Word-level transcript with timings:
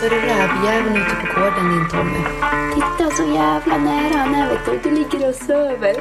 ser 0.00 0.10
du 0.10 0.16
rävjäveln 0.16 0.96
ute 0.96 1.16
på 1.16 1.40
gården 1.40 1.68
din 1.68 1.88
Tommy. 1.88 2.18
Titta 2.74 3.10
så 3.10 3.22
jävla 3.22 3.78
nära 3.78 4.18
han 4.18 4.34
är 4.34 4.48
vet 4.48 4.82
du. 4.84 4.90
Du 4.90 4.96
ligger 4.96 5.28
och 5.28 5.34
söver. 5.34 5.94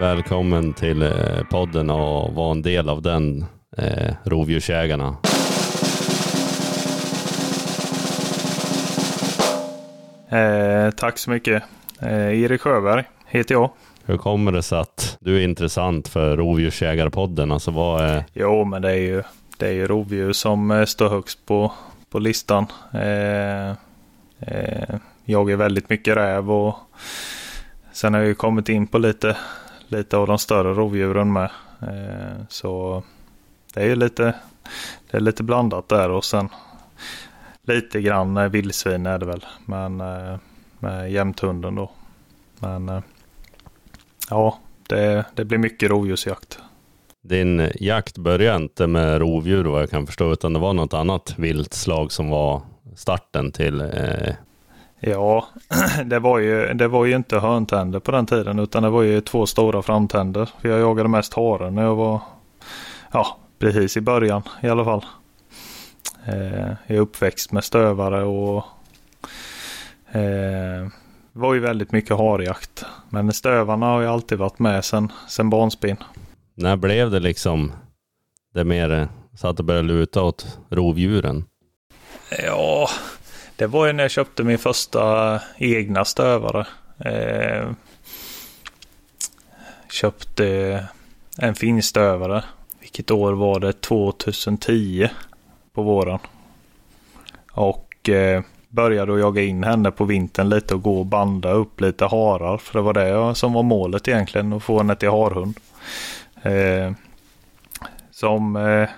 Välkommen 0.00 0.72
till 0.72 1.02
eh, 1.02 1.10
podden 1.50 1.90
och 1.90 2.34
vara 2.34 2.50
en 2.50 2.62
del 2.62 2.88
av 2.88 3.02
den, 3.02 3.44
eh, 3.78 4.14
Rovdjursägarna. 4.24 5.16
Eh, 10.30 10.90
tack 10.90 11.18
så 11.18 11.30
mycket. 11.30 11.62
Eh, 12.02 12.42
Erik 12.42 12.60
Sjöberg 12.60 13.04
heter 13.26 13.54
jag. 13.54 13.70
Hur 14.04 14.16
kommer 14.16 14.52
det 14.52 14.62
sig 14.62 14.78
att 14.78 15.16
du 15.20 15.36
är 15.36 15.44
intressant 15.44 16.08
för 16.08 16.36
Rovdjursägarpodden? 16.36 17.52
Alltså 17.52 17.70
vad 17.70 18.04
är... 18.04 18.24
Jo, 18.32 18.64
men 18.64 18.82
det 18.82 18.90
är 18.90 18.96
ju, 18.96 19.22
det 19.58 19.68
är 19.68 19.72
ju 19.72 19.86
rovdjur 19.86 20.32
som 20.32 20.70
eh, 20.70 20.84
står 20.84 21.08
högst 21.08 21.46
på, 21.46 21.72
på 22.10 22.18
listan. 22.18 22.66
Eh, 22.92 23.68
eh, 24.40 24.96
jag 25.24 25.50
är 25.50 25.56
väldigt 25.56 25.90
mycket 25.90 26.16
räv 26.16 26.50
och 26.50 26.76
sen 27.92 28.14
har 28.14 28.20
jag 28.20 28.28
ju 28.28 28.34
kommit 28.34 28.68
in 28.68 28.86
på 28.86 28.98
lite, 28.98 29.36
lite 29.88 30.16
av 30.16 30.26
de 30.26 30.38
större 30.38 30.74
rovdjuren 30.74 31.32
med. 31.32 31.50
Eh, 31.82 32.42
så 32.48 33.02
det 33.74 33.80
är 33.80 33.86
ju 33.86 33.96
lite, 33.96 34.34
det 35.10 35.16
är 35.16 35.20
lite 35.20 35.42
blandat 35.42 35.88
där 35.88 36.10
och 36.10 36.24
sen 36.24 36.48
lite 37.62 38.00
grann 38.00 38.50
vildsvin 38.50 39.06
är 39.06 39.18
det 39.18 39.26
väl. 39.26 39.46
Men 39.64 40.00
eh, 40.00 40.36
med 40.78 41.12
jämthunden 41.12 41.74
då. 41.74 41.90
Men 42.58 42.88
eh, 42.88 43.00
ja, 44.30 44.58
det, 44.86 45.24
det 45.34 45.44
blir 45.44 45.58
mycket 45.58 45.90
rovdjursjakt. 45.90 46.58
Din 47.28 47.70
jakt 47.74 48.18
började 48.18 48.56
inte 48.56 48.86
med 48.86 49.18
rovdjur 49.18 49.64
vad 49.64 49.82
jag 49.82 49.90
kan 49.90 50.06
förstå, 50.06 50.32
utan 50.32 50.52
det 50.52 50.58
var 50.58 50.72
något 50.72 50.94
annat 50.94 51.34
viltslag 51.36 52.12
som 52.12 52.30
var 52.30 52.62
starten 52.96 53.52
till... 53.52 53.80
Eh... 53.80 54.34
Ja, 55.00 55.48
det 56.04 56.18
var, 56.18 56.38
ju, 56.38 56.74
det 56.74 56.88
var 56.88 57.04
ju 57.04 57.16
inte 57.16 57.38
hörntänder 57.38 58.00
på 58.00 58.10
den 58.10 58.26
tiden, 58.26 58.58
utan 58.58 58.82
det 58.82 58.90
var 58.90 59.02
ju 59.02 59.20
två 59.20 59.46
stora 59.46 59.82
framtänder. 59.82 60.48
För 60.60 60.68
jag 60.68 60.80
jagade 60.80 61.08
mest 61.08 61.34
hare 61.34 61.70
när 61.70 61.82
jag 61.82 61.94
var, 61.94 62.20
ja, 63.12 63.38
precis 63.58 63.96
i 63.96 64.00
början 64.00 64.42
i 64.62 64.68
alla 64.68 64.84
fall. 64.84 65.04
Eh, 66.26 66.68
jag 66.86 66.96
är 66.96 67.00
uppväxt 67.00 67.52
med 67.52 67.64
stövare 67.64 68.24
och 68.24 68.64
eh, 70.12 70.88
var 71.32 71.54
ju 71.54 71.60
väldigt 71.60 71.92
mycket 71.92 72.16
harjakt. 72.16 72.84
Men 73.08 73.32
stövarna 73.32 73.86
har 73.86 74.00
ju 74.00 74.06
alltid 74.06 74.38
varit 74.38 74.58
med 74.58 74.84
sen, 74.84 75.12
sen 75.28 75.50
barnsben. 75.50 75.96
När 76.60 76.76
blev 76.76 77.10
det 77.10 77.20
liksom 77.20 77.72
det 78.54 78.64
mer 78.64 79.08
så 79.34 79.48
att 79.48 79.56
det 79.56 79.62
började 79.62 79.88
luta 79.88 80.22
åt 80.22 80.58
rovdjuren? 80.70 81.44
Ja, 82.42 82.88
det 83.56 83.66
var 83.66 83.86
ju 83.86 83.92
när 83.92 84.04
jag 84.04 84.10
köpte 84.10 84.44
min 84.44 84.58
första 84.58 85.40
egna 85.58 86.04
stövare. 86.04 86.66
Eh, 86.98 87.70
köpte 89.92 90.84
en 91.38 91.54
finstövare. 91.54 92.44
Vilket 92.80 93.10
år 93.10 93.32
var 93.32 93.60
det? 93.60 93.72
2010 93.72 95.08
på 95.72 95.82
våren. 95.82 96.18
Och 97.52 98.08
eh, 98.08 98.42
började 98.68 99.14
att 99.14 99.20
jaga 99.20 99.42
in 99.42 99.64
henne 99.64 99.90
på 99.90 100.04
vintern 100.04 100.48
lite 100.48 100.74
och 100.74 100.82
gå 100.82 100.98
och 100.98 101.06
banda 101.06 101.52
upp 101.52 101.80
lite 101.80 102.04
harar. 102.04 102.58
För 102.58 102.78
det 102.78 102.82
var 102.82 102.92
det 102.92 103.34
som 103.34 103.52
var 103.52 103.62
målet 103.62 104.08
egentligen, 104.08 104.52
att 104.52 104.62
få 104.62 104.78
henne 104.78 104.96
till 104.96 105.10
harhund. 105.10 105.56
Eh, 106.48 106.92
som 108.10 108.56
eh, 108.56 108.88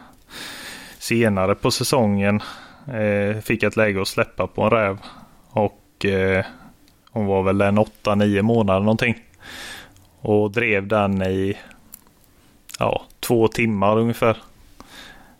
senare 0.98 1.55
på 1.55 1.71
säsongen 1.71 2.43
eh, 2.87 3.41
fick 3.41 3.62
ett 3.62 3.77
läge 3.77 4.03
att 4.03 4.09
släppa 4.09 4.47
på 4.47 4.62
en 4.62 4.71
räv. 4.71 4.99
Och 5.50 6.05
eh, 6.05 6.44
hon 7.10 7.27
var 7.27 7.43
väl 7.43 7.60
en 7.60 7.78
8-9 7.78 8.43
månader 8.43 8.81
någonting. 8.81 9.15
Och 10.21 10.50
drev 10.50 10.87
den 10.87 11.22
i 11.22 11.59
ja, 12.78 13.03
två 13.21 13.49
timmar 13.49 13.99
ungefär. 13.99 14.37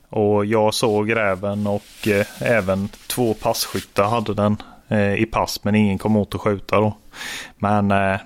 Och 0.09 0.47
jag 0.47 0.75
såg 0.75 1.16
räven 1.16 1.66
och 1.66 2.09
eh, 2.09 2.26
även 2.43 2.88
två 2.88 3.34
passkyttar 3.34 4.04
hade 4.04 4.34
den 4.34 4.56
eh, 4.88 5.15
i 5.15 5.26
pass 5.26 5.65
men 5.65 5.75
ingen 5.75 5.99
kom 5.99 6.16
åt 6.16 6.34
att 6.34 6.41
skjuta 6.41 6.81
då. 6.81 6.97
Men 7.59 7.91
eh, 7.91 8.20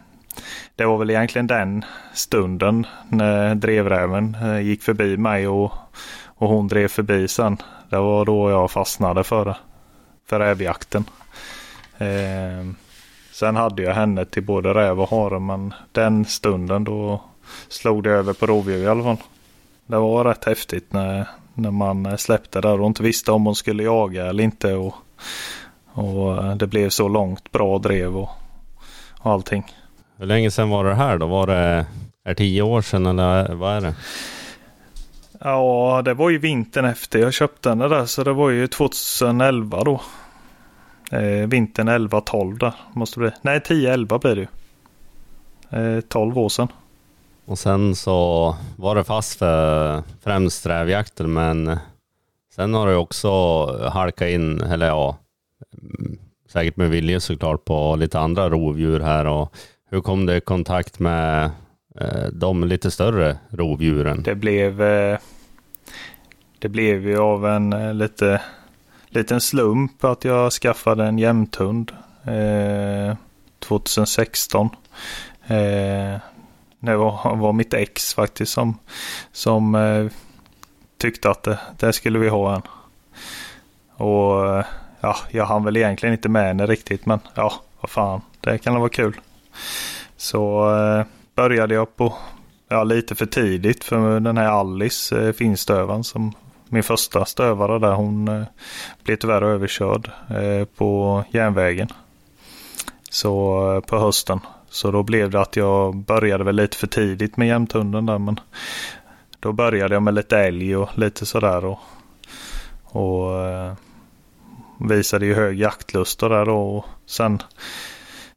det 0.76 0.84
var 0.84 0.98
väl 0.98 1.10
egentligen 1.10 1.46
den 1.46 1.84
stunden 2.12 2.86
när 3.08 3.54
drevräven 3.54 4.36
eh, 4.42 4.60
gick 4.60 4.82
förbi 4.82 5.16
mig 5.16 5.48
och, 5.48 5.72
och 6.24 6.48
hon 6.48 6.68
drev 6.68 6.88
förbi 6.88 7.28
sen. 7.28 7.56
Det 7.88 7.98
var 7.98 8.24
då 8.24 8.50
jag 8.50 8.70
fastnade 8.70 9.24
för, 9.24 9.56
för 10.26 10.38
rävjakten. 10.40 11.04
Eh, 11.98 12.74
sen 13.32 13.56
hade 13.56 13.82
jag 13.82 13.94
henne 13.94 14.24
till 14.24 14.42
både 14.42 14.74
räv 14.74 15.00
och 15.00 15.10
hare 15.10 15.40
men 15.40 15.74
den 15.92 16.24
stunden 16.24 16.84
då 16.84 17.22
slog 17.68 18.02
det 18.02 18.10
över 18.10 18.32
på 18.32 18.46
rovdjur 18.46 18.82
i 18.82 18.86
alla 18.86 19.02
fall. 19.02 19.16
Det 19.86 19.96
var 19.96 20.24
rätt 20.24 20.44
häftigt 20.44 20.92
när, 20.92 21.28
när 21.54 21.70
man 21.70 22.06
eh, 22.06 22.16
släppte 22.16 22.60
där 22.60 22.80
och 22.80 22.86
inte 22.86 23.02
visste 23.02 23.32
om 23.32 23.44
hon 23.46 23.54
skulle 23.54 23.82
jaga 23.82 24.26
eller 24.26 24.44
inte. 24.44 24.74
Och, 24.74 24.94
och 25.92 26.44
eh, 26.44 26.56
det 26.56 26.66
blev 26.66 26.88
så 26.88 27.08
långt 27.08 27.52
bra 27.52 27.78
drev 27.78 28.16
och, 28.16 28.30
och 29.20 29.32
allting. 29.32 29.64
Hur 30.16 30.26
länge 30.26 30.50
sedan 30.50 30.70
var 30.70 30.84
det 30.84 30.94
här 30.94 31.18
då? 31.18 31.26
Var 31.26 31.46
det 31.46 31.86
är 32.24 32.28
det 32.28 32.34
tio 32.34 32.62
år 32.62 32.82
sedan 32.82 33.06
eller 33.06 33.54
vad 33.54 33.76
är 33.76 33.80
det? 33.80 33.94
Ja, 35.40 36.02
det 36.04 36.14
var 36.14 36.30
ju 36.30 36.38
vintern 36.38 36.84
efter 36.84 37.18
jag 37.18 37.32
köpte 37.32 37.68
den 37.68 37.78
där 37.78 38.06
så 38.06 38.24
det 38.24 38.32
var 38.32 38.50
ju 38.50 38.66
2011 38.66 39.84
då. 39.84 40.00
Eh, 41.12 41.48
vintern 41.48 41.88
11-12 41.88 42.58
där 42.58 42.74
måste 42.92 43.20
det 43.20 43.26
bli. 43.26 43.30
Nej, 43.42 43.58
10-11 43.58 44.18
blir 44.18 44.34
det 44.36 44.40
ju. 44.40 45.96
Eh, 45.96 46.00
12 46.00 46.38
år 46.38 46.48
sedan. 46.48 46.68
Och 47.44 47.58
sen 47.58 47.94
så 47.94 48.56
var 48.76 48.94
det 48.94 49.04
fast 49.04 49.38
för 49.38 50.02
främst 50.22 50.66
rävjakten 50.66 51.32
men 51.32 51.78
sen 52.54 52.74
har 52.74 52.86
du 52.86 52.94
också 52.94 53.30
halkat 53.88 54.28
in, 54.28 54.60
eller 54.60 54.86
ja, 54.86 55.16
säkert 56.48 56.76
med 56.76 56.90
vilja 56.90 57.20
såklart 57.20 57.64
på 57.64 57.96
lite 57.96 58.18
andra 58.18 58.50
rovdjur 58.50 59.00
här 59.00 59.26
och 59.26 59.56
hur 59.94 60.00
kom 60.00 60.26
du 60.26 60.36
i 60.36 60.40
kontakt 60.40 60.98
med 60.98 61.50
eh, 62.00 62.28
de 62.32 62.64
lite 62.64 62.90
större 62.90 63.38
rovdjuren? 63.50 64.22
Det 64.22 64.34
blev, 64.34 64.82
eh, 64.82 65.18
det 66.58 66.68
blev 66.68 67.08
ju 67.08 67.18
av 67.18 67.46
en 67.46 67.72
eh, 67.72 67.94
lite, 67.94 68.42
liten 69.08 69.40
slump 69.40 70.04
att 70.04 70.24
jag 70.24 70.52
skaffade 70.52 71.04
en 71.04 71.18
jämthund 71.18 71.92
eh, 72.24 73.16
2016. 73.58 74.68
Eh, 75.46 76.18
det 76.80 76.96
var, 76.96 77.36
var 77.36 77.52
mitt 77.52 77.74
ex 77.74 78.14
faktiskt 78.14 78.52
som, 78.52 78.78
som 79.32 79.74
eh, 79.74 80.06
tyckte 80.98 81.30
att 81.30 81.42
det, 81.42 81.58
det 81.78 81.92
skulle 81.92 82.18
vi 82.18 82.28
ha 82.28 82.54
en. 82.54 82.62
Och 84.06 84.56
eh, 84.56 84.64
ja, 85.00 85.16
jag 85.30 85.46
hann 85.46 85.64
väl 85.64 85.76
egentligen 85.76 86.12
inte 86.12 86.28
med 86.28 86.46
henne 86.46 86.66
riktigt 86.66 87.06
men 87.06 87.18
ja, 87.34 87.52
vad 87.80 87.90
fan, 87.90 88.20
det 88.40 88.58
kan 88.58 88.74
vara 88.74 88.88
kul. 88.88 89.20
Så 90.16 90.74
eh, 90.76 91.06
började 91.34 91.74
jag 91.74 91.96
på, 91.96 92.14
ja 92.68 92.84
lite 92.84 93.14
för 93.14 93.26
tidigt 93.26 93.84
för 93.84 94.20
den 94.20 94.36
här 94.36 94.48
Alice, 94.48 95.26
eh, 95.26 95.32
finstövaren 95.32 96.04
som 96.04 96.32
min 96.68 96.82
första 96.82 97.24
stövare 97.24 97.78
där, 97.78 97.92
hon 97.92 98.28
eh, 98.28 98.44
blev 99.04 99.16
tyvärr 99.16 99.42
överkörd 99.42 100.10
eh, 100.30 100.64
på 100.76 101.24
järnvägen. 101.30 101.88
Så 103.10 103.72
eh, 103.74 103.80
på 103.80 103.98
hösten 103.98 104.40
så 104.74 104.90
då 104.90 105.02
blev 105.02 105.30
det 105.30 105.40
att 105.40 105.56
jag 105.56 105.96
började 105.96 106.44
väl 106.44 106.56
lite 106.56 106.76
för 106.76 106.86
tidigt 106.86 107.36
med 107.36 107.48
jämthunden 107.48 108.06
där. 108.06 108.18
Men 108.18 108.40
då 109.40 109.52
började 109.52 109.94
jag 109.94 110.02
med 110.02 110.14
lite 110.14 110.38
älg 110.38 110.76
och 110.76 110.98
lite 110.98 111.26
sådär. 111.26 111.64
Och, 111.64 111.78
och 112.82 113.46
eh, 113.46 113.72
visade 114.80 115.26
ju 115.26 115.34
hög 115.34 115.60
jaktlust 115.60 116.22
och 116.22 116.28
där 116.28 116.46
då. 116.46 116.58
Och 116.58 116.84
sen, 117.06 117.42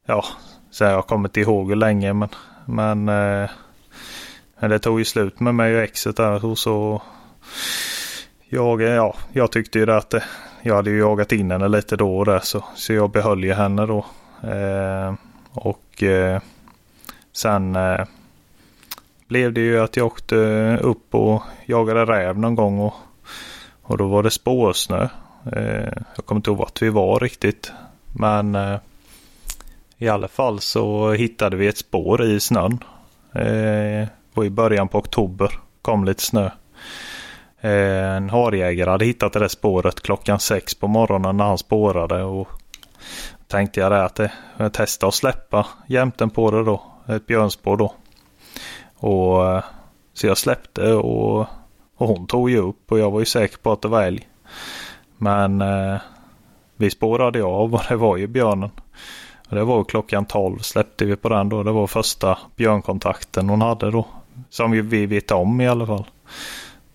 ja, 0.06 0.24
så 0.78 0.84
jag 0.84 0.94
har 0.94 1.02
kommit 1.02 1.36
ihåg 1.36 1.68
hur 1.68 1.76
länge 1.76 2.12
men, 2.12 2.28
men 2.64 3.08
eh, 3.08 3.50
det 4.68 4.78
tog 4.78 4.98
ju 4.98 5.04
slut 5.04 5.40
med 5.40 5.54
mig 5.54 5.76
och 5.76 5.82
exet 5.82 6.16
där. 6.16 6.44
Och 6.44 6.58
så 6.58 7.02
jag, 8.48 8.82
ja, 8.82 9.14
jag 9.32 9.52
tyckte 9.52 9.78
ju 9.78 9.86
det 9.86 9.96
att 9.96 10.10
det, 10.10 10.24
jag 10.62 10.74
hade 10.76 10.90
ju 10.90 10.98
jagat 10.98 11.32
in 11.32 11.50
henne 11.50 11.68
lite 11.68 11.96
då 11.96 12.18
och 12.18 12.24
där 12.24 12.38
så, 12.38 12.64
så 12.74 12.92
jag 12.92 13.10
behöll 13.10 13.44
ju 13.44 13.52
henne 13.52 13.86
då. 13.86 14.06
Eh, 14.42 15.14
och 15.52 16.02
eh, 16.02 16.40
sen 17.32 17.76
eh, 17.76 18.04
blev 19.28 19.52
det 19.52 19.60
ju 19.60 19.80
att 19.80 19.96
jag 19.96 20.06
åkte 20.06 20.36
upp 20.82 21.14
och 21.14 21.42
jagade 21.66 22.04
räv 22.04 22.38
någon 22.38 22.54
gång 22.54 22.78
och, 22.78 22.94
och 23.82 23.98
då 23.98 24.06
var 24.06 24.22
det 24.22 24.30
spårsnö. 24.30 25.08
Eh, 25.52 25.92
jag 26.16 26.24
kommer 26.24 26.38
inte 26.38 26.50
ihåg 26.50 26.58
vart 26.58 26.82
vi 26.82 26.88
var 26.88 27.20
riktigt. 27.20 27.72
Men 28.12 28.54
eh, 28.54 28.78
i 29.98 30.08
alla 30.08 30.28
fall 30.28 30.60
så 30.60 31.12
hittade 31.12 31.56
vi 31.56 31.66
ett 31.66 31.78
spår 31.78 32.24
i 32.24 32.40
snön. 32.40 32.84
Eh, 33.32 34.08
var 34.34 34.44
i 34.44 34.50
början 34.50 34.88
på 34.88 34.98
oktober. 34.98 35.52
Kom 35.82 36.04
lite 36.04 36.22
snö. 36.22 36.50
Eh, 37.60 38.16
en 38.16 38.30
harjägare 38.30 38.90
hade 38.90 39.04
hittat 39.04 39.32
det 39.32 39.38
där 39.38 39.48
spåret 39.48 40.00
klockan 40.00 40.40
sex 40.40 40.74
på 40.74 40.86
morgonen 40.88 41.36
när 41.36 41.44
han 41.44 41.58
spårade. 41.58 42.22
Och 42.22 42.48
tänkte 43.46 43.80
jag 43.80 43.92
det 43.92 44.04
att 44.04 44.14
det, 44.14 44.32
jag 44.56 44.72
testa 44.72 45.06
att 45.06 45.14
släppa 45.14 45.66
jämten 45.86 46.30
på 46.30 46.50
det 46.50 46.64
då. 46.64 46.82
Ett 47.08 47.26
björnspår 47.26 47.76
då. 47.76 47.94
Och, 48.96 49.46
eh, 49.46 49.64
så 50.12 50.26
jag 50.26 50.38
släppte 50.38 50.92
och, 50.92 51.40
och 51.96 52.08
hon 52.08 52.26
tog 52.26 52.50
ju 52.50 52.58
upp 52.58 52.92
och 52.92 52.98
jag 52.98 53.10
var 53.10 53.18
ju 53.20 53.26
säker 53.26 53.58
på 53.58 53.72
att 53.72 53.82
det 53.82 53.88
var 53.88 54.02
älg. 54.02 54.28
Men 55.16 55.60
eh, 55.60 55.96
vi 56.76 56.90
spårade 56.90 57.44
av 57.44 57.74
och 57.74 57.82
det 57.88 57.96
var 57.96 58.16
ju 58.16 58.26
björnen. 58.26 58.70
Det 59.48 59.64
var 59.64 59.84
klockan 59.84 60.26
12 60.26 60.58
släppte 60.58 61.04
vi 61.04 61.16
på 61.16 61.28
den 61.28 61.48
då. 61.48 61.62
Det 61.62 61.72
var 61.72 61.86
första 61.86 62.38
björnkontakten 62.56 63.48
hon 63.48 63.60
hade 63.60 63.90
då. 63.90 64.06
Som 64.50 64.70
vi, 64.70 64.80
vi 64.80 65.06
vet 65.06 65.30
om 65.30 65.60
i 65.60 65.68
alla 65.68 65.86
fall. 65.86 66.06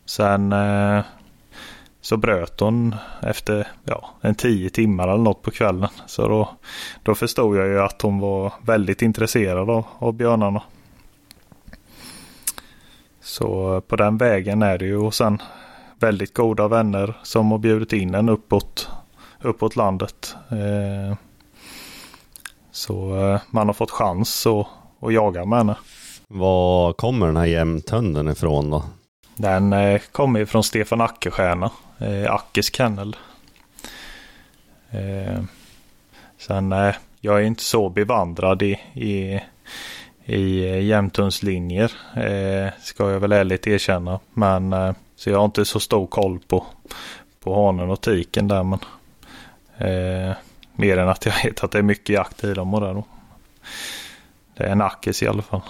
Sen 0.06 0.54
eh, 0.54 1.04
så 2.02 2.18
bröt 2.18 2.60
hon 2.60 2.96
efter 3.22 3.68
ja, 3.84 4.10
en 4.22 4.36
tio 4.36 4.70
timmar 4.70 5.08
eller 5.08 5.24
något 5.24 5.42
på 5.42 5.52
kvällen. 5.52 5.90
Så 6.06 6.28
då, 6.28 6.50
då 7.04 7.16
förstod 7.16 7.58
jag 7.58 7.68
ju 7.68 7.82
att 7.82 8.02
hon 8.02 8.20
var 8.20 8.54
väldigt 8.62 9.02
intresserad 9.02 9.70
av, 9.70 9.86
av 10.00 10.14
björnarna. 10.14 10.62
Så 13.22 13.76
eh, 13.76 13.80
på 13.80 13.96
den 13.96 14.18
vägen 14.18 14.62
är 14.62 14.78
det 14.78 14.86
ju 14.86 14.98
och 14.98 15.14
sen 15.14 15.42
väldigt 16.00 16.34
goda 16.34 16.68
vänner 16.68 17.14
som 17.24 17.52
har 17.52 17.58
bjudit 17.58 17.94
in 17.94 18.16
en 18.16 18.30
uppåt, 18.30 18.90
uppåt 19.42 19.76
landet. 19.76 20.36
Eh, 20.50 21.18
så 22.74 23.16
eh, 23.16 23.42
man 23.50 23.68
har 23.68 23.74
fått 23.74 23.92
chans 23.92 24.48
att, 24.48 24.68
att 25.00 25.14
jaga 25.14 25.46
med 25.46 25.58
henne. 25.58 25.76
Var 26.28 26.94
kommer 26.94 27.26
den 27.26 27.38
här 27.38 27.46
jämthunden 27.46 28.30
ifrån 28.30 28.70
då? 28.70 28.84
Den 29.36 29.74
eh, 29.74 30.02
kommer 30.12 30.40
ju 30.40 30.46
från 30.46 30.64
Stefan 30.64 31.02
Ackerstjärna, 31.02 31.72
eh, 31.98 32.34
Ackes 32.34 32.76
kennel. 32.76 33.16
Eh, 34.92 35.44
sen, 36.38 36.72
eh, 36.72 36.96
jag 37.22 37.40
är 37.40 37.44
inte 37.44 37.64
så 37.64 37.90
bevandrad 37.90 38.62
i, 38.62 38.80
i, 38.94 39.40
i 40.26 40.80
jämthundslinjer, 40.88 41.92
eh, 42.16 42.74
ska 42.82 43.12
jag 43.12 43.20
väl 43.20 43.32
ärligt 43.32 43.68
erkänna. 43.68 44.20
Men 44.34 44.74
eh, 44.74 44.94
så 45.16 45.30
jag 45.30 45.38
har 45.38 45.46
inte 45.46 45.66
så 45.66 45.80
stor 45.80 46.08
koll 46.08 46.40
på, 46.48 46.66
på 47.44 47.66
hanen 47.66 47.90
och 47.90 48.02
tiken 48.02 48.48
där. 48.48 48.64
Men, 48.64 48.80
mer 50.76 50.98
än 50.98 51.10
att 51.10 51.26
jag 51.26 51.34
vet 51.44 51.64
att 51.64 51.72
det 51.72 51.78
är 51.78 51.84
mycket 51.84 52.10
jakt 52.10 52.44
i 52.44 52.54
dem 52.54 52.74
och 52.74 52.82
där 52.82 52.94
då. 52.94 53.06
Det 54.58 54.64
är 54.64 54.70
en 54.70 54.82
Ackes 54.82 55.24
i 55.24 55.28
alla 55.28 55.42
fall. 55.42 55.62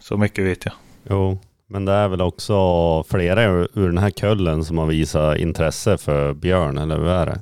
Så 0.00 0.16
mycket 0.16 0.44
vet 0.44 0.64
jag. 0.64 0.74
Jo, 1.10 1.38
men 1.66 1.84
det 1.84 1.92
är 1.92 2.08
väl 2.08 2.20
också 2.20 2.54
flera 3.02 3.42
ur 3.44 3.86
den 3.86 3.98
här 3.98 4.10
kullen 4.10 4.64
som 4.64 4.78
har 4.78 4.86
visat 4.86 5.38
intresse 5.38 5.98
för 5.98 6.32
björn, 6.32 6.78
eller 6.78 6.96
hur 6.96 7.08
är 7.08 7.26
det? 7.26 7.40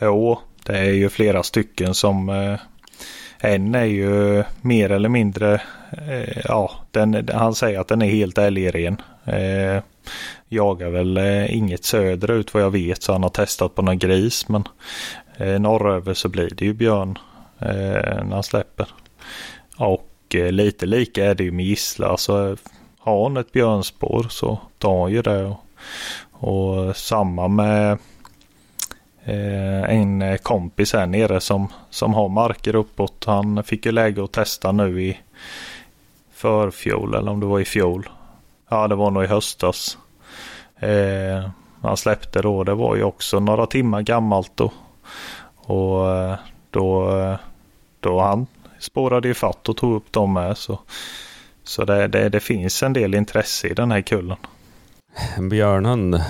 Jo, 0.00 0.38
det 0.64 0.78
är 0.78 0.92
ju 0.92 1.08
flera 1.08 1.42
stycken 1.42 1.94
som 1.94 2.28
eh, 2.28 2.58
en 3.38 3.74
är 3.74 3.84
ju 3.84 4.44
mer 4.60 4.90
eller 4.90 5.08
mindre, 5.08 5.54
eh, 6.08 6.38
ja, 6.44 6.72
den, 6.90 7.28
han 7.32 7.54
säger 7.54 7.80
att 7.80 7.88
den 7.88 8.02
är 8.02 8.10
helt 8.10 8.38
älgren. 8.38 9.02
Eh, 9.24 9.82
jagar 10.48 10.90
väl 10.90 11.16
eh, 11.16 11.56
inget 11.56 11.84
söderut 11.84 12.54
vad 12.54 12.62
jag 12.62 12.70
vet 12.70 13.02
så 13.02 13.12
han 13.12 13.22
har 13.22 13.30
testat 13.30 13.74
på 13.74 13.82
någon 13.82 13.98
gris 13.98 14.48
men 14.48 14.64
Eh, 15.42 15.60
norröver 15.60 16.14
så 16.14 16.28
blir 16.28 16.50
det 16.50 16.64
ju 16.64 16.72
björn 16.72 17.18
eh, 17.58 18.24
när 18.24 18.30
han 18.30 18.42
släpper. 18.42 18.88
Och 19.76 20.34
eh, 20.34 20.52
lite 20.52 20.86
lika 20.86 21.24
är 21.24 21.34
det 21.34 21.44
ju 21.44 21.52
med 21.52 21.66
gissla. 21.66 22.08
Alltså, 22.08 22.50
eh, 22.50 22.56
har 22.98 23.22
hon 23.22 23.36
ett 23.36 23.52
björnspår 23.52 24.26
så 24.30 24.58
tar 24.78 24.90
hon 24.92 25.12
ju 25.12 25.22
det. 25.22 25.44
Och, 25.44 25.58
och 26.32 26.96
samma 26.96 27.48
med 27.48 27.98
eh, 29.24 29.82
en 29.82 30.38
kompis 30.38 30.92
här 30.92 31.06
nere 31.06 31.40
som, 31.40 31.68
som 31.90 32.14
har 32.14 32.28
marker 32.28 32.74
uppåt. 32.74 33.24
Han 33.26 33.64
fick 33.64 33.86
ju 33.86 33.92
läge 33.92 34.24
att 34.24 34.32
testa 34.32 34.72
nu 34.72 35.02
i 35.02 35.18
förfjol 36.32 37.14
eller 37.14 37.30
om 37.30 37.40
det 37.40 37.46
var 37.46 37.60
i 37.60 37.64
fjol. 37.64 38.08
Ja, 38.68 38.88
det 38.88 38.94
var 38.94 39.10
nog 39.10 39.24
i 39.24 39.26
höstas. 39.26 39.98
Eh, 40.76 41.50
han 41.82 41.96
släppte 41.96 42.42
då. 42.42 42.64
Det 42.64 42.74
var 42.74 42.96
ju 42.96 43.02
också 43.02 43.40
några 43.40 43.66
timmar 43.66 44.02
gammalt 44.02 44.52
då. 44.54 44.72
Och 45.56 46.10
eh, 46.10 46.38
då, 46.70 47.18
eh, 47.18 47.36
då 48.00 48.20
han 48.20 48.46
spårade 48.78 49.28
ju 49.28 49.34
fatt 49.34 49.68
och 49.68 49.76
tog 49.76 49.94
upp 49.94 50.12
dem 50.12 50.32
med. 50.32 50.56
Så, 50.58 50.78
så 51.64 51.84
det, 51.84 52.08
det, 52.08 52.28
det 52.28 52.40
finns 52.40 52.82
en 52.82 52.92
del 52.92 53.14
intresse 53.14 53.68
i 53.68 53.74
den 53.74 53.90
här 53.90 54.00
kullen. 54.00 54.36
En 55.36 55.48
björnhund 55.48 56.20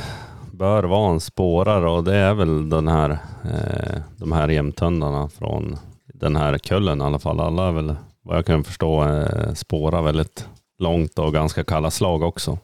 bör 0.52 0.82
vara 0.82 1.10
en 1.10 1.20
spårare 1.20 1.90
och 1.90 2.04
det 2.04 2.16
är 2.16 2.34
väl 2.34 2.68
den 2.68 2.88
här, 2.88 3.10
eh, 3.44 4.00
de 4.16 4.32
här 4.32 4.48
jämthundarna 4.48 5.28
från 5.28 5.78
den 6.06 6.36
här 6.36 6.58
kullen 6.58 7.00
i 7.00 7.04
alla 7.04 7.18
fall. 7.18 7.40
Alla 7.40 7.68
är 7.68 7.72
väl, 7.72 7.96
vad 8.22 8.36
jag 8.36 8.46
kan 8.46 8.64
förstå, 8.64 9.04
eh, 9.04 9.54
spårar 9.54 10.02
väldigt 10.02 10.48
långt 10.78 11.18
och 11.18 11.32
ganska 11.32 11.64
kalla 11.64 11.90
slag 11.90 12.22
också. 12.22 12.58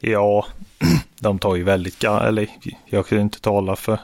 Ja, 0.00 0.46
de 1.20 1.38
tar 1.38 1.56
ju 1.56 1.62
väldigt, 1.62 2.04
eller 2.04 2.48
jag 2.84 3.06
kan 3.06 3.18
ju 3.18 3.22
inte 3.22 3.40
tala 3.40 3.76
för, 3.76 3.98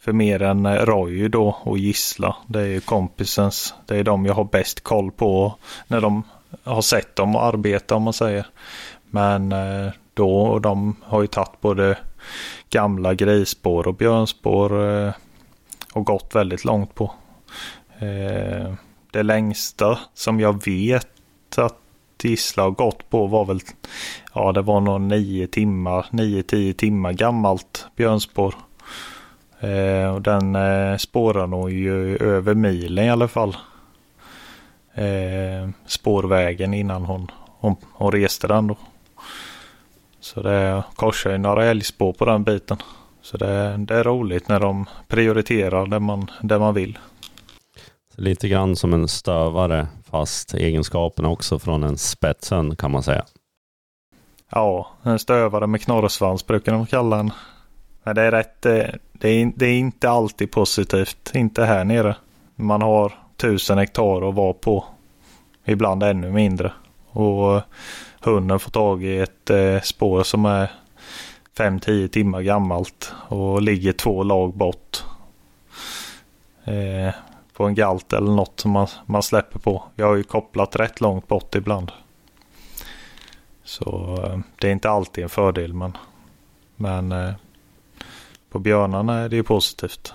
för 0.00 0.12
mer 0.12 0.42
än 0.42 0.66
eh, 0.66 0.72
Roy 0.72 1.28
då 1.28 1.56
och 1.62 1.78
Gissla. 1.78 2.36
Det 2.46 2.60
är 2.60 2.66
ju 2.66 2.80
kompisens, 2.80 3.74
det 3.86 3.96
är 3.96 4.04
de 4.04 4.26
jag 4.26 4.34
har 4.34 4.44
bäst 4.44 4.80
koll 4.80 5.10
på 5.10 5.54
när 5.86 6.00
de 6.00 6.22
har 6.64 6.82
sett 6.82 7.16
dem 7.16 7.36
arbeta 7.36 7.94
om 7.94 8.02
man 8.02 8.12
säger. 8.12 8.46
Men 9.10 9.52
eh, 9.52 9.92
då, 10.14 10.40
och 10.40 10.60
de 10.60 10.96
har 11.02 11.20
ju 11.20 11.26
tagit 11.26 11.60
både 11.60 11.98
gamla 12.70 13.14
grisspår 13.14 13.88
och 13.88 13.94
björnspår 13.94 14.90
eh, 14.90 15.12
och 15.92 16.04
gått 16.04 16.34
väldigt 16.34 16.64
långt 16.64 16.94
på. 16.94 17.12
Det 19.10 19.22
längsta 19.22 19.98
som 20.14 20.40
jag 20.40 20.64
vet 20.64 21.58
att 21.58 21.87
Gissla 22.24 22.64
och 22.64 22.76
gått 22.76 23.10
på 23.10 23.26
var 23.26 23.44
väl 23.44 23.60
Ja, 24.34 24.52
det 24.52 24.62
var 24.62 24.80
nog 24.80 25.00
nio 25.00 25.46
timmar, 25.46 26.06
nio, 26.10 26.42
tio 26.42 26.74
timmar 26.74 27.12
gammalt 27.12 27.86
björnspår. 27.96 28.54
Eh, 29.60 30.14
och 30.14 30.22
den 30.22 30.56
eh, 30.56 30.96
spårar 30.96 31.46
nog 31.46 31.70
ju 31.70 32.16
över 32.16 32.54
milen 32.54 33.04
i 33.04 33.10
alla 33.10 33.28
fall. 33.28 33.56
Eh, 34.94 35.68
spårvägen 35.86 36.74
innan 36.74 37.04
hon, 37.04 37.30
hon, 37.46 37.76
hon 37.92 38.12
reste 38.12 38.46
den 38.46 38.66
då. 38.66 38.76
Så 40.20 40.42
det 40.42 40.82
korsar 40.94 41.30
ju 41.30 41.38
några 41.38 41.64
älgspår 41.64 42.12
på 42.12 42.24
den 42.24 42.44
biten. 42.44 42.76
Så 43.22 43.36
det, 43.36 43.76
det 43.76 43.94
är 43.94 44.04
roligt 44.04 44.48
när 44.48 44.60
de 44.60 44.86
prioriterar 45.08 45.86
det 45.86 46.00
man, 46.00 46.30
det 46.42 46.58
man 46.58 46.74
vill. 46.74 46.98
Lite 48.18 48.48
grann 48.48 48.76
som 48.76 48.92
en 48.94 49.08
stövare 49.08 49.86
fast 50.10 50.54
egenskaperna 50.54 51.28
också 51.28 51.58
från 51.58 51.82
en 51.82 51.98
spetshund 51.98 52.78
kan 52.78 52.90
man 52.90 53.02
säga. 53.02 53.24
Ja, 54.50 54.90
en 55.02 55.18
stövare 55.18 55.66
med 55.66 55.82
knorrsvans 55.82 56.46
brukar 56.46 56.72
de 56.72 56.86
kalla 56.86 57.16
den. 57.16 57.30
Men 58.02 58.14
det 58.14 58.22
är 58.22 58.30
rätt. 58.30 58.66
Eh, 58.66 58.84
det 59.12 59.28
är, 59.28 59.52
det 59.56 59.66
är 59.66 59.78
inte 59.78 60.10
alltid 60.10 60.50
positivt. 60.50 61.30
Inte 61.34 61.64
här 61.64 61.84
nere. 61.84 62.16
Man 62.54 62.82
har 62.82 63.12
tusen 63.36 63.78
hektar 63.78 64.28
att 64.28 64.34
vara 64.34 64.52
på. 64.52 64.84
Ibland 65.64 66.02
ännu 66.02 66.30
mindre. 66.32 66.72
Och 67.10 67.56
eh, 67.56 67.62
hunden 68.20 68.58
får 68.58 68.70
tag 68.70 69.04
i 69.04 69.18
ett 69.18 69.50
eh, 69.50 69.80
spår 69.80 70.22
som 70.22 70.44
är 70.44 70.70
5-10 71.56 72.08
timmar 72.08 72.42
gammalt 72.42 73.12
och 73.28 73.62
ligger 73.62 73.92
två 73.92 74.22
lag 74.22 74.54
bort. 74.54 75.04
På 77.58 77.66
en 77.66 77.74
galt 77.74 78.12
eller 78.12 78.30
något 78.32 78.60
som 78.60 78.70
man, 78.70 78.86
man 79.06 79.22
släpper 79.22 79.58
på. 79.58 79.82
Jag 79.96 80.06
har 80.06 80.16
ju 80.16 80.22
kopplat 80.22 80.76
rätt 80.76 81.00
långt 81.00 81.28
bort 81.28 81.54
ibland. 81.54 81.92
Så 83.64 84.18
eh, 84.24 84.38
det 84.58 84.68
är 84.68 84.72
inte 84.72 84.90
alltid 84.90 85.24
en 85.24 85.30
fördel 85.30 85.74
men, 85.74 85.96
men 86.76 87.12
eh, 87.12 87.32
på 88.50 88.58
björnarna 88.58 89.18
är 89.18 89.28
det 89.28 89.36
ju 89.36 89.42
positivt. 89.42 90.12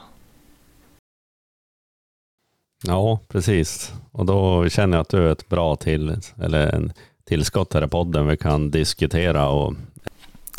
Ja, 2.83 3.19
precis. 3.27 3.93
Och 4.11 4.25
då 4.25 4.69
känner 4.69 4.97
jag 4.97 5.01
att 5.01 5.09
du 5.09 5.27
är 5.27 5.31
ett 5.31 5.49
bra 5.49 5.75
till, 5.75 6.17
eller 6.41 6.75
en 6.75 6.93
tillskott 7.23 7.73
här 7.73 7.85
i 7.85 7.87
podden 7.87 8.27
vi 8.27 8.37
kan 8.37 8.71
diskutera 8.71 9.49
och 9.49 9.73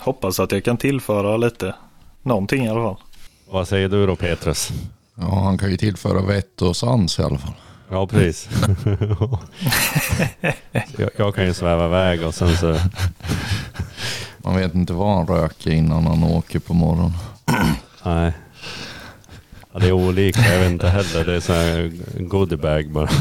Hoppas 0.00 0.40
att 0.40 0.52
jag 0.52 0.64
kan 0.64 0.76
tillföra 0.76 1.36
lite 1.36 1.74
någonting 2.22 2.64
i 2.64 2.68
alla 2.68 2.82
fall. 2.82 2.96
vad 3.50 3.68
säger 3.68 3.88
du 3.88 4.06
då 4.06 4.16
Petrus? 4.16 4.72
Ja, 5.14 5.40
han 5.44 5.58
kan 5.58 5.70
ju 5.70 5.76
tillföra 5.76 6.22
vett 6.22 6.62
och 6.62 6.76
sans 6.76 7.18
i 7.18 7.22
alla 7.22 7.38
fall. 7.38 7.54
Ja, 7.90 8.06
precis. 8.06 8.48
jag, 10.96 11.10
jag 11.16 11.34
kan 11.34 11.44
ju 11.46 11.54
sväva 11.54 11.86
iväg 11.86 12.22
och 12.22 12.34
sen 12.34 12.56
så, 12.56 12.78
Man 14.38 14.56
vet 14.56 14.74
inte 14.74 14.92
vad 14.92 15.16
han 15.16 15.26
röker 15.26 15.70
innan 15.70 16.06
han 16.06 16.24
åker 16.24 16.58
på 16.58 16.74
morgonen. 16.74 17.12
nej. 18.04 18.32
Ja, 19.72 19.80
det 19.80 19.86
är 19.86 19.92
olika, 19.92 20.52
jag 20.52 20.60
vet 20.60 20.70
inte 20.72 20.88
heller. 20.88 21.24
Det 21.24 21.34
är 21.36 21.40
så 21.40 21.52
här 21.52 21.92
goodiebag 22.18 22.90
bara. 22.90 23.08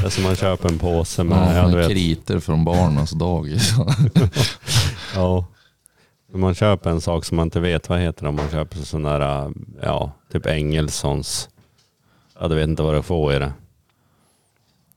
Det 0.00 0.06
är 0.06 0.10
som 0.10 0.22
man 0.24 0.36
köper 0.36 0.68
en 0.68 0.78
påse 0.78 1.24
med, 1.24 1.56
ja, 1.56 1.80
Ja, 1.80 1.88
kriter 1.88 2.40
från 2.40 2.64
barnens 2.64 3.10
dagis. 3.10 3.72
Ja. 5.14 5.46
Man 6.34 6.54
köper 6.54 6.90
en 6.90 7.00
sak 7.00 7.24
som 7.24 7.36
man 7.36 7.46
inte 7.46 7.60
vet 7.60 7.88
vad 7.88 7.98
heter 7.98 8.26
om 8.26 8.34
man 8.34 8.48
köper 8.50 8.76
sån 8.76 9.02
där, 9.02 9.52
ja, 9.82 10.12
typ 10.32 10.46
Engelsons. 10.46 11.48
Ja, 12.40 12.48
du 12.48 12.54
vet 12.54 12.68
inte 12.68 12.82
vad 12.82 12.94
du 12.94 13.02
får 13.02 13.34
i 13.34 13.38
det. 13.38 13.52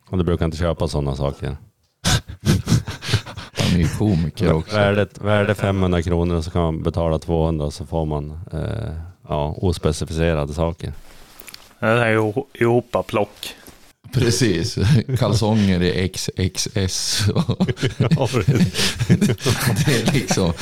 Och 0.10 0.18
du 0.18 0.24
brukar 0.24 0.46
inte 0.46 0.58
köpa 0.58 0.88
sådana 0.88 1.15
saker. 1.15 1.48
Han 3.58 3.74
är 3.74 3.77
ju 3.77 3.88
komiker 3.88 4.54
också. 4.54 4.75
Värdet, 4.75 5.22
värdet 5.22 5.58
500 5.58 6.01
kronor 6.01 6.42
så 6.42 6.51
kan 6.51 6.62
man 6.62 6.84
betala 6.84 7.20
200 7.20 7.65
och 7.65 7.74
så 7.74 7.86
får 7.86 8.06
man 8.06 8.39
eh, 8.51 8.94
ja, 9.27 9.56
ospecificerade 9.58 10.54
saker. 10.54 10.94
Det 11.80 11.88
är 11.88 12.10
ju 12.10 12.34
ihopaplock. 12.54 13.56
Precis. 14.15 14.77
Kalsonger 15.19 15.81
i 15.81 16.10
XXS. 16.10 17.24
Ja, 17.36 17.43
Det 19.86 20.01
är 20.01 20.13
liksom... 20.13 20.53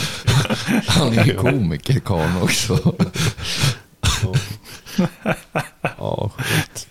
Han 0.87 1.19
är 1.19 1.25
ju 1.25 1.35
komiker 1.35 1.99
karln 1.99 2.41
också. 2.41 2.95
ja 5.97 6.31
skit. 6.37 6.87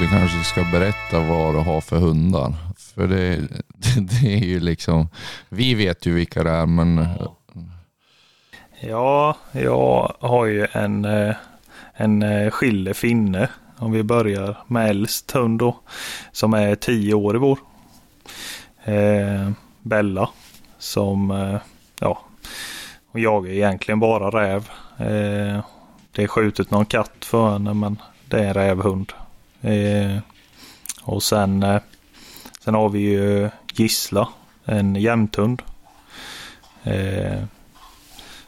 Du 0.00 0.08
kanske 0.08 0.44
ska 0.44 0.64
berätta 0.64 1.20
vad 1.20 1.54
du 1.54 1.58
har 1.58 1.80
för 1.80 1.96
hundar. 1.96 2.54
För 2.96 3.06
det, 3.06 3.36
det 3.96 4.34
är 4.34 4.44
ju 4.44 4.60
liksom... 4.60 5.08
Vi 5.48 5.74
vet 5.74 6.06
ju 6.06 6.14
vilka 6.14 6.44
det 6.44 6.50
är 6.50 6.66
men... 6.66 7.08
Ja, 8.80 9.36
jag 9.52 10.16
har 10.20 10.46
ju 10.46 10.66
en, 10.72 11.04
eh, 11.04 11.36
en 11.94 12.22
eh, 12.22 12.50
skillefinne 12.50 12.94
finne. 12.94 13.48
Om 13.78 13.92
vi 13.92 14.02
börjar 14.02 14.56
med 14.66 14.90
äldst 14.90 15.30
hund 15.30 15.58
då. 15.58 15.80
Som 16.32 16.54
är 16.54 16.74
tio 16.74 17.14
år 17.14 17.36
i 17.36 17.38
vår. 17.38 17.58
Eh, 18.84 19.50
Bella. 19.82 20.28
Som, 20.78 21.30
eh, 21.30 21.60
ja. 22.00 22.22
Hon 23.06 23.22
jagar 23.22 23.50
egentligen 23.50 24.00
bara 24.00 24.30
räv. 24.30 24.70
Eh, 24.98 25.64
det 26.12 26.22
är 26.22 26.26
skjutit 26.26 26.70
någon 26.70 26.86
katt 26.86 27.24
för 27.24 27.52
henne 27.52 27.74
men 27.74 28.02
det 28.28 28.38
är 28.38 28.46
en 28.46 28.54
rävhund. 28.54 29.12
Eh, 29.60 30.18
och 31.02 31.22
sen, 31.22 31.62
eh, 31.62 31.80
sen 32.66 32.74
har 32.74 32.88
vi 32.88 32.98
ju 32.98 33.50
Gissla. 33.72 34.28
En 34.64 34.96
jämthund. 34.96 35.62
Eh, 36.82 37.42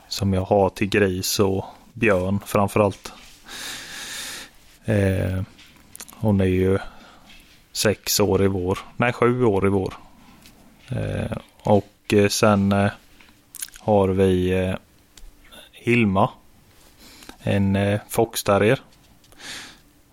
som 0.08 0.32
jag 0.32 0.42
har 0.42 0.70
till 0.70 0.88
gris 0.88 1.40
och 1.40 1.64
björn 1.92 2.40
framförallt. 2.46 3.12
Eh, 4.84 5.42
hon 6.14 6.40
är 6.40 6.44
ju 6.44 6.78
sex 7.72 8.20
år 8.20 8.44
i 8.44 8.46
vår. 8.46 8.78
Nej, 8.96 9.12
sju 9.12 9.44
år 9.44 9.66
i 9.66 9.68
vår. 9.68 9.94
Eh, 10.88 11.36
och 11.62 12.12
eh, 12.12 12.28
sen 12.28 12.72
eh, 12.72 12.90
har 13.78 14.08
vi 14.08 14.50
eh, 14.50 14.74
Hilma. 15.72 16.30
En 17.38 17.76
eh, 17.76 18.00
foxterrier. 18.08 18.80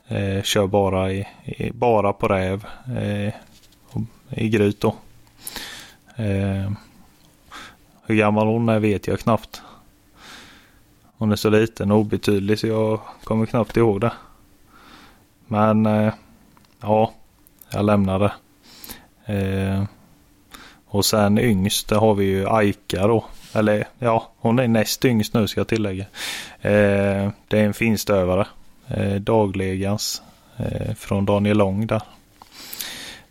Eh, 0.07 0.43
kör 0.43 0.67
bara, 0.67 1.11
i, 1.11 1.27
i, 1.43 1.71
bara 1.71 2.13
på 2.13 2.27
räv 2.27 2.65
eh, 2.97 3.33
i 4.35 4.49
gryt 4.49 4.81
då. 4.81 4.95
Eh, 6.15 6.71
hur 8.05 8.15
gammal 8.15 8.47
hon 8.47 8.69
är 8.69 8.79
vet 8.79 9.07
jag 9.07 9.19
knappt. 9.19 9.61
Hon 11.17 11.31
är 11.31 11.35
så 11.35 11.49
liten 11.49 11.91
och 11.91 11.99
obetydlig 11.99 12.59
så 12.59 12.67
jag 12.67 12.99
kommer 13.23 13.45
knappt 13.45 13.77
ihåg 13.77 14.01
det. 14.01 14.11
Men 15.47 15.85
eh, 15.85 16.13
ja, 16.81 17.11
jag 17.69 17.85
lämnar 17.85 18.19
det. 18.19 18.33
Eh, 19.33 19.83
och 20.85 21.05
sen 21.05 21.37
yngst 21.39 21.89
där 21.89 21.97
har 21.97 22.15
vi 22.15 22.25
ju 22.25 22.49
Aika 22.49 23.07
då. 23.07 23.25
Eller 23.53 23.87
ja, 23.99 24.31
hon 24.37 24.59
är 24.59 24.67
näst 24.67 25.05
yngst 25.05 25.33
nu 25.33 25.47
ska 25.47 25.59
jag 25.59 25.67
tillägga. 25.67 26.05
Eh, 26.61 27.29
det 27.47 27.59
är 27.59 27.65
en 27.65 27.73
finstövare. 27.73 28.47
Eh, 28.87 29.15
daglegans 29.15 30.21
eh, 30.57 30.93
från 30.95 31.25
Daniel 31.25 31.57
Lång 31.57 31.87
där. 31.87 32.01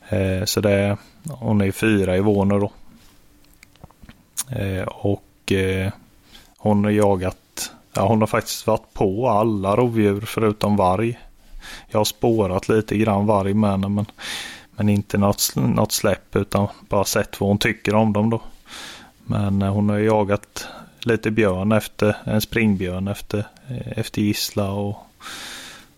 Eh, 0.09 0.45
så 0.45 0.61
det 0.61 0.97
hon 1.29 1.61
är 1.61 1.73
fyra 1.73 2.17
i 2.17 2.21
vår 2.21 2.45
nu 2.45 2.61
då. 2.61 2.73
Eh, 4.57 4.83
och 4.83 5.53
eh, 5.53 5.93
hon 6.59 6.85
har 6.85 6.91
jagat, 6.91 7.73
ja 7.95 8.07
hon 8.07 8.21
har 8.21 8.27
faktiskt 8.27 8.67
varit 8.67 8.93
på 8.93 9.29
alla 9.29 9.77
rovdjur 9.77 10.21
förutom 10.21 10.77
varg. 10.77 11.19
Jag 11.89 12.01
har 12.01 12.05
spårat 12.05 12.69
lite 12.69 12.97
grann 12.97 13.27
varg 13.27 13.55
med 13.55 13.71
henne 13.71 13.89
men, 13.89 14.07
men 14.77 14.89
inte 14.89 15.19
något, 15.19 15.53
något 15.57 15.93
släpp 15.93 16.37
utan 16.37 16.69
bara 16.89 17.05
sett 17.05 17.41
vad 17.41 17.49
hon 17.49 17.59
tycker 17.59 17.95
om 17.95 18.13
dem 18.13 18.31
då. 18.31 18.43
Men 19.25 19.63
eh, 19.63 19.73
hon 19.73 19.89
har 19.89 19.99
jagat 19.99 20.69
lite 21.01 21.31
björn 21.31 21.73
efter, 21.73 22.17
en 22.25 22.41
springbjörn 22.41 23.09
efter, 23.09 23.47
eh, 23.69 23.99
efter 23.99 24.23
gissla 24.23 24.71
och, 24.71 24.97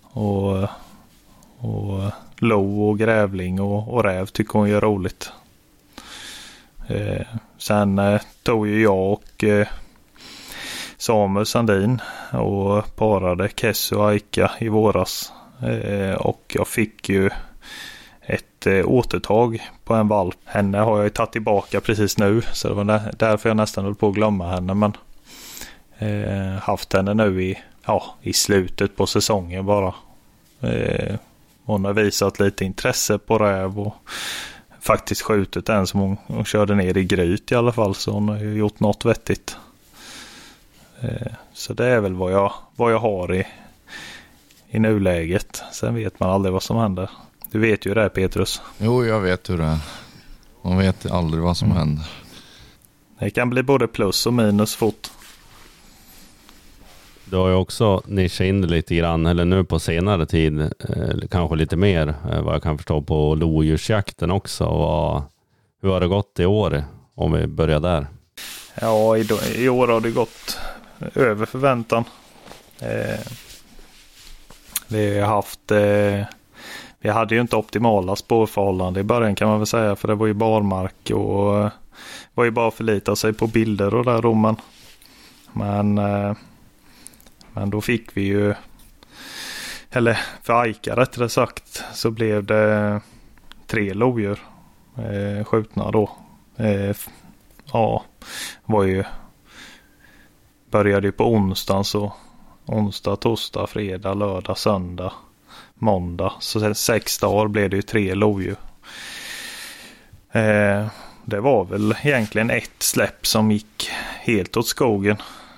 och, 0.02 0.68
och 1.58 2.12
lo 2.38 2.88
och 2.88 2.98
grävling 2.98 3.60
och, 3.60 3.94
och 3.94 4.04
räv 4.04 4.26
tycker 4.26 4.52
hon 4.52 4.70
är 4.70 4.80
roligt. 4.80 5.32
Eh, 6.88 7.26
sen 7.58 7.98
eh, 7.98 8.20
tog 8.42 8.68
ju 8.68 8.82
jag 8.82 9.12
och 9.12 9.44
eh, 9.44 9.68
Samuel 10.96 11.46
Sandin 11.46 12.00
och 12.32 12.96
parade 12.96 13.48
Kessu 13.56 13.96
och 13.96 14.08
Aika 14.08 14.50
i 14.58 14.68
våras. 14.68 15.32
Eh, 15.62 16.14
och 16.14 16.52
jag 16.58 16.68
fick 16.68 17.08
ju 17.08 17.30
ett 18.20 18.66
eh, 18.66 18.86
återtag 18.86 19.62
på 19.84 19.94
en 19.94 20.08
valp. 20.08 20.38
Henne 20.44 20.78
har 20.78 20.96
jag 20.96 21.04
ju 21.04 21.10
tagit 21.10 21.32
tillbaka 21.32 21.80
precis 21.80 22.18
nu 22.18 22.42
så 22.52 22.68
det 22.68 22.74
var 22.74 23.12
därför 23.16 23.48
jag 23.48 23.56
nästan 23.56 23.84
höll 23.84 23.94
på 23.94 24.08
att 24.08 24.14
glömma 24.14 24.50
henne. 24.50 24.74
Men 24.74 24.92
eh, 25.98 26.62
haft 26.62 26.92
henne 26.92 27.14
nu 27.14 27.42
i, 27.42 27.58
ja, 27.86 28.04
i 28.22 28.32
slutet 28.32 28.96
på 28.96 29.06
säsongen 29.06 29.66
bara. 29.66 29.94
Eh, 30.60 31.16
hon 31.66 31.85
har 31.85 31.92
visat 31.92 32.40
lite 32.40 32.64
intresse 32.64 33.18
på 33.18 33.38
räv 33.38 33.80
och 33.80 33.94
faktiskt 34.80 35.23
skjutit 35.23 35.68
en 35.68 35.87
som 35.87 36.00
hon, 36.00 36.16
hon 36.26 36.44
körde 36.44 36.75
ner 36.75 36.96
i 36.96 37.04
gryt 37.04 37.52
i 37.52 37.54
alla 37.54 37.73
fall. 37.73 37.94
Så 37.94 38.11
hon 38.11 38.28
har 38.28 38.38
ju 38.38 38.56
gjort 38.56 38.80
något 38.80 39.04
vettigt. 39.04 39.56
Eh, 41.00 41.32
så 41.52 41.73
det 41.75 41.87
är 41.87 42.00
väl 42.00 42.14
vad 42.14 42.32
jag, 42.32 42.52
vad 42.76 42.92
jag 42.92 42.99
har 42.99 43.35
i, 43.35 43.46
i 44.68 44.78
nuläget. 44.78 45.62
Sen 45.73 45.94
vet 45.94 46.20
man 46.20 46.30
aldrig 46.30 46.52
vad 46.52 46.62
som 46.62 46.76
händer. 46.76 47.11
Du 47.50 47.58
vet 47.58 47.87
ju 47.87 47.94
det 47.94 48.08
Petrus. 48.08 48.62
Jo, 48.78 49.04
jag 49.04 49.20
vet 49.20 49.50
hur 49.50 49.58
det 49.58 49.64
är. 49.64 49.78
Man 50.62 50.78
vet 50.78 51.11
aldrig 51.11 51.42
vad 51.42 51.56
som 51.56 51.70
händer. 51.70 52.06
Det 53.18 53.30
kan 53.30 53.50
bli 53.50 53.62
både 53.62 53.87
plus 53.87 54.26
och 54.26 54.35
minus 54.35 54.75
fort. 54.75 55.11
Du 57.30 57.37
har 57.37 57.49
ju 57.49 57.54
också 57.54 58.02
nischat 58.06 58.45
in 58.45 58.61
dig 58.61 58.71
lite 58.71 58.95
grann, 58.95 59.26
eller 59.26 59.45
nu 59.45 59.64
på 59.64 59.78
senare 59.78 60.26
tid, 60.26 60.61
eh, 60.61 61.28
kanske 61.30 61.56
lite 61.56 61.76
mer 61.76 62.09
eh, 62.09 62.42
vad 62.42 62.54
jag 62.54 62.62
kan 62.62 62.78
förstå 62.78 63.02
på 63.02 63.35
lodjursjakten 63.35 64.30
också. 64.30 64.64
Och 64.64 65.23
hur 65.83 65.90
har 65.90 66.00
det 66.00 66.09
gått 66.09 66.40
i 66.40 66.47
år? 66.47 66.85
Om 67.14 67.33
vi 67.33 67.47
börjar 67.47 67.80
där. 67.80 68.06
Ja, 68.80 69.16
i, 69.16 69.26
i 69.54 69.68
år 69.68 69.88
har 69.88 70.00
det 70.00 70.11
gått 70.11 70.59
över 71.14 71.47
förväntan. 71.47 72.04
Eh, 72.78 73.21
vi 74.88 75.18
har 75.18 75.28
haft... 75.28 75.71
Eh, 75.71 76.25
vi 77.00 77.09
hade 77.09 77.35
ju 77.35 77.40
inte 77.40 77.56
optimala 77.56 78.16
spårförhållanden 78.16 79.00
i 79.00 79.04
början 79.04 79.35
kan 79.35 79.49
man 79.49 79.59
väl 79.59 79.66
säga. 79.66 79.97
För 79.97 80.09
det 80.09 80.14
var 80.14 80.26
ju 80.26 80.35
barmark 80.35 81.11
och 81.11 81.59
eh, 81.59 81.71
var 82.35 82.45
ju 82.45 82.50
bara 82.50 82.68
att 82.68 82.75
förlita 82.75 83.16
sig 83.16 83.33
på 83.33 83.47
bilder 83.47 83.95
och 83.95 84.04
där 84.04 84.23
då. 84.23 84.56
Men, 85.52 85.99
eh, 85.99 86.37
men, 87.56 87.70
då 87.70 87.80
fick 87.80 88.16
vi 88.16 88.22
ju... 88.22 88.54
Eller 89.90 90.18
för 90.42 90.60
Aika 90.60 90.96
rättare 90.96 91.28
sagt 91.28 91.84
så 91.92 92.10
blev 92.10 92.44
det 92.44 93.00
tre 93.66 93.94
lodjur 93.94 94.38
eh, 94.96 95.44
skjutna 95.44 95.90
då. 95.90 96.10
Eh, 96.56 96.96
ja, 97.72 98.04
var 98.64 98.84
ju 98.84 99.04
började 100.70 101.06
ju 101.06 101.12
på 101.12 101.32
onsdagen 101.32 101.84
så 101.84 102.12
onsdag, 102.66 103.16
torsdag, 103.16 103.66
fredag, 103.66 104.14
lördag, 104.14 104.58
söndag, 104.58 105.12
måndag. 105.75 106.32
Så 106.40 106.75
sex 106.75 107.18
dagar 107.18 107.48
blev 107.48 107.70
det 107.70 107.76
ju 107.76 107.82
tre 107.82 108.14
lodjur. 108.14 108.56
Eh, 110.32 110.86
det 111.25 111.40
var 111.40 111.64
väl 111.64 111.94
egentligen 112.02 112.50
ett 112.50 112.82
släpp 112.82 113.26
som 113.26 113.50
gick 113.50 113.90
helt 114.20 114.56
åt 114.56 114.66
skogen. 114.66 115.16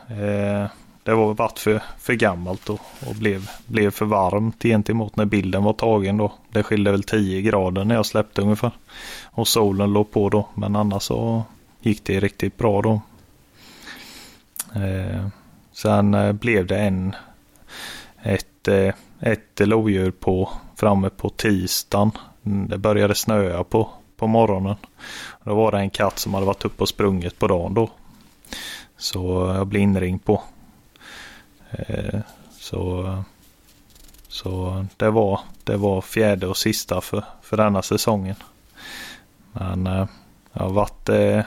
Eh, 0.08 0.66
det 1.08 1.14
var 1.14 1.34
varit 1.34 1.58
för, 1.58 1.82
för 1.98 2.14
gammalt 2.14 2.70
och, 2.70 2.80
och 3.08 3.14
blev, 3.14 3.50
blev 3.66 3.90
för 3.90 4.04
varmt 4.04 4.62
gentemot 4.62 5.16
när 5.16 5.24
bilden 5.24 5.64
var 5.64 5.72
tagen 5.72 6.16
då. 6.16 6.32
Det 6.48 6.62
skilde 6.62 6.90
väl 6.90 7.02
10 7.02 7.42
grader 7.42 7.84
när 7.84 7.94
jag 7.94 8.06
släppte 8.06 8.42
ungefär. 8.42 8.70
Och 9.24 9.48
solen 9.48 9.92
låg 9.92 10.10
på 10.10 10.28
då 10.28 10.48
men 10.54 10.76
annars 10.76 11.02
så 11.02 11.42
gick 11.80 12.04
det 12.04 12.20
riktigt 12.20 12.56
bra 12.56 12.82
då. 12.82 13.00
Eh, 14.74 15.26
sen 15.72 16.14
eh, 16.14 16.32
blev 16.32 16.66
det 16.66 16.78
en 16.78 17.16
ett, 18.22 18.68
eh, 18.68 18.94
ett 19.20 19.60
lodjur 19.60 20.10
på, 20.10 20.50
framme 20.76 21.10
på 21.10 21.28
tisdagen. 21.28 22.10
Mm, 22.46 22.68
det 22.68 22.78
började 22.78 23.14
snöa 23.14 23.64
på, 23.64 23.88
på 24.16 24.26
morgonen. 24.26 24.76
Då 25.44 25.54
var 25.54 25.72
det 25.72 25.78
en 25.78 25.90
katt 25.90 26.18
som 26.18 26.34
hade 26.34 26.46
varit 26.46 26.64
uppe 26.64 26.82
och 26.82 26.88
sprungit 26.88 27.38
på 27.38 27.46
dagen 27.46 27.74
då. 27.74 27.90
Så 28.96 29.52
jag 29.56 29.66
blev 29.66 29.82
inringd 29.82 30.24
på. 30.24 30.42
Eh, 31.70 32.20
så 32.50 33.14
så 34.28 34.84
det 34.96 35.10
var, 35.10 35.40
det 35.64 35.76
var 35.76 36.00
fjärde 36.00 36.46
och 36.46 36.56
sista 36.56 37.00
för, 37.00 37.24
för 37.42 37.56
denna 37.56 37.82
säsongen. 37.82 38.36
Men 39.52 39.86
eh, 39.86 39.92
det 39.92 40.08
jag 40.52 40.62
har 40.62 40.70
varit, 40.70 41.08
eh, 41.08 41.44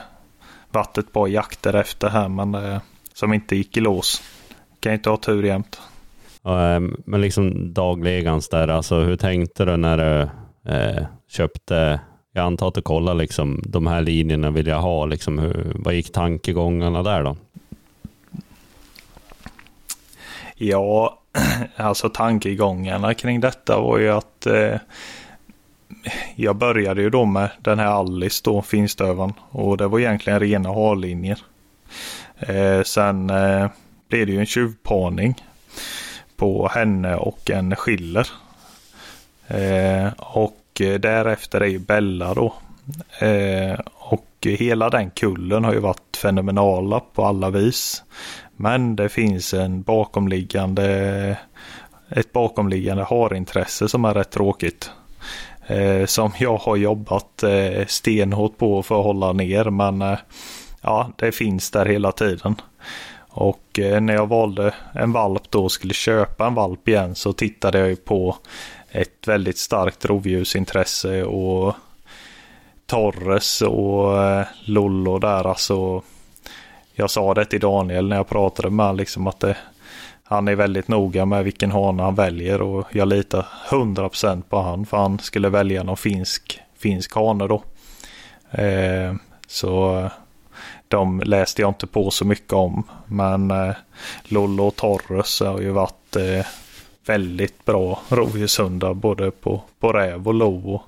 varit 0.70 0.98
ett 0.98 1.12
par 1.12 1.26
jakter 1.26 1.74
efter 1.74 2.08
här 2.08 2.28
men 2.28 2.80
som 3.14 3.32
inte 3.32 3.56
gick 3.56 3.76
i 3.76 3.80
lås. 3.80 4.22
Kan 4.80 4.92
inte 4.92 5.10
ha 5.10 5.16
tur 5.16 5.42
jämt. 5.42 5.80
Men 7.04 7.20
liksom 7.20 7.74
dagligans 7.74 8.48
där, 8.48 8.68
alltså 8.68 9.00
hur 9.00 9.16
tänkte 9.16 9.64
du 9.64 9.76
när 9.76 9.96
du 9.96 10.28
eh, 10.72 11.06
köpte 11.28 12.00
jag 12.34 12.44
antar 12.44 12.68
att 12.68 12.74
du 12.74 12.82
kollade 12.82 13.18
liksom, 13.18 13.62
de 13.66 13.86
här 13.86 14.00
linjerna 14.00 14.50
vill 14.50 14.66
jag 14.66 14.80
ha. 14.80 15.06
Liksom, 15.06 15.38
hur, 15.38 15.72
vad 15.74 15.94
gick 15.94 16.12
tankegångarna 16.12 17.02
där 17.02 17.22
då? 17.22 17.36
Ja, 20.64 21.18
alltså 21.76 22.08
tankegångarna 22.08 23.14
kring 23.14 23.40
detta 23.40 23.80
var 23.80 23.98
ju 23.98 24.10
att 24.10 24.46
eh, 24.46 24.76
jag 26.34 26.56
började 26.56 27.02
ju 27.02 27.10
då 27.10 27.24
med 27.24 27.50
den 27.58 27.78
här 27.78 27.86
Alice 27.86 28.40
då, 28.44 28.62
finstövan. 28.62 29.32
Och 29.50 29.76
det 29.76 29.86
var 29.86 29.98
egentligen 29.98 30.40
rena 30.40 30.68
harlinjer. 30.68 31.38
Eh, 32.38 32.82
sen 32.82 33.30
eh, 33.30 33.70
blev 34.08 34.26
det 34.26 34.32
ju 34.32 34.38
en 34.38 34.46
tjuvparning 34.46 35.34
på 36.36 36.68
henne 36.68 37.16
och 37.16 37.50
en 37.50 37.76
skiller. 37.76 38.28
Eh, 39.46 40.12
och 40.16 40.58
därefter 40.74 41.60
är 41.60 41.66
ju 41.66 41.78
Bella 41.78 42.34
då. 42.34 42.54
Eh, 43.26 43.80
och 43.92 44.28
hela 44.40 44.90
den 44.90 45.10
kullen 45.10 45.64
har 45.64 45.72
ju 45.72 45.80
varit 45.80 46.16
fenomenala 46.16 47.00
på 47.00 47.24
alla 47.24 47.50
vis. 47.50 48.02
Men 48.62 48.96
det 48.96 49.08
finns 49.08 49.54
en 49.54 49.82
bakomliggande, 49.82 51.38
ett 52.10 52.32
bakomliggande 52.32 53.04
harintresse 53.04 53.88
som 53.88 54.04
är 54.04 54.14
rätt 54.14 54.30
tråkigt. 54.30 54.90
Eh, 55.66 56.06
som 56.06 56.32
jag 56.38 56.56
har 56.56 56.76
jobbat 56.76 57.42
eh, 57.42 57.86
stenhårt 57.86 58.58
på 58.58 58.82
för 58.82 58.98
att 58.98 59.04
hålla 59.04 59.32
ner 59.32 59.64
men 59.64 60.02
eh, 60.02 60.18
ja, 60.80 61.10
det 61.16 61.32
finns 61.32 61.70
där 61.70 61.86
hela 61.86 62.12
tiden. 62.12 62.54
Och 63.28 63.78
eh, 63.78 64.00
när 64.00 64.14
jag 64.14 64.26
valde 64.26 64.74
en 64.94 65.12
valp 65.12 65.50
då 65.50 65.64
och 65.64 65.72
skulle 65.72 65.94
köpa 65.94 66.46
en 66.46 66.54
valp 66.54 66.88
igen 66.88 67.14
så 67.14 67.32
tittade 67.32 67.78
jag 67.78 67.88
ju 67.88 67.96
på 67.96 68.36
ett 68.90 69.28
väldigt 69.28 69.58
starkt 69.58 70.04
rovdjursintresse 70.04 71.24
och 71.24 71.74
Torres 72.86 73.62
och 73.62 74.22
eh, 74.22 74.46
Lollo 74.64 75.18
där 75.18 75.46
alltså 75.46 76.02
jag 77.02 77.10
sa 77.10 77.34
det 77.34 77.44
till 77.44 77.60
Daniel 77.60 78.08
när 78.08 78.16
jag 78.16 78.28
pratade 78.28 78.70
med 78.70 78.86
honom 78.86 78.96
liksom 78.96 79.26
att 79.26 79.40
det, 79.40 79.56
han 80.24 80.48
är 80.48 80.54
väldigt 80.54 80.88
noga 80.88 81.26
med 81.26 81.44
vilken 81.44 81.70
hane 81.70 82.02
han 82.02 82.14
väljer 82.14 82.62
och 82.62 82.86
jag 82.92 83.08
litar 83.08 83.46
100% 83.68 84.42
på 84.42 84.60
han 84.60 84.86
för 84.86 84.96
han 84.96 85.18
skulle 85.18 85.48
välja 85.48 85.82
någon 85.82 85.96
finsk, 85.96 86.60
finsk 86.78 87.14
hane 87.14 87.46
då. 87.46 87.62
Eh, 88.50 89.14
så 89.46 90.08
de 90.88 91.20
läste 91.20 91.62
jag 91.62 91.70
inte 91.70 91.86
på 91.86 92.10
så 92.10 92.24
mycket 92.24 92.52
om 92.52 92.82
men 93.06 93.50
eh, 93.50 93.74
Lollo 94.22 94.66
och 94.66 94.76
Torres 94.76 95.40
har 95.40 95.60
ju 95.60 95.70
varit 95.70 96.16
eh, 96.16 96.46
väldigt 97.06 97.64
bra 97.64 98.00
rovdjurshundar 98.08 98.94
både 98.94 99.30
på, 99.30 99.62
på 99.80 99.92
räv 99.92 100.28
och 100.28 100.34
lo. 100.34 100.74
Och, 100.74 100.82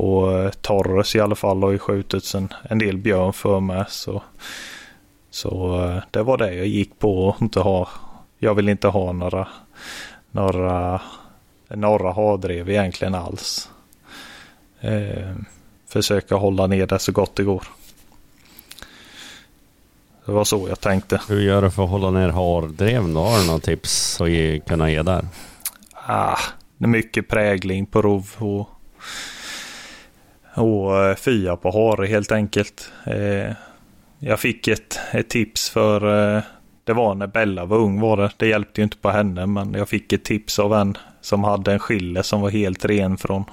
och 0.00 0.32
eh, 0.32 0.50
Torres 0.50 1.16
i 1.16 1.20
alla 1.20 1.34
fall 1.34 1.62
har 1.62 1.70
ju 1.70 1.78
skjutits 1.78 2.34
en, 2.34 2.48
en 2.62 2.78
del 2.78 2.98
björn 2.98 3.32
för 3.32 3.60
mig. 3.60 3.84
Så 3.88 4.22
så 5.30 5.84
eh, 5.84 6.02
det 6.10 6.22
var 6.22 6.38
det 6.38 6.54
jag 6.54 6.66
gick 6.66 6.98
på 6.98 7.28
och 7.28 7.42
inte 7.42 7.60
ha. 7.60 7.88
Jag 8.38 8.54
vill 8.54 8.68
inte 8.68 8.88
ha 8.88 9.12
några, 9.12 9.48
några 10.30 11.00
norra 11.68 12.12
hardrev 12.12 12.70
egentligen 12.70 13.14
alls. 13.14 13.70
Eh, 14.80 15.34
försöka 15.88 16.34
hålla 16.34 16.66
ner 16.66 16.86
det 16.86 16.98
så 16.98 17.12
gott 17.12 17.36
det 17.36 17.42
går. 17.42 17.64
Det 20.24 20.32
var 20.32 20.44
så 20.44 20.68
jag 20.68 20.80
tänkte. 20.80 21.20
Hur 21.28 21.40
gör 21.40 21.62
du 21.62 21.70
för 21.70 21.84
att 21.84 21.90
hålla 21.90 22.10
ner 22.10 22.28
hardreven 22.28 23.14
då? 23.14 23.20
Har 23.20 23.40
du 23.40 23.46
några 23.46 23.60
tips 23.60 24.20
att 24.20 24.30
ge, 24.30 24.60
kunna 24.60 24.90
ge 24.90 25.02
där? 25.02 25.24
Ah, 25.92 26.38
det 26.78 26.84
är 26.84 26.88
mycket 26.88 27.28
prägling 27.28 27.86
på 27.86 28.02
rov 28.02 28.30
och, 28.38 28.68
och 30.54 31.04
eh, 31.04 31.16
fya 31.16 31.56
på 31.56 31.70
hare 31.70 32.06
helt 32.06 32.32
enkelt. 32.32 32.92
Eh, 33.06 33.52
jag 34.20 34.40
fick 34.40 34.68
ett, 34.68 34.98
ett 35.12 35.28
tips 35.28 35.70
för 35.70 36.36
eh, 36.36 36.42
det 36.84 36.92
var 36.92 37.14
när 37.14 37.26
Bella 37.26 37.64
var 37.64 37.76
ung 37.76 38.00
var 38.00 38.16
det. 38.16 38.30
Det 38.36 38.46
hjälpte 38.46 38.80
ju 38.80 38.84
inte 38.84 38.96
på 38.96 39.10
henne 39.10 39.46
men 39.46 39.74
jag 39.74 39.88
fick 39.88 40.12
ett 40.12 40.24
tips 40.24 40.58
av 40.58 40.74
en 40.74 40.98
som 41.20 41.44
hade 41.44 41.72
en 41.72 41.78
skille 41.78 42.22
som 42.22 42.40
var 42.40 42.50
helt 42.50 42.84
ren 42.84 43.16
från, 43.16 43.44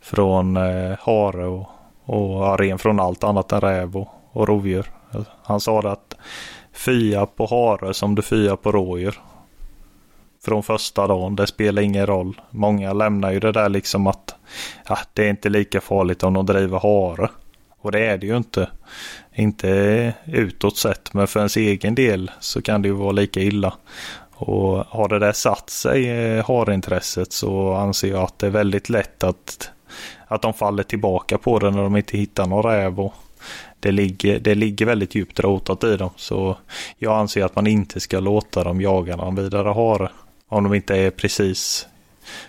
från 0.00 0.56
eh, 0.56 0.98
hare 1.00 1.46
och, 1.46 1.70
och 2.04 2.44
ja, 2.44 2.56
ren 2.60 2.78
från 2.78 3.00
allt 3.00 3.24
annat 3.24 3.52
än 3.52 3.60
räv 3.60 3.96
och, 3.96 4.08
och 4.32 4.48
rovdjur. 4.48 4.86
Han 5.42 5.60
sa 5.60 5.82
det 5.82 5.92
att 5.92 6.16
fia 6.72 7.26
på 7.26 7.46
hare 7.46 7.94
som 7.94 8.14
du 8.14 8.22
fia 8.22 8.56
på 8.56 8.72
rådjur. 8.72 9.20
Från 10.44 10.62
första 10.62 11.06
dagen, 11.06 11.36
det 11.36 11.46
spelar 11.46 11.82
ingen 11.82 12.06
roll. 12.06 12.40
Många 12.50 12.92
lämnar 12.92 13.32
ju 13.32 13.40
det 13.40 13.52
där 13.52 13.68
liksom 13.68 14.06
att 14.06 14.34
ja, 14.88 14.98
det 15.12 15.24
är 15.24 15.30
inte 15.30 15.48
lika 15.48 15.80
farligt 15.80 16.22
om 16.22 16.34
de 16.34 16.46
driver 16.46 16.78
hare. 16.78 17.28
Och 17.80 17.92
det 17.92 18.06
är 18.06 18.18
det 18.18 18.26
ju 18.26 18.36
inte. 18.36 18.68
Inte 19.38 20.14
utåt 20.24 20.76
sett, 20.76 21.14
men 21.14 21.26
för 21.26 21.40
ens 21.40 21.56
egen 21.56 21.94
del 21.94 22.30
så 22.40 22.62
kan 22.62 22.82
det 22.82 22.88
ju 22.88 22.94
vara 22.94 23.12
lika 23.12 23.40
illa. 23.40 23.74
Och 24.34 24.84
har 24.88 25.08
det 25.08 25.18
där 25.18 25.32
satt 25.32 25.70
sig, 25.70 26.10
eh, 26.10 26.46
harintresset, 26.46 27.32
så 27.32 27.72
anser 27.72 28.08
jag 28.08 28.22
att 28.22 28.38
det 28.38 28.46
är 28.46 28.50
väldigt 28.50 28.88
lätt 28.88 29.24
att, 29.24 29.70
att 30.26 30.42
de 30.42 30.54
faller 30.54 30.82
tillbaka 30.82 31.38
på 31.38 31.58
det 31.58 31.70
när 31.70 31.82
de 31.82 31.96
inte 31.96 32.16
hittar 32.16 32.46
någon 32.46 32.62
räv. 32.62 33.10
Det, 33.80 33.90
ligger, 33.90 34.38
det 34.38 34.54
ligger 34.54 34.86
väldigt 34.86 35.14
djupt 35.14 35.40
rotat 35.40 35.84
i 35.84 35.96
dem. 35.96 36.10
Så 36.16 36.56
jag 36.96 37.18
anser 37.18 37.44
att 37.44 37.56
man 37.56 37.66
inte 37.66 38.00
ska 38.00 38.20
låta 38.20 38.64
dem 38.64 38.80
jaga 38.80 39.16
någon 39.16 39.34
vidare 39.34 39.68
hare. 39.68 40.10
Om 40.48 40.64
de 40.64 40.74
inte 40.74 40.96
är 40.96 41.10
precis 41.10 41.86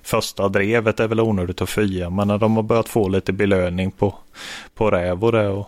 första 0.04 0.50
drevet 0.50 1.00
är 1.00 1.08
väl 1.08 1.20
onödigt 1.20 1.62
att 1.62 1.70
fia, 1.70 2.10
Men 2.10 2.28
när 2.28 2.38
de 2.38 2.56
har 2.56 2.64
börjat 2.64 2.90
få 2.90 3.08
lite 3.08 3.34
belöning 3.34 3.92
på, 3.92 4.16
på 4.76 4.92
räv 4.92 5.24
och 5.24 5.32
det. 5.32 5.48
Och, 5.48 5.68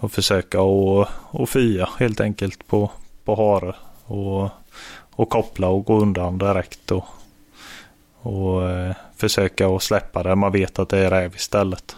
och 0.00 0.12
försöka 0.12 0.60
och, 0.60 1.08
och 1.30 1.48
fia 1.48 1.88
helt 1.98 2.20
enkelt 2.20 2.66
på, 2.66 2.90
på 3.24 3.34
hare. 3.34 3.74
Och, 4.04 4.50
och 5.10 5.30
koppla 5.30 5.68
och 5.68 5.84
gå 5.84 6.00
undan 6.00 6.38
direkt. 6.38 6.90
Och, 6.90 7.04
och 8.20 8.70
eh, 8.70 8.94
försöka 9.16 9.68
att 9.68 9.82
släppa 9.82 10.22
det. 10.22 10.34
Man 10.34 10.52
vet 10.52 10.78
att 10.78 10.88
det 10.88 10.98
är 10.98 11.10
räv 11.10 11.34
istället. 11.34 11.96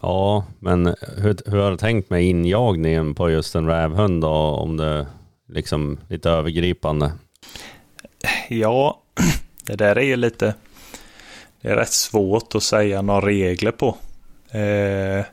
Ja, 0.00 0.44
men 0.58 0.94
hur, 1.16 1.50
hur 1.50 1.58
har 1.58 1.70
du 1.70 1.76
tänkt 1.76 2.10
med 2.10 2.24
injagningen 2.24 3.14
på 3.14 3.30
just 3.30 3.54
en 3.54 3.66
rävhund 3.66 4.22
då? 4.22 4.28
Om 4.34 4.76
det 4.76 5.06
liksom 5.48 5.98
lite 6.08 6.30
övergripande? 6.30 7.12
Ja, 8.48 9.02
det 9.66 9.76
där 9.76 9.98
är 9.98 10.02
ju 10.04 10.16
lite 10.16 10.54
det 11.66 11.72
är 11.72 11.76
rätt 11.76 11.92
svårt 11.92 12.54
att 12.54 12.62
säga 12.62 13.02
några 13.02 13.26
regler 13.26 13.70
på. 13.70 13.96
Eh, 14.50 15.24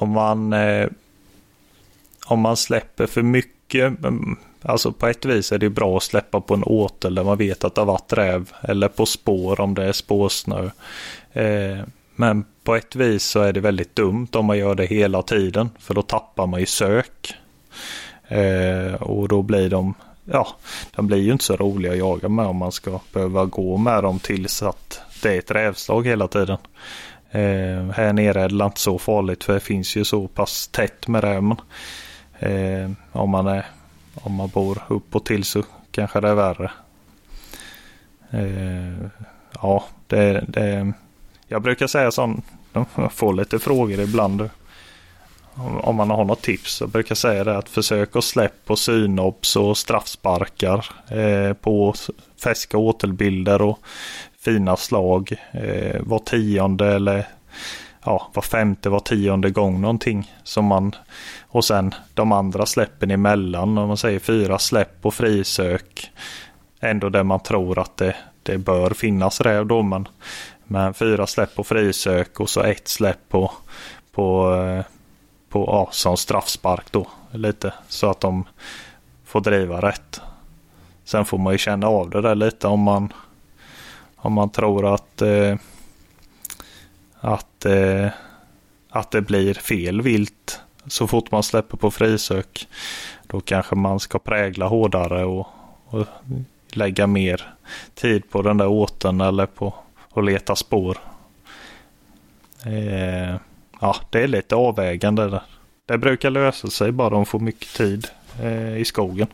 om 0.00 0.10
man 0.10 0.52
eh, 0.52 0.88
om 2.26 2.40
man 2.40 2.56
släpper 2.56 3.06
för 3.06 3.22
mycket, 3.22 4.04
mm, 4.04 4.36
alltså 4.62 4.92
på 4.92 5.06
ett 5.06 5.24
vis 5.24 5.52
är 5.52 5.58
det 5.58 5.70
bra 5.70 5.96
att 5.96 6.02
släppa 6.02 6.40
på 6.40 6.54
en 6.54 6.64
åtel 6.64 7.14
där 7.14 7.24
man 7.24 7.38
vet 7.38 7.64
att 7.64 7.74
det 7.74 7.80
har 7.80 7.86
varit 7.86 8.12
räv 8.12 8.52
eller 8.62 8.88
på 8.88 9.06
spår 9.06 9.60
om 9.60 9.74
det 9.74 9.84
är 9.84 9.92
spårsnö. 9.92 10.70
Eh, 11.32 11.78
men 12.14 12.44
på 12.64 12.74
ett 12.74 12.96
vis 12.96 13.24
så 13.24 13.40
är 13.40 13.52
det 13.52 13.60
väldigt 13.60 13.96
dumt 13.96 14.28
om 14.32 14.46
man 14.46 14.58
gör 14.58 14.74
det 14.74 14.86
hela 14.86 15.22
tiden 15.22 15.70
för 15.78 15.94
då 15.94 16.02
tappar 16.02 16.46
man 16.46 16.60
ju 16.60 16.66
sök. 16.66 17.34
Eh, 18.28 18.94
och 18.94 19.28
då 19.28 19.42
blir 19.42 19.70
de 19.70 19.94
ja, 20.24 20.48
de 20.96 21.06
blir 21.06 21.18
ju 21.18 21.32
inte 21.32 21.44
så 21.44 21.56
roliga 21.56 21.92
att 21.92 21.98
jaga 21.98 22.28
med 22.28 22.46
om 22.46 22.56
man 22.56 22.72
ska 22.72 23.00
behöva 23.12 23.44
gå 23.44 23.76
med 23.76 24.02
dem 24.02 24.18
tills 24.18 24.62
att 24.62 25.00
det 25.22 25.34
är 25.34 25.38
ett 25.38 25.50
rävslag 25.50 26.06
hela 26.06 26.28
tiden. 26.28 26.58
Eh, 27.30 27.90
här 27.90 28.12
nere 28.12 28.42
är 28.42 28.48
det 28.48 28.64
inte 28.64 28.80
så 28.80 28.98
farligt 28.98 29.44
för 29.44 29.54
det 29.54 29.60
finns 29.60 29.96
ju 29.96 30.04
så 30.04 30.28
pass 30.28 30.68
tätt 30.68 31.08
med 31.08 31.24
räven. 31.24 31.56
Eh, 32.38 32.90
om, 33.12 33.30
man 33.30 33.46
är, 33.46 33.66
om 34.14 34.34
man 34.34 34.48
bor 34.48 34.82
uppåt 34.88 35.26
till 35.26 35.44
så 35.44 35.62
kanske 35.90 36.20
det 36.20 36.28
är 36.28 36.34
värre. 36.34 36.70
Eh, 38.30 39.08
ja, 39.62 39.84
det, 40.06 40.44
det, 40.48 40.92
jag 41.48 41.62
brukar 41.62 41.86
säga 41.86 42.10
sån, 42.10 42.42
de 42.72 42.86
får 43.10 43.32
lite 43.32 43.58
frågor 43.58 44.00
ibland. 44.00 44.50
Om 45.82 45.96
man 45.96 46.10
har 46.10 46.24
något 46.24 46.42
tips. 46.42 46.74
så 46.74 46.86
brukar 46.86 47.10
jag 47.10 47.18
säga 47.18 47.44
det 47.44 47.58
att 47.58 47.68
försök 47.68 48.16
att 48.16 48.24
släppa 48.24 48.56
på 48.66 48.76
synops 48.76 49.56
och 49.56 49.78
straffsparkar 49.78 50.86
eh, 51.08 51.52
på 51.52 51.94
färska 52.42 52.78
återbilder 52.78 53.62
och 53.62 53.78
fina 54.40 54.76
slag. 54.76 55.32
Eh, 55.52 56.00
var 56.00 56.18
tionde 56.18 56.86
eller 56.94 57.26
ja, 58.04 58.30
var 58.34 58.42
femte, 58.42 58.88
var 58.88 59.00
tionde 59.00 59.50
gång 59.50 59.80
någonting. 59.80 60.32
Som 60.42 60.64
man, 60.64 60.94
och 61.48 61.64
sen 61.64 61.94
de 62.14 62.32
andra 62.32 62.66
släppen 62.66 63.10
emellan. 63.10 63.78
Om 63.78 63.88
man 63.88 63.96
säger 63.96 64.18
fyra 64.18 64.58
släpp 64.58 65.06
och 65.06 65.14
frisök. 65.14 66.10
Ändå 66.80 67.08
där 67.08 67.22
man 67.22 67.40
tror 67.40 67.78
att 67.78 67.96
det, 67.96 68.16
det 68.42 68.58
bör 68.58 68.90
finnas 68.90 69.40
räv 69.40 69.66
då. 69.66 69.82
Men, 69.82 70.08
men 70.64 70.94
fyra 70.94 71.26
släpp 71.26 71.58
och 71.58 71.66
frisök 71.66 72.40
och 72.40 72.50
så 72.50 72.62
ett 72.62 72.88
släpp 72.88 73.28
på, 73.28 73.52
på, 74.12 74.54
eh, 74.54 74.84
på 75.48 75.64
ja, 75.66 75.88
som 75.92 76.16
straffspark 76.16 76.92
då. 76.92 77.06
Lite 77.32 77.72
så 77.88 78.10
att 78.10 78.20
de 78.20 78.44
får 79.24 79.40
driva 79.40 79.80
rätt. 79.80 80.20
Sen 81.04 81.24
får 81.24 81.38
man 81.38 81.52
ju 81.52 81.58
känna 81.58 81.86
av 81.86 82.10
det 82.10 82.20
där 82.20 82.34
lite 82.34 82.66
om 82.66 82.80
man, 82.80 83.12
om 84.22 84.32
man 84.32 84.50
tror 84.50 84.94
att 84.94 85.22
eh, 85.22 85.56
att, 87.20 87.66
eh, 87.66 88.08
att 88.90 89.10
det 89.10 89.20
blir 89.20 89.54
fel 89.54 90.02
vilt 90.02 90.60
så 90.86 91.06
fort 91.06 91.30
man 91.30 91.42
släpper 91.42 91.76
på 91.76 91.90
frisök. 91.90 92.68
Då 93.26 93.40
kanske 93.40 93.74
man 93.74 94.00
ska 94.00 94.18
prägla 94.18 94.66
hårdare 94.66 95.24
och, 95.24 95.46
och 95.86 96.06
lägga 96.72 97.06
mer 97.06 97.54
tid 97.94 98.30
på 98.30 98.42
den 98.42 98.56
där 98.56 98.68
åten 98.68 99.20
eller 99.20 99.46
på 99.46 99.74
att 100.14 100.24
leta 100.24 100.56
spår. 100.56 100.98
Eh, 102.66 103.36
ja, 103.80 103.96
det 104.10 104.22
är 104.22 104.28
lite 104.28 104.54
avvägande 104.54 105.28
där. 105.28 105.42
Det 105.86 105.98
brukar 105.98 106.30
lösa 106.30 106.70
sig 106.70 106.92
bara 106.92 107.10
de 107.10 107.26
får 107.26 107.40
mycket 107.40 107.74
tid 107.74 108.06
eh, 108.42 108.76
i 108.76 108.84
skogen. 108.84 109.26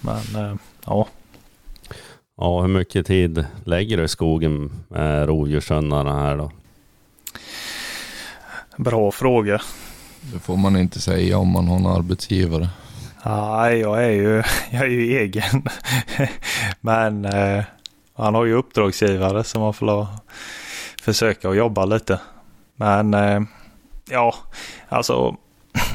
Men 0.00 0.36
eh, 0.36 0.54
ja. 0.84 1.06
Ja, 2.38 2.60
hur 2.60 2.68
mycket 2.68 3.06
tid 3.06 3.46
lägger 3.64 3.96
du 3.96 4.04
i 4.04 4.08
skogen 4.08 4.72
med 4.88 5.26
rovdjurshundarna 5.26 6.22
här 6.22 6.36
då? 6.36 6.50
Bra 8.76 9.10
fråga. 9.10 9.60
Det 10.32 10.38
får 10.38 10.56
man 10.56 10.76
inte 10.76 11.00
säga 11.00 11.38
om 11.38 11.48
man 11.48 11.68
har 11.68 11.76
en 11.76 11.86
arbetsgivare. 11.86 12.68
Nej, 13.24 13.78
jag 13.78 14.04
är 14.04 14.10
ju, 14.10 14.42
jag 14.70 14.82
är 14.82 14.88
ju 14.88 15.18
egen. 15.18 15.62
Men 16.80 17.24
eh, 17.24 17.64
han 18.14 18.34
har 18.34 18.44
ju 18.44 18.52
uppdragsgivare 18.52 19.44
som 19.44 19.62
man 19.62 19.74
får 19.74 20.06
försöka 21.02 21.48
att 21.50 21.56
jobba 21.56 21.84
lite. 21.84 22.20
Men 22.76 23.14
eh, 23.14 23.40
ja, 24.10 24.34
alltså. 24.88 25.36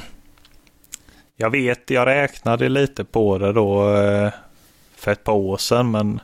Jag 1.36 1.50
vet, 1.50 1.90
jag 1.90 2.08
räknade 2.08 2.70
lite 2.70 3.04
på 3.04 3.38
det 3.38 3.54
då 3.54 3.96
eh, 3.98 4.32
för 5.02 5.12
ett 5.12 5.24
par 5.24 5.34
år 5.34 5.58
sedan. 5.58 5.92
Men 5.92 6.20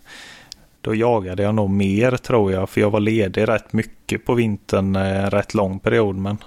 då 0.81 0.95
jagade 0.95 1.43
jag 1.43 1.55
nog 1.55 1.69
mer 1.69 2.17
tror 2.17 2.51
jag. 2.51 2.69
För 2.69 2.81
jag 2.81 2.89
var 2.89 2.99
ledig 2.99 3.47
rätt 3.47 3.73
mycket 3.73 4.25
på 4.25 4.33
vintern. 4.33 4.95
En 4.95 5.29
rätt 5.29 5.53
lång 5.53 5.79
period. 5.79 6.15
Men 6.15 6.37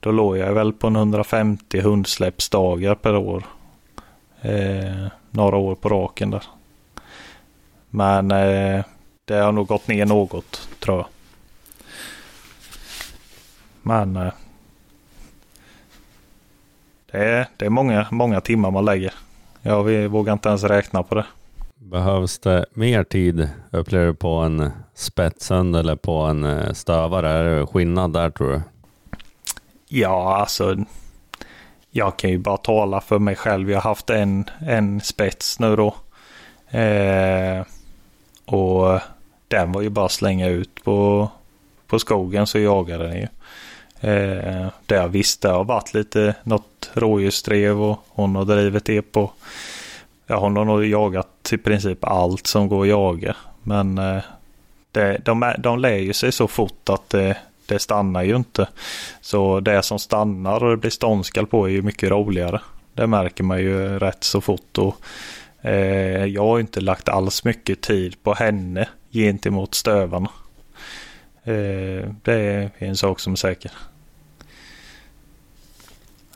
då 0.00 0.12
låg 0.12 0.36
jag 0.36 0.52
väl 0.52 0.72
på 0.72 0.86
en 0.86 0.96
150 0.96 1.80
hundsläppsdagar 1.80 2.94
per 2.94 3.16
år. 3.16 3.44
Eh, 4.40 5.06
några 5.30 5.56
år 5.56 5.74
på 5.74 5.88
raken 5.88 6.30
där. 6.30 6.42
Men 7.90 8.30
eh, 8.30 8.84
det 9.24 9.34
har 9.34 9.52
nog 9.52 9.66
gått 9.66 9.88
ner 9.88 10.06
något 10.06 10.68
tror 10.80 10.96
jag. 10.96 11.06
Men 13.82 14.16
eh, 14.16 14.32
det, 17.10 17.18
är, 17.18 17.46
det 17.56 17.66
är 17.66 17.70
många, 17.70 18.06
många 18.10 18.40
timmar 18.40 18.70
man 18.70 18.84
lägger. 18.84 19.14
Jag 19.62 20.08
vågar 20.08 20.32
inte 20.32 20.48
ens 20.48 20.64
räkna 20.64 21.02
på 21.02 21.14
det. 21.14 21.26
Behövs 21.78 22.38
det 22.38 22.66
mer 22.74 23.04
tid 23.04 23.48
upplever 23.70 24.06
du 24.06 24.14
på 24.14 24.34
en 24.34 24.70
spetshund 24.94 25.76
eller 25.76 25.96
på 25.96 26.16
en 26.18 26.44
eh, 26.44 26.72
stövare? 26.72 27.28
Är 27.28 27.44
det 27.44 27.66
skillnad 27.66 28.12
där 28.12 28.30
tror 28.30 28.52
du? 28.52 28.62
Ja, 29.88 30.36
alltså. 30.36 30.76
Jag 31.90 32.16
kan 32.16 32.30
ju 32.30 32.38
bara 32.38 32.56
tala 32.56 33.00
för 33.00 33.18
mig 33.18 33.36
själv. 33.36 33.70
Jag 33.70 33.80
har 33.80 33.90
haft 33.90 34.10
en, 34.10 34.50
en 34.58 35.00
spets 35.00 35.60
nu 35.60 35.76
då. 35.76 35.94
Eh, 36.78 37.62
och 38.44 39.00
den 39.48 39.72
var 39.72 39.82
ju 39.82 39.88
bara 39.88 40.08
slänga 40.08 40.48
ut 40.48 40.84
på, 40.84 41.30
på 41.86 41.98
skogen 41.98 42.46
så 42.46 42.58
jagade 42.58 43.08
den 43.08 43.16
ju. 43.16 43.28
Eh, 44.00 44.68
det 44.86 44.94
jag 44.94 45.08
visste 45.08 45.48
har 45.48 45.64
varit 45.64 45.94
lite 45.94 46.34
något 46.42 46.90
rådjursdrev 46.92 47.82
och 47.82 48.04
hon 48.08 48.36
har 48.36 48.44
drivit 48.44 48.84
det 48.84 49.02
på. 49.02 49.30
Jag 50.30 50.40
har 50.40 50.50
nog 50.50 50.84
jagat 50.84 51.52
i 51.52 51.58
princip 51.58 52.04
allt 52.04 52.46
som 52.46 52.68
går 52.68 52.82
att 52.82 52.88
jaga. 52.88 53.36
Men 53.62 53.98
eh, 53.98 54.22
det, 54.92 55.20
de, 55.24 55.54
de 55.58 55.78
lär 55.78 55.96
ju 55.96 56.12
sig 56.12 56.32
så 56.32 56.48
fort 56.48 56.88
att 56.88 57.10
det, 57.10 57.36
det 57.66 57.78
stannar 57.78 58.22
ju 58.22 58.36
inte. 58.36 58.68
Så 59.20 59.60
det 59.60 59.82
som 59.82 59.98
stannar 59.98 60.64
och 60.64 60.70
det 60.70 60.76
blir 60.76 60.90
ståndskall 60.90 61.46
på 61.46 61.66
är 61.66 61.70
ju 61.70 61.82
mycket 61.82 62.10
roligare. 62.10 62.60
Det 62.94 63.06
märker 63.06 63.44
man 63.44 63.58
ju 63.58 63.98
rätt 63.98 64.24
så 64.24 64.40
fort. 64.40 64.78
Och, 64.78 64.96
eh, 65.66 66.24
jag 66.24 66.42
har 66.42 66.60
inte 66.60 66.80
lagt 66.80 67.08
alls 67.08 67.44
mycket 67.44 67.80
tid 67.80 68.22
på 68.22 68.34
henne 68.34 68.88
gentemot 69.12 69.74
stövarna. 69.74 70.30
Eh, 71.44 72.08
det 72.22 72.34
är 72.34 72.70
en 72.78 72.96
sak 72.96 73.20
som 73.20 73.32
är 73.32 73.36
säker. 73.36 73.70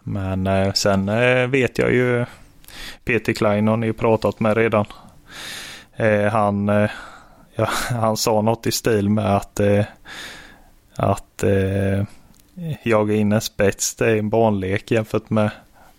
Men 0.03 0.47
eh, 0.47 0.73
sen 0.73 1.09
eh, 1.09 1.47
vet 1.47 1.79
jag 1.79 1.93
ju 1.93 2.25
Peter 3.05 3.33
Klein 3.33 3.69
har 3.69 3.77
ni 3.77 3.93
pratat 3.93 4.41
med 4.41 4.57
redan. 4.57 4.87
Eh, 5.97 6.25
han, 6.25 6.69
eh, 6.69 6.91
ja, 7.55 7.69
han 7.91 8.17
sa 8.17 8.43
något 8.43 8.67
i 8.67 8.73
stil 8.73 9.09
med 9.09 9.37
att 9.37 9.61
eh, 9.61 9.85
att 10.97 11.43
eh, 11.43 12.05
jaga 12.83 13.15
in 13.15 13.33
en 13.33 13.41
spets 13.41 13.95
det 13.95 14.11
är 14.11 14.17
en 14.17 14.29
barnlek 14.29 14.91
jämfört 14.91 15.31
med, 15.31 15.51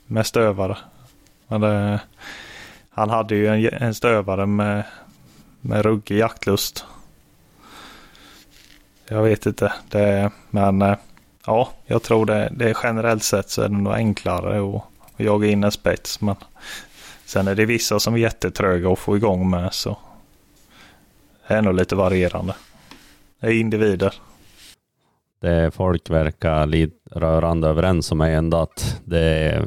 med 0.07 0.25
stövare. 0.25 0.77
Men 1.47 1.63
eh, 1.63 1.99
han 2.89 3.09
hade 3.09 3.35
ju 3.35 3.47
en, 3.47 3.83
en 3.83 3.93
stövare 3.93 4.45
med, 4.45 4.83
med 5.61 5.85
ruggig 5.85 6.17
jaktlust. 6.17 6.85
Jag 9.07 9.23
vet 9.23 9.45
inte, 9.45 9.73
det, 9.89 10.31
men 10.49 10.81
eh, 10.81 10.95
ja, 11.45 11.69
jag 11.85 12.03
tror 12.03 12.25
det, 12.25 12.49
det 12.55 12.69
är 12.69 12.77
generellt 12.83 13.23
sett 13.23 13.49
så 13.49 13.61
är 13.61 13.69
det 13.69 13.77
nog 13.77 13.93
enklare 13.93 14.75
att, 14.75 14.83
att 15.13 15.25
jaga 15.25 15.47
in 15.47 15.63
en 15.63 15.71
spets. 15.71 16.21
Men 16.21 16.35
sen 17.25 17.47
är 17.47 17.55
det 17.55 17.65
vissa 17.65 17.99
som 17.99 18.13
är 18.13 18.17
jättetröga 18.17 18.91
att 18.91 18.99
få 18.99 19.17
igång 19.17 19.49
med 19.49 19.73
så 19.73 19.97
det 21.47 21.53
är 21.53 21.61
nog 21.61 21.75
lite 21.75 21.95
varierande. 21.95 22.55
Det 23.39 23.47
är 23.47 23.51
individer 23.51 24.13
det 25.43 25.71
folk 25.71 26.09
verkar 26.09 26.65
lite 26.65 26.95
rörande 27.11 27.67
överens 27.67 28.11
om 28.11 28.21
är 28.21 28.29
ändå 28.29 28.57
att 28.57 29.01
det 29.05 29.19
är 29.19 29.65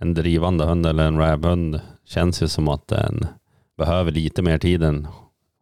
en 0.00 0.14
drivande 0.14 0.64
hund 0.64 0.86
eller 0.86 1.06
en 1.06 1.18
rävhund 1.18 1.80
känns 2.04 2.42
ju 2.42 2.48
som 2.48 2.68
att 2.68 2.88
den 2.88 3.26
behöver 3.78 4.10
lite 4.10 4.42
mer 4.42 4.58
tid 4.58 4.82
än 4.82 5.08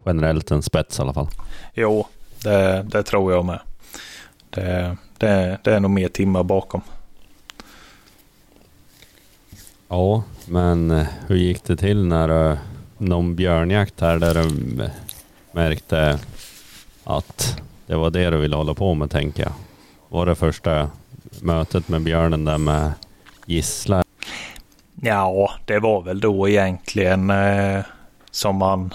generellt 0.06 0.50
en 0.50 0.62
spets 0.62 0.98
i 0.98 1.02
alla 1.02 1.12
fall. 1.12 1.28
Jo, 1.74 2.06
det, 2.44 2.86
det 2.90 3.02
tror 3.02 3.32
jag 3.32 3.44
med. 3.44 3.60
Det, 4.50 4.96
det, 5.18 5.58
det 5.62 5.74
är 5.74 5.80
nog 5.80 5.90
mer 5.90 6.08
timmar 6.08 6.42
bakom. 6.42 6.80
Ja, 9.92 10.22
men 10.46 10.90
eh, 10.90 11.07
hur 11.26 11.37
gick 11.37 11.64
det 11.64 11.76
till 11.76 12.07
när 12.07 12.50
eh, 12.50 12.59
någon 12.98 13.37
björnjakt 13.37 14.00
här 14.00 14.18
där 14.18 14.35
du 14.35 14.83
eh, 14.85 14.90
märkte 15.53 16.18
att 17.05 17.62
det 17.87 17.96
var 17.96 18.11
det 18.11 18.31
du 18.31 18.37
ville 18.37 18.57
hålla 18.57 18.74
på 18.74 18.94
med 18.94 19.11
tänker 19.11 19.42
jag. 19.42 19.53
Var 20.09 20.26
det 20.26 20.35
första 20.35 20.90
mötet 21.40 21.88
med 21.88 22.03
björnen 22.03 22.44
där 22.44 22.59
med 22.59 22.92
gisslan? 23.46 24.05
Ja, 25.00 25.50
det 25.64 25.79
var 25.79 26.03
väl 26.03 26.20
då 26.20 26.48
egentligen 26.48 27.31
eh, 27.31 27.85
som 28.31 28.57
man... 28.57 28.94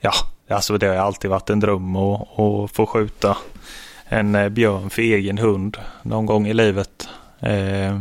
Ja, 0.00 0.12
alltså 0.48 0.78
det 0.78 0.86
har 0.86 0.96
alltid 0.96 1.30
varit 1.30 1.50
en 1.50 1.60
dröm 1.60 1.96
att, 1.96 2.38
att 2.38 2.70
få 2.70 2.86
skjuta 2.86 3.36
en 4.04 4.54
björn 4.54 4.90
för 4.90 5.02
egen 5.02 5.38
hund 5.38 5.76
någon 6.02 6.26
gång 6.26 6.46
i 6.46 6.54
livet. 6.54 7.08
Eh, 7.40 7.98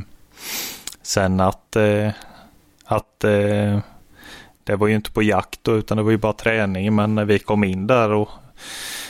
sen 1.07 1.39
att, 1.39 1.75
eh, 1.75 2.09
att 2.85 3.23
eh, 3.23 3.79
det 4.63 4.75
var 4.75 4.87
ju 4.87 4.95
inte 4.95 5.11
på 5.11 5.23
jakt 5.23 5.59
då, 5.63 5.75
utan 5.75 5.97
det 5.97 6.03
var 6.03 6.11
ju 6.11 6.17
bara 6.17 6.33
träning. 6.33 6.95
Men 6.95 7.15
när 7.15 7.25
vi 7.25 7.39
kom 7.39 7.63
in 7.63 7.87
där 7.87 8.11
och 8.11 8.29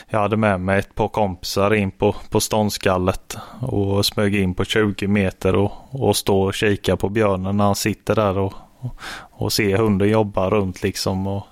jag 0.09 0.19
hade 0.19 0.37
med 0.37 0.61
mig 0.61 0.79
ett 0.79 0.95
par 0.95 1.07
kompisar 1.07 1.73
in 1.73 1.91
på, 1.91 2.15
på 2.29 2.39
ståndskallet 2.39 3.37
och 3.59 4.05
smög 4.05 4.35
in 4.35 4.53
på 4.53 4.65
20 4.65 5.07
meter 5.07 5.55
och, 5.55 5.71
och 5.89 6.15
stå 6.15 6.41
och 6.41 6.53
kika 6.53 6.97
på 6.97 7.09
björnen 7.09 7.57
när 7.57 7.63
han 7.63 7.75
sitter 7.75 8.15
där 8.15 8.37
och, 8.37 8.53
och, 8.79 9.01
och 9.31 9.53
se 9.53 9.77
hunden 9.77 10.09
jobba 10.09 10.49
runt 10.49 10.83
liksom. 10.83 11.27
Och, 11.27 11.43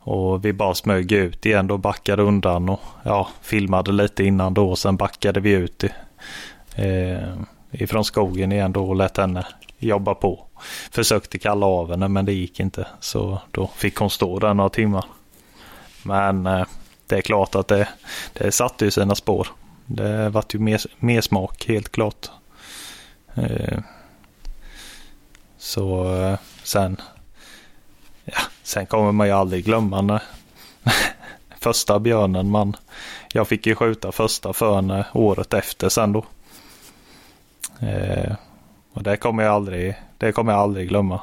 Och 0.00 0.44
vi 0.44 0.52
bara 0.52 0.74
smög 0.74 1.12
ut 1.12 1.46
igen 1.46 1.66
då, 1.66 1.78
backade 1.78 2.22
undan 2.22 2.68
och 2.68 2.80
ja, 3.02 3.28
filmade 3.42 3.92
lite 3.92 4.24
innan 4.24 4.54
då. 4.54 4.70
och 4.70 4.78
Sen 4.78 4.96
backade 4.96 5.40
vi 5.40 5.50
ut 5.50 5.84
eh, 6.76 7.38
ifrån 7.70 8.04
skogen 8.04 8.52
igen 8.52 8.72
då 8.72 8.88
och 8.88 8.96
lät 8.96 9.16
henne 9.16 9.46
jobba 9.78 10.14
på. 10.14 10.44
Försökte 10.90 11.38
kalla 11.38 11.66
av 11.66 11.90
henne 11.90 12.08
men 12.08 12.24
det 12.24 12.32
gick 12.32 12.60
inte. 12.60 12.86
Så 13.00 13.40
då 13.50 13.66
fick 13.66 13.96
hon 13.96 14.10
stå 14.10 14.38
där 14.38 14.54
några 14.54 14.70
timmar. 14.70 15.04
Men 16.02 16.46
eh, 16.46 16.66
det 17.06 17.16
är 17.16 17.22
klart 17.22 17.54
att 17.54 17.68
det, 17.68 17.88
det 18.32 18.52
satte 18.52 18.84
ju 18.84 18.90
sina 18.90 19.14
spår. 19.14 19.48
Det 19.86 20.28
vart 20.28 20.54
ju 20.54 20.58
mer, 20.58 20.82
mer 20.98 21.20
smak 21.20 21.64
helt 21.68 21.92
klart. 21.92 22.30
Eh, 23.34 23.78
så 25.58 26.14
eh, 26.14 26.38
sen, 26.62 26.96
ja, 28.24 28.38
sen 28.62 28.86
kommer 28.86 29.12
man 29.12 29.26
ju 29.26 29.32
aldrig 29.32 29.64
glömma 29.64 30.00
när 30.00 30.22
första 31.60 31.98
björnen 31.98 32.50
man, 32.50 32.76
jag 33.32 33.48
fick 33.48 33.66
ju 33.66 33.74
skjuta 33.74 34.12
första 34.12 34.52
förrän 34.52 34.90
eh, 34.90 35.06
året 35.12 35.54
efter 35.54 35.88
sen 35.88 36.12
då. 36.12 36.24
Eh, 37.80 38.32
och 38.92 39.02
det 39.02 39.16
kommer 39.16 39.42
jag 39.42 39.54
aldrig, 39.54 39.94
det 40.18 40.32
kommer 40.32 40.52
jag 40.52 40.60
aldrig 40.60 40.88
glömma. 40.88 41.20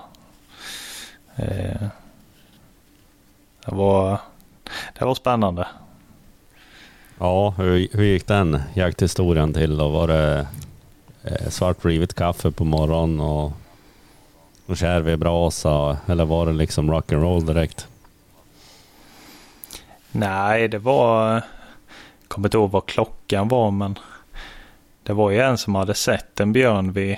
Eh, 1.35 1.87
det 3.65 3.75
var, 3.75 4.19
det 4.99 5.05
var 5.05 5.15
spännande. 5.15 5.67
Ja, 7.19 7.53
hur, 7.57 7.87
hur 7.91 8.03
gick 8.03 8.27
den 8.27 8.61
jakthistorien 8.73 9.53
till 9.53 9.77
då? 9.77 9.89
Var 9.89 10.07
det 10.07 10.47
eh, 11.23 11.49
svartrivet 11.49 12.13
kaffe 12.13 12.51
på 12.51 12.63
morgonen 12.63 13.19
och, 13.19 13.51
och 14.65 14.77
kär 14.77 15.01
vid 15.01 15.19
brasa 15.19 15.97
eller 16.05 16.25
var 16.25 16.45
det 16.45 16.53
liksom 16.53 16.91
rock'n'roll 16.91 17.45
direkt? 17.45 17.87
Nej, 20.11 20.67
det 20.67 20.77
var... 20.77 21.33
Jag 21.33 21.43
kommer 22.27 22.47
inte 22.47 22.57
ihåg 22.57 22.71
vad 22.71 22.85
klockan 22.85 23.47
var 23.47 23.71
men 23.71 23.99
det 25.05 25.13
var 25.13 25.31
ju 25.31 25.39
en 25.39 25.57
som 25.57 25.75
hade 25.75 25.93
sett 25.93 26.39
en 26.39 26.53
björn 26.53 26.91
vid 26.91 27.17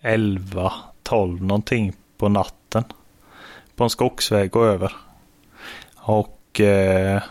11, 0.00 0.72
12 1.02 1.42
någonting 1.42 1.92
på 2.18 2.28
natten. 2.28 2.84
På 3.76 3.84
en 3.84 3.90
skogsväg 3.90 4.56
och 4.56 4.66
över. 4.66 4.92
Och 5.96 6.60
eh, 6.60 7.22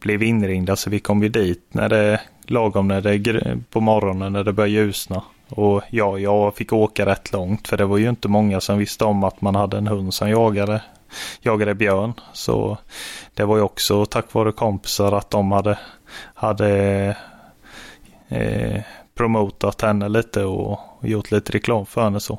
blev 0.00 0.22
inringda 0.22 0.76
så 0.76 0.90
vi 0.90 1.00
kom 1.00 1.22
ju 1.22 1.28
dit 1.28 1.66
när 1.68 1.88
det 1.88 2.20
lagom 2.46 2.88
när 2.88 3.00
det, 3.00 3.58
på 3.70 3.80
morgonen 3.80 4.32
när 4.32 4.44
det 4.44 4.52
började 4.52 4.72
ljusna. 4.72 5.22
Och 5.48 5.82
ja, 5.90 6.18
jag 6.18 6.56
fick 6.56 6.72
åka 6.72 7.06
rätt 7.06 7.32
långt 7.32 7.68
för 7.68 7.76
det 7.76 7.84
var 7.84 7.98
ju 7.98 8.08
inte 8.08 8.28
många 8.28 8.60
som 8.60 8.78
visste 8.78 9.04
om 9.04 9.24
att 9.24 9.40
man 9.40 9.54
hade 9.54 9.78
en 9.78 9.86
hund 9.86 10.14
som 10.14 10.30
jagade, 10.30 10.82
jagade 11.40 11.74
björn. 11.74 12.12
Så 12.32 12.78
det 13.34 13.44
var 13.44 13.56
ju 13.56 13.62
också 13.62 14.06
tack 14.06 14.32
vare 14.32 14.52
kompisar 14.52 15.12
att 15.12 15.30
de 15.30 15.52
hade, 15.52 15.78
hade 16.34 17.16
eh, 18.32 18.82
promotat 19.14 19.82
henne 19.82 20.08
lite 20.08 20.44
och, 20.44 20.70
och 20.70 21.08
gjort 21.08 21.30
lite 21.30 21.52
reklam 21.52 21.86
för 21.86 22.04
henne 22.04 22.20
så. 22.20 22.38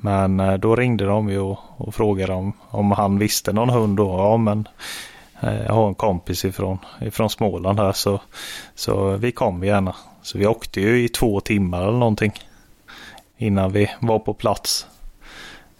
Men 0.00 0.40
eh, 0.40 0.54
då 0.54 0.76
ringde 0.76 1.04
de 1.04 1.28
ju 1.28 1.38
och, 1.38 1.58
och 1.76 1.94
frågade 1.94 2.32
om, 2.32 2.52
om 2.70 2.90
han 2.90 3.18
visste 3.18 3.52
någon 3.52 3.70
hund 3.70 3.96
då. 3.96 4.08
Ja 4.08 4.36
men 4.36 4.68
eh, 5.40 5.62
jag 5.62 5.72
har 5.72 5.88
en 5.88 5.94
kompis 5.94 6.44
ifrån, 6.44 6.78
ifrån 7.00 7.30
Småland 7.30 7.80
här 7.80 7.92
så, 7.92 8.20
så 8.74 9.16
vi 9.16 9.32
kom 9.32 9.64
gärna. 9.64 9.96
Så 10.22 10.38
vi 10.38 10.46
åkte 10.46 10.80
ju 10.80 11.04
i 11.04 11.08
två 11.08 11.40
timmar 11.40 11.82
eller 11.82 11.98
någonting 11.98 12.32
innan 13.36 13.72
vi 13.72 13.90
var 14.00 14.18
på 14.18 14.34
plats. 14.34 14.86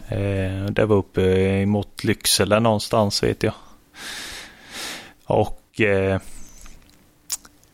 Eh, 0.07 0.65
det 0.65 0.85
var 0.85 0.95
uppe 0.95 1.65
mot 1.65 2.03
Lycksele 2.03 2.59
någonstans 2.59 3.23
vet 3.23 3.43
jag. 3.43 3.53
Och 5.25 5.81
eh, 5.81 6.19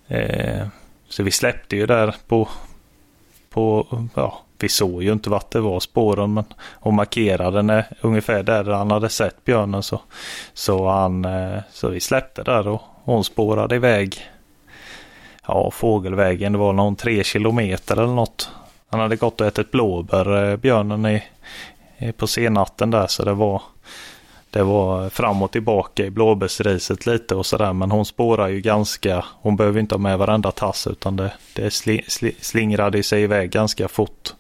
eh, 0.07 0.67
så 1.13 1.23
vi 1.23 1.31
släppte 1.31 1.75
ju 1.75 1.85
där 1.85 2.15
på, 2.27 2.49
på 3.49 3.87
ja, 4.15 4.41
vi 4.59 4.69
såg 4.69 5.03
ju 5.03 5.11
inte 5.11 5.29
vart 5.29 5.51
det 5.51 5.59
var 5.59 5.79
spåren 5.79 6.33
men 6.33 6.43
och 6.73 6.93
markerade 6.93 7.61
när, 7.61 7.85
ungefär 8.01 8.43
där 8.43 8.63
han 8.63 8.91
hade 8.91 9.09
sett 9.09 9.45
björnen 9.45 9.83
så, 9.83 10.01
så, 10.53 10.87
han, 10.87 11.25
eh, 11.25 11.59
så 11.71 11.89
vi 11.89 11.99
släppte 11.99 12.43
där 12.43 12.67
och 12.67 12.81
hon 13.03 13.23
spårade 13.23 13.75
iväg. 13.75 14.17
Ja, 15.47 15.71
fågelvägen, 15.71 16.51
det 16.51 16.57
var 16.57 16.73
någon 16.73 16.95
tre 16.95 17.23
kilometer 17.23 17.97
eller 17.97 18.13
något. 18.13 18.51
Han 18.89 18.99
hade 18.99 19.15
gått 19.15 19.41
och 19.41 19.47
ätit 19.47 19.71
blåbär, 19.71 20.51
eh, 20.51 20.57
björnen, 20.57 21.05
i, 21.05 21.23
på 22.17 22.27
senatten 22.27 22.91
där 22.91 23.07
så 23.07 23.25
det 23.25 23.33
var 23.33 23.61
det 24.53 24.63
var 24.63 25.09
fram 25.09 25.41
och 25.41 25.51
tillbaka 25.51 26.05
i 26.05 26.09
blåbärsriset 26.09 27.05
lite 27.05 27.35
och 27.35 27.45
sådär. 27.45 27.73
Men 27.73 27.91
hon 27.91 28.05
spårar 28.05 28.47
ju 28.47 28.61
ganska. 28.61 29.25
Hon 29.41 29.55
behöver 29.55 29.79
inte 29.79 29.95
ha 29.95 29.99
med 29.99 30.17
varenda 30.17 30.51
tass 30.51 30.87
utan 30.87 31.15
det, 31.15 31.33
det 31.53 31.71
sli, 31.71 32.03
sli, 32.07 32.35
slingrade 32.41 33.03
sig 33.03 33.23
iväg 33.23 33.49
ganska 33.49 33.87
fort. 33.87 34.33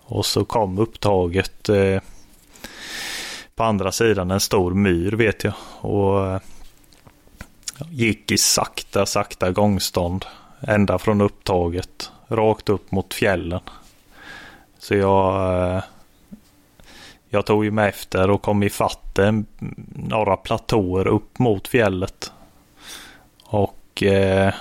Och 0.00 0.26
så 0.26 0.44
kom 0.44 0.78
upptaget 0.78 1.68
eh, 1.68 2.00
på 3.54 3.64
andra 3.64 3.92
sidan 3.92 4.30
en 4.30 4.40
stor 4.40 4.74
myr 4.74 5.12
vet 5.12 5.44
jag. 5.44 5.54
Och 5.80 6.26
eh, 6.26 6.40
gick 7.90 8.30
i 8.30 8.38
sakta, 8.38 9.06
sakta 9.06 9.50
gångstånd. 9.50 10.24
Ända 10.60 10.98
från 10.98 11.20
upptaget 11.20 12.10
rakt 12.28 12.68
upp 12.68 12.92
mot 12.92 13.14
fjällen. 13.14 13.60
Så 14.78 14.94
jag 14.94 15.52
eh, 15.76 15.82
jag 17.30 17.46
tog 17.46 17.64
ju 17.64 17.70
mig 17.70 17.88
efter 17.88 18.30
och 18.30 18.42
kom 18.42 18.62
i 18.62 18.70
fatten 18.70 19.46
några 19.94 20.36
platåer 20.36 21.06
upp 21.06 21.38
mot 21.38 21.68
fjället. 21.68 22.32
Och 23.44 24.02
eh, 24.02 24.54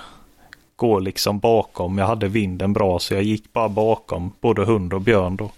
går 0.75 1.01
liksom 1.01 1.39
bakom. 1.39 1.97
Jag 1.97 2.08
hade 2.08 2.27
vinden 2.27 2.73
bra 2.73 2.99
så 2.99 3.13
jag 3.13 3.23
gick 3.23 3.53
bara 3.53 3.69
bakom 3.69 4.34
både 4.41 4.65
hund 4.65 4.93
och 4.93 5.01
björn 5.01 5.36
då. 5.36 5.51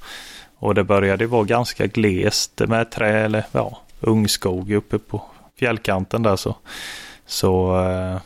Och 0.58 0.76
det 0.76 0.84
började 0.84 1.28
vara 1.28 1.44
ganska 1.44 1.88
glest 1.88 2.62
med 2.68 2.92
trä 2.92 3.26
eller 3.26 3.46
ja, 3.52 3.78
ungskog 4.00 4.72
uppe 4.72 5.00
på 5.00 5.22
fjällkanten 5.60 6.24
där 6.24 6.36
så. 6.36 6.56
Så 7.26 7.80
eh, 7.86 8.18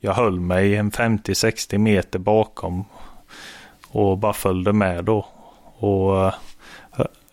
jag 0.00 0.14
höll 0.14 0.40
mig 0.40 0.76
en 0.76 0.90
50-60 0.90 1.78
meter 1.78 2.18
bakom 2.18 2.84
och 3.88 4.18
bara 4.18 4.32
följde 4.32 4.72
med 4.72 5.04
då. 5.04 5.26
Och 5.78 6.26
eh, 6.26 6.34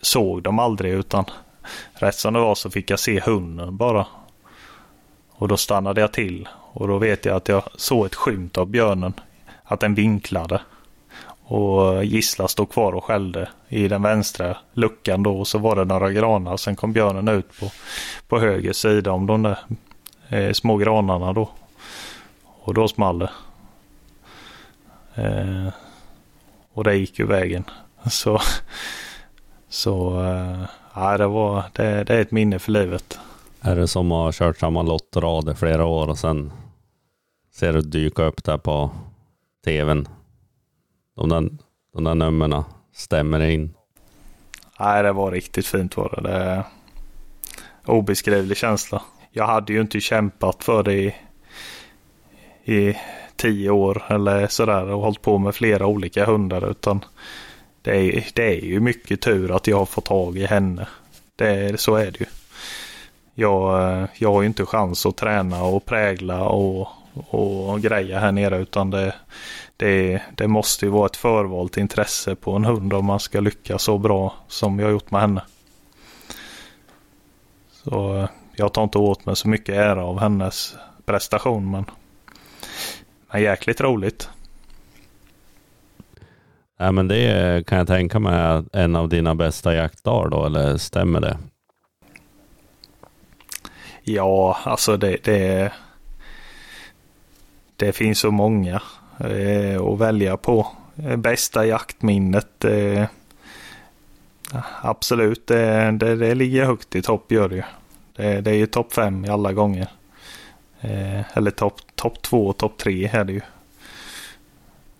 såg 0.05 0.43
dem 0.43 0.59
aldrig 0.59 0.93
utan 0.93 1.25
rätt 1.93 2.15
som 2.15 2.33
det 2.33 2.39
var 2.39 2.55
så 2.55 2.69
fick 2.69 2.89
jag 2.89 2.99
se 2.99 3.19
hunden 3.19 3.77
bara. 3.77 4.05
Och 5.31 5.47
då 5.47 5.57
stannade 5.57 6.01
jag 6.01 6.13
till 6.13 6.47
och 6.73 6.87
då 6.87 6.97
vet 6.97 7.25
jag 7.25 7.35
att 7.35 7.47
jag 7.47 7.63
såg 7.75 8.05
ett 8.05 8.15
skymt 8.15 8.57
av 8.57 8.67
björnen. 8.67 9.13
Att 9.63 9.79
den 9.79 9.95
vinklade. 9.95 10.61
Och 11.47 12.05
Gissla 12.05 12.47
stod 12.47 12.71
kvar 12.71 12.93
och 12.93 13.03
skällde 13.03 13.49
i 13.67 13.87
den 13.87 14.01
vänstra 14.01 14.57
luckan 14.73 15.23
då 15.23 15.39
och 15.39 15.47
så 15.47 15.57
var 15.57 15.75
det 15.75 15.85
några 15.85 16.11
granar. 16.11 16.57
Sen 16.57 16.75
kom 16.75 16.93
björnen 16.93 17.27
ut 17.27 17.59
på, 17.59 17.71
på 18.27 18.39
höger 18.39 18.73
sida 18.73 19.11
om 19.11 19.25
de 19.27 19.43
där 19.43 19.57
eh, 20.29 20.51
små 20.53 20.77
granarna 20.77 21.33
då. 21.33 21.49
Och 22.43 22.73
då 22.73 22.87
small 22.87 23.19
det. 23.19 23.31
Eh, 25.15 25.73
och 26.73 26.83
det 26.83 26.95
gick 26.95 27.19
ju 27.19 27.25
vägen. 27.25 27.63
Så 28.09 28.41
så 29.75 30.23
äh, 30.23 30.67
ja, 30.93 31.17
det, 31.17 31.27
var, 31.27 31.63
det, 31.73 32.03
det 32.03 32.13
är 32.15 32.21
ett 32.21 32.31
minne 32.31 32.59
för 32.59 32.71
livet. 32.71 33.19
Är 33.61 33.75
det 33.75 33.87
som 33.87 34.11
att 34.11 34.25
ha 34.25 34.31
kört 34.31 34.57
samma 34.57 34.81
lottrad 34.81 35.49
i 35.49 35.53
flera 35.53 35.85
år 35.85 36.07
och 36.07 36.17
sen 36.17 36.51
ser 37.53 37.73
du 37.73 37.81
dyka 37.81 38.23
upp 38.23 38.43
där 38.43 38.57
på 38.57 38.89
tvn? 39.65 40.07
De 41.15 41.29
där, 41.29 41.49
de 41.93 42.03
där 42.03 42.15
numren 42.15 42.63
stämmer 42.93 43.39
in. 43.39 43.73
Nej, 44.79 45.03
det 45.03 45.11
var 45.11 45.31
riktigt 45.31 45.67
fint 45.67 45.97
var 45.97 46.09
det. 46.15 46.29
det 46.29 46.35
är 46.35 46.63
obeskrivlig 47.85 48.57
känsla. 48.57 49.01
Jag 49.31 49.47
hade 49.47 49.73
ju 49.73 49.81
inte 49.81 49.99
kämpat 49.99 50.63
för 50.63 50.83
det 50.83 50.93
i, 50.93 51.13
i 52.63 52.97
tio 53.35 53.69
år 53.69 54.03
eller 54.07 54.47
sådär 54.47 54.85
och 54.85 55.01
hållit 55.01 55.21
på 55.21 55.37
med 55.37 55.55
flera 55.55 55.85
olika 55.85 56.25
hundar 56.25 56.71
utan 56.71 57.05
det 57.85 57.97
är, 57.97 58.27
det 58.33 58.43
är 58.43 58.61
ju 58.61 58.79
mycket 58.79 59.21
tur 59.21 59.55
att 59.55 59.67
jag 59.67 59.77
har 59.77 59.85
fått 59.85 60.05
tag 60.05 60.37
i 60.37 60.45
henne. 60.45 60.87
Det, 61.35 61.79
så 61.79 61.95
är 61.95 62.11
det 62.11 62.19
ju. 62.19 62.25
Jag, 63.33 63.81
eh, 63.81 64.07
jag 64.17 64.33
har 64.33 64.41
ju 64.41 64.47
inte 64.47 64.65
chans 64.65 65.05
att 65.05 65.17
träna 65.17 65.63
och 65.63 65.85
prägla 65.85 66.43
och, 66.43 66.87
och 67.13 67.81
greja 67.81 68.19
här 68.19 68.31
nere 68.31 68.57
utan 68.57 68.89
det, 68.89 69.15
det, 69.77 70.21
det 70.35 70.47
måste 70.47 70.85
ju 70.85 70.91
vara 70.91 71.05
ett 71.05 71.17
förvalt 71.17 71.77
intresse 71.77 72.35
på 72.35 72.51
en 72.51 72.65
hund 72.65 72.93
om 72.93 73.05
man 73.05 73.19
ska 73.19 73.39
lyckas 73.39 73.83
så 73.83 73.97
bra 73.97 74.35
som 74.47 74.79
jag 74.79 74.87
har 74.87 74.91
gjort 74.91 75.11
med 75.11 75.21
henne. 75.21 75.41
Så 77.71 78.17
eh, 78.17 78.29
jag 78.55 78.73
tar 78.73 78.83
inte 78.83 78.97
åt 78.97 79.25
mig 79.25 79.35
så 79.35 79.47
mycket 79.47 79.75
ära 79.75 80.05
av 80.05 80.19
hennes 80.19 80.75
prestation 81.05 81.71
men, 81.71 81.85
men 83.31 83.41
jäkligt 83.41 83.81
roligt. 83.81 84.29
Ja, 86.77 86.91
men 86.91 87.07
det 87.07 87.65
kan 87.67 87.77
jag 87.77 87.87
tänka 87.87 88.19
mig 88.19 88.33
är 88.33 88.65
en 88.71 88.95
av 88.95 89.09
dina 89.09 89.35
bästa 89.35 89.75
jaktdagar 89.75 90.29
då, 90.29 90.45
eller 90.45 90.77
stämmer 90.77 91.21
det? 91.21 91.37
Ja, 94.03 94.57
alltså 94.63 94.97
det, 94.97 95.17
det, 95.23 95.71
det 97.75 97.93
finns 97.93 98.19
så 98.19 98.31
många 98.31 98.81
eh, 99.19 99.81
att 99.81 99.99
välja 99.99 100.37
på. 100.37 100.67
Eh, 100.95 101.17
bästa 101.17 101.65
jaktminnet. 101.65 102.65
Eh, 102.65 103.05
absolut, 104.81 105.47
det, 105.47 105.91
det, 105.91 106.15
det 106.15 106.35
ligger 106.35 106.65
högt 106.65 106.95
i 106.95 107.01
topp 107.01 107.31
gör 107.31 107.49
det 107.49 107.55
ju. 107.55 107.63
Det, 108.15 108.41
det 108.41 108.51
är 108.51 108.55
ju 108.55 108.65
topp 108.65 108.93
fem 108.93 109.25
i 109.25 109.29
alla 109.29 109.53
gånger. 109.53 109.87
Eh, 110.81 111.37
eller 111.37 111.51
topp 111.51 111.81
top 111.95 112.21
två 112.21 112.47
och 112.47 112.57
topp 112.57 112.77
tre 112.77 113.09
är 113.13 113.23
det 113.23 113.33
ju. 113.33 113.41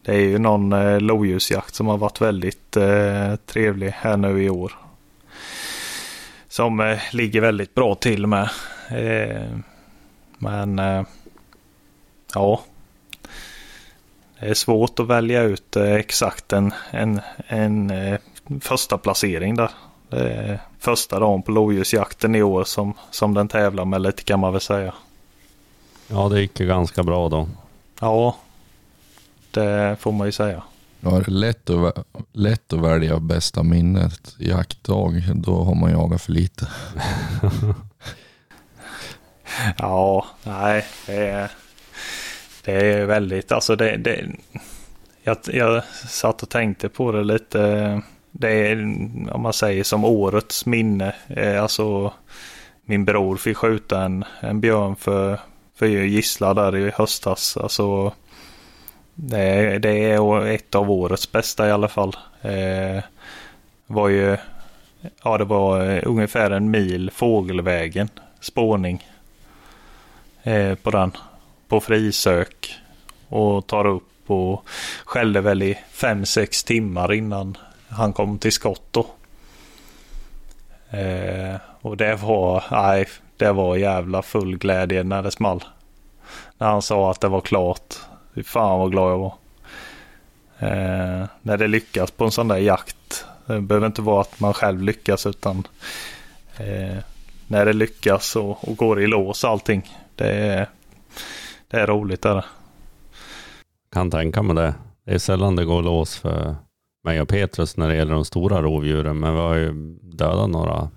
Det 0.06 0.14
är 0.16 0.20
ju 0.20 0.40
någon 0.40 0.74
eh, 0.74 1.00
lodjursjakt 1.00 1.76
som 1.76 1.88
har 1.88 1.98
varit 1.98 2.22
väldigt 2.22 2.78
eh, 2.78 3.36
trevlig 3.36 3.90
här 3.90 4.18
nu 4.18 4.44
i 4.44 4.50
år. 4.50 4.74
Som 6.50 6.80
eh, 6.80 7.00
ligger 7.12 7.42
väldigt 7.42 7.76
bra 7.76 7.96
till 7.96 8.28
med. 8.28 8.50
Eh, 8.90 9.58
men 10.38 10.80
eh, 10.80 11.04
ja. 12.34 12.62
Det 14.40 14.46
är 14.46 14.54
svårt 14.54 15.00
att 15.00 15.08
välja 15.08 15.42
ut 15.42 15.76
eh, 15.76 15.94
exakt 15.94 16.54
en, 16.54 16.74
en, 16.92 17.22
en 17.48 17.90
eh, 17.90 18.20
första 18.62 18.98
placering 18.98 19.56
där. 19.56 19.72
Det 20.10 20.30
är 20.30 20.60
första 20.80 21.20
dagen 21.20 21.42
på 21.42 21.52
lodjursjakten 21.52 22.36
i 22.36 22.44
år 22.44 22.64
som, 22.64 22.94
som 23.12 23.34
den 23.34 23.48
tävlar 23.48 23.86
med 23.86 24.02
lite 24.02 24.24
kan 24.24 24.40
man 24.40 24.52
väl 24.52 24.62
säga. 24.62 24.94
Ja, 26.08 26.30
det 26.30 26.42
gick 26.42 26.60
ju 26.60 26.68
ganska 26.68 27.04
bra 27.04 27.30
då. 27.30 27.48
Ja, 28.00 28.36
det 29.56 29.96
får 30.00 30.12
man 30.12 30.28
ju 30.28 30.32
säga. 30.32 30.64
Ja, 31.00 31.10
det 31.10 31.28
är 31.28 31.32
lätt 31.32 31.70
att, 31.70 32.08
lätt 32.34 32.74
att 32.74 32.80
välja 32.80 33.20
bästa 33.20 33.64
minnet. 33.64 34.36
Jaktdag, 34.40 35.24
då 35.36 35.64
har 35.64 35.76
man 35.76 35.92
jagat 35.92 36.22
för 36.22 36.32
lite. 36.32 36.68
ja, 39.78 40.26
nej, 40.44 40.86
det 41.06 41.28
är, 41.28 41.52
det 42.66 42.72
är 42.72 43.06
väldigt, 43.06 43.52
alltså 43.52 43.76
det, 43.76 43.98
det 43.98 44.26
jag, 45.24 45.38
jag 45.46 45.84
satt 46.08 46.44
och 46.44 46.50
tänkte 46.50 46.90
på 46.90 47.12
det 47.12 47.24
lite. 47.24 48.02
Det 48.32 48.72
är, 48.72 48.82
om 49.32 49.42
man 49.42 49.54
säger 49.54 49.84
som 49.84 50.06
årets 50.06 50.66
minne, 50.66 51.16
alltså 51.62 52.14
min 52.86 53.06
bror 53.06 53.38
fick 53.38 53.58
skjuta 53.58 54.02
en, 54.02 54.26
en 54.40 54.62
björn 54.62 54.96
för, 54.96 55.40
för 55.76 55.86
gissla 55.86 56.54
där 56.54 56.76
i 56.76 56.90
höstas. 56.90 57.58
Alltså 57.58 58.14
det 59.16 59.40
är, 59.40 59.80
det 59.80 60.12
är 60.12 60.46
ett 60.46 60.76
av 60.76 60.92
årets 60.92 61.32
bästa 61.32 61.68
i 61.68 61.72
alla 61.72 61.88
fall. 61.88 62.16
Eh, 62.42 63.04
var 63.88 64.10
ju, 64.10 64.38
ja 65.24 65.38
det 65.38 65.46
var 65.46 65.90
eh, 65.90 66.02
ungefär 66.06 66.52
en 66.52 66.72
mil 66.72 67.12
fågelvägen 67.12 68.10
spårning 68.40 69.08
eh, 70.44 70.76
på 70.76 70.92
den. 70.92 71.12
På 71.68 71.80
frisök. 71.80 72.76
Och 73.28 73.68
tar 73.68 73.88
upp 73.88 74.32
och 74.32 74.68
skällde 75.06 75.42
väl 75.42 75.64
i 75.64 75.78
5-6 75.94 76.68
timmar 76.68 77.14
innan 77.14 77.58
han 77.90 78.14
kom 78.14 78.38
till 78.40 78.52
skott 78.52 78.88
då. 78.92 79.06
Eh, 80.98 81.56
och 81.82 81.98
det 81.98 82.16
var, 82.16 82.64
nej, 82.72 83.08
det 83.38 83.52
var 83.52 83.76
jävla 83.76 84.22
full 84.22 84.58
glädje 84.58 85.04
när 85.04 85.24
det 85.24 85.32
small. 85.32 85.64
När 86.58 86.68
han 86.68 86.82
sa 86.82 87.12
att 87.12 87.22
det 87.22 87.28
var 87.28 87.42
klart. 87.42 87.96
Fy 88.36 88.44
fan 88.44 88.80
vad 88.80 88.92
glad 88.92 89.12
jag 89.12 89.18
var. 89.18 89.34
Eh, 90.60 91.28
när 91.42 91.58
det 91.58 91.68
lyckas 91.68 92.12
på 92.12 92.26
en 92.26 92.32
sån 92.32 92.48
där 92.48 92.58
jakt. 92.58 93.26
Det 93.46 93.62
behöver 93.62 93.88
inte 93.88 94.02
vara 94.02 94.22
att 94.22 94.40
man 94.40 94.54
själv 94.54 94.82
lyckas 94.82 95.26
utan 95.26 95.68
eh, 96.58 96.98
när 97.48 97.66
det 97.66 97.74
lyckas 97.74 98.36
och, 98.36 98.70
och, 98.70 98.78
går 98.78 99.02
i 99.02 99.08
lås 99.08 99.44
allting. 99.44 99.96
Det 100.16 100.30
är, 100.30 100.70
det 101.68 101.80
är 101.80 101.88
roligt. 101.88 102.22
Där. 102.22 102.46
Kan 103.94 104.12
tänka 104.12 104.42
mig 104.42 104.56
det. 104.56 104.74
Det 105.06 105.14
är 105.14 105.18
sällan 105.18 105.56
det 105.56 105.66
går 105.66 105.84
lås 105.84 106.18
för 106.18 106.56
mig 107.04 107.22
och 107.22 107.30
Petrus 107.30 107.78
när 107.78 107.88
det 107.88 107.96
gäller 107.96 108.14
de 108.14 108.26
stora 108.26 108.62
rovdjuren. 108.62 109.20
Men 109.20 109.34
vi 109.34 109.40
har 109.42 109.56
ju 109.56 109.74
dödat 110.02 110.50
några 110.50 110.90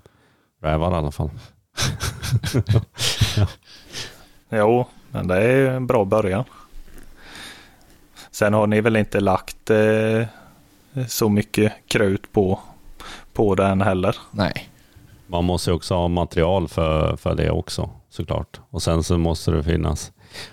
rävar 0.61 0.91
i 0.91 0.95
alla 0.95 1.11
fall. 1.11 1.29
ja. 3.37 3.47
Jo, 4.49 4.85
men 5.11 5.27
det 5.27 5.35
är 5.35 5.69
en 5.69 5.87
bra 5.87 6.05
början. 6.05 6.45
Sen 8.39 8.53
har 8.53 8.67
ni 8.67 8.81
väl 8.81 8.95
inte 8.95 9.19
lagt 9.19 9.69
eh, 9.69 10.27
så 11.07 11.29
mycket 11.29 11.73
krut 11.87 12.31
på, 12.31 12.59
på 13.33 13.55
den 13.55 13.81
heller? 13.81 14.15
Nej. 14.31 14.69
Man 15.27 15.45
måste 15.45 15.71
också 15.71 15.95
ha 15.95 16.07
material 16.07 16.67
för, 16.67 17.15
för 17.15 17.35
det 17.35 17.51
också 17.51 17.89
såklart. 18.09 18.59
Och 18.69 18.81
sen 18.81 19.03
så 19.03 19.17
måste 19.17 19.51
det 19.51 19.63
finnas. 19.63 20.11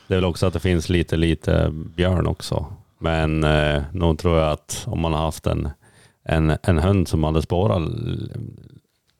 Det 0.08 0.14
är 0.14 0.16
väl 0.16 0.24
också 0.24 0.46
att 0.46 0.52
det 0.52 0.60
finns 0.60 0.88
lite, 0.88 1.16
lite 1.16 1.68
björn 1.72 2.26
också. 2.26 2.66
Men 2.98 3.44
eh, 3.44 3.82
nog 3.92 4.18
tror 4.18 4.38
jag 4.38 4.52
att 4.52 4.84
om 4.86 5.00
man 5.00 5.12
har 5.12 5.20
haft 5.20 5.46
en, 5.46 5.68
en, 6.24 6.56
en 6.62 6.78
hund 6.78 7.08
som 7.08 7.24
hade 7.24 7.42
spårat 7.42 7.82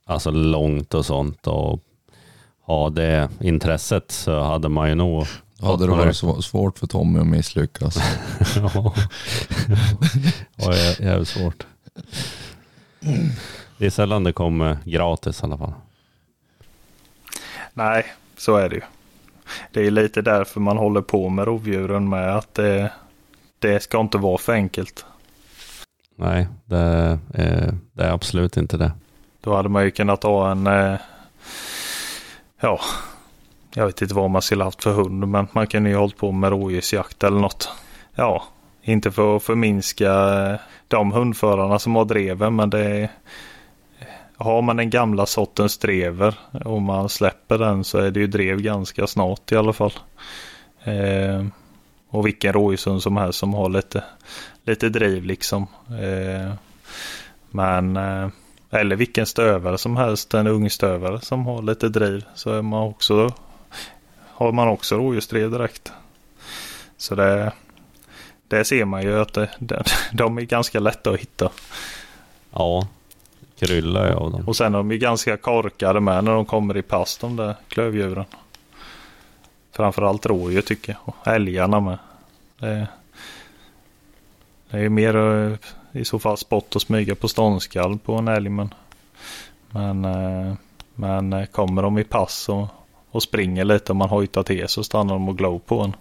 alltså 0.06 0.30
långt 0.30 0.94
och 0.94 1.06
sånt 1.06 1.46
och 1.46 1.80
ha 2.62 2.90
det 2.90 3.28
intresset 3.40 4.10
så 4.10 4.40
hade 4.40 4.68
man 4.68 4.88
ju 4.88 4.94
nog 4.94 5.26
Ja, 5.60 5.76
det 5.76 5.86
varit 5.86 6.44
svårt 6.44 6.78
för 6.78 6.86
Tommy 6.86 7.20
att 7.20 7.26
misslyckas. 7.26 7.96
ja, 8.56 8.94
ja 10.56 10.74
jävligt 11.00 11.28
svårt. 11.28 11.66
Det 13.78 13.86
är 13.86 13.90
sällan 13.90 14.24
det 14.24 14.32
kommer 14.32 14.78
gratis 14.84 15.40
i 15.42 15.44
alla 15.44 15.58
fall. 15.58 15.72
Nej, 17.74 18.06
så 18.36 18.56
är 18.56 18.68
det 18.68 18.74
ju. 18.74 18.82
Det 19.72 19.86
är 19.86 19.90
lite 19.90 20.22
därför 20.22 20.60
man 20.60 20.76
håller 20.76 21.02
på 21.02 21.28
med 21.28 21.44
rovdjuren 21.44 22.08
med 22.08 22.36
att 22.36 22.54
det, 22.54 22.92
det 23.58 23.82
ska 23.82 24.00
inte 24.00 24.18
vara 24.18 24.38
för 24.38 24.52
enkelt. 24.52 25.04
Nej, 26.16 26.46
det 26.64 26.78
är, 26.78 27.18
det 27.92 28.04
är 28.04 28.10
absolut 28.12 28.56
inte 28.56 28.76
det. 28.76 28.92
Då 29.40 29.56
hade 29.56 29.68
man 29.68 29.84
ju 29.84 29.90
kunnat 29.90 30.22
ha 30.22 30.50
en, 30.50 30.66
eh, 30.66 30.98
ja, 32.60 32.80
jag 33.76 33.86
vet 33.86 34.02
inte 34.02 34.14
vad 34.14 34.30
man 34.30 34.42
skulle 34.42 34.64
haft 34.64 34.82
för 34.82 34.92
hund 34.92 35.28
men 35.28 35.48
man 35.52 35.66
kan 35.66 35.86
ju 35.86 35.94
ha 35.94 36.00
hållit 36.00 36.16
på 36.16 36.32
med 36.32 36.50
rådjursjakt 36.50 37.24
eller 37.24 37.40
något. 37.40 37.68
Ja, 38.14 38.42
inte 38.82 39.10
för 39.12 39.36
att 39.36 39.42
förminska 39.42 40.12
eh, 40.50 40.60
de 40.88 41.12
hundförarna 41.12 41.78
som 41.78 41.96
har 41.96 42.04
dreven 42.04 42.56
men 42.56 42.70
det 42.70 42.80
är 42.80 43.10
har 44.36 44.62
man 44.62 44.76
den 44.76 44.90
gamla 44.90 45.26
sortens 45.26 45.78
drever 45.78 46.38
och 46.64 46.82
man 46.82 47.08
släpper 47.08 47.58
den 47.58 47.84
så 47.84 47.98
är 47.98 48.10
det 48.10 48.20
ju 48.20 48.26
drev 48.26 48.60
ganska 48.60 49.06
snart 49.06 49.52
i 49.52 49.56
alla 49.56 49.72
fall. 49.72 49.92
Eh, 50.84 51.46
och 52.10 52.26
vilken 52.26 52.52
rådjurshund 52.52 53.02
som 53.02 53.16
helst 53.16 53.38
som 53.38 53.54
har 53.54 53.68
lite, 53.68 54.04
lite 54.64 54.88
driv 54.88 55.24
liksom. 55.24 55.66
Eh, 55.88 56.52
men 57.50 57.96
eh, 57.96 58.28
eller 58.70 58.96
vilken 58.96 59.26
stövare 59.26 59.78
som 59.78 59.96
helst, 59.96 60.34
en 60.34 60.46
ung 60.46 60.70
stövare 60.70 61.20
som 61.20 61.46
har 61.46 61.62
lite 61.62 61.88
driv 61.88 62.24
så 62.34 62.50
är 62.50 62.62
man 62.62 62.82
också 62.82 63.32
har 64.36 64.52
man 64.52 64.68
också 64.68 64.96
rådjursdrev 64.96 65.50
direkt. 65.50 65.92
Så 66.96 67.14
det, 67.14 67.52
det 68.48 68.64
ser 68.64 68.84
man 68.84 69.02
ju 69.02 69.20
att 69.20 69.32
det, 69.32 69.50
det, 69.58 69.84
de 70.12 70.38
är 70.38 70.42
ganska 70.42 70.80
lätta 70.80 71.10
att 71.10 71.20
hitta. 71.20 71.50
Ja, 72.50 72.88
kryllar 73.58 74.06
jag 74.06 74.16
av 74.16 74.30
dem. 74.30 74.44
Och 74.46 74.56
sen 74.56 74.74
är 74.74 74.78
de 74.78 74.98
ganska 74.98 75.36
korkade 75.36 76.00
med 76.00 76.24
när 76.24 76.32
de 76.32 76.44
kommer 76.44 76.76
i 76.76 76.82
pass 76.82 77.18
de 77.18 77.36
där 77.36 77.54
klövdjuren. 77.68 78.24
Framförallt 79.72 80.26
rådjur 80.26 80.60
tycker 80.60 80.92
jag. 80.92 81.00
Och 81.04 81.28
älgarna 81.28 81.80
med. 81.80 81.98
Det, 82.58 82.88
det 84.70 84.78
är 84.78 84.88
mer 84.88 85.16
eh, 85.16 85.56
i 85.92 86.04
så 86.04 86.18
fall 86.18 86.36
spott 86.36 86.76
och 86.76 86.82
smyga 86.82 87.14
på 87.14 87.28
ståndskall 87.28 87.98
på 87.98 88.14
en 88.14 88.28
älg. 88.28 88.48
Men, 88.48 88.74
men, 89.70 90.04
eh, 90.04 90.54
men 90.94 91.32
eh, 91.32 91.46
kommer 91.46 91.82
de 91.82 91.98
i 91.98 92.04
pass 92.04 92.48
och 92.48 92.68
och 93.16 93.22
springer 93.22 93.64
lite 93.64 93.92
och 93.92 93.96
man 93.96 94.08
hojtar 94.08 94.42
till 94.42 94.68
så 94.68 94.84
stannar 94.84 95.14
de 95.14 95.28
och 95.28 95.38
glor 95.38 95.58
på 95.58 95.80
en. 95.80 95.96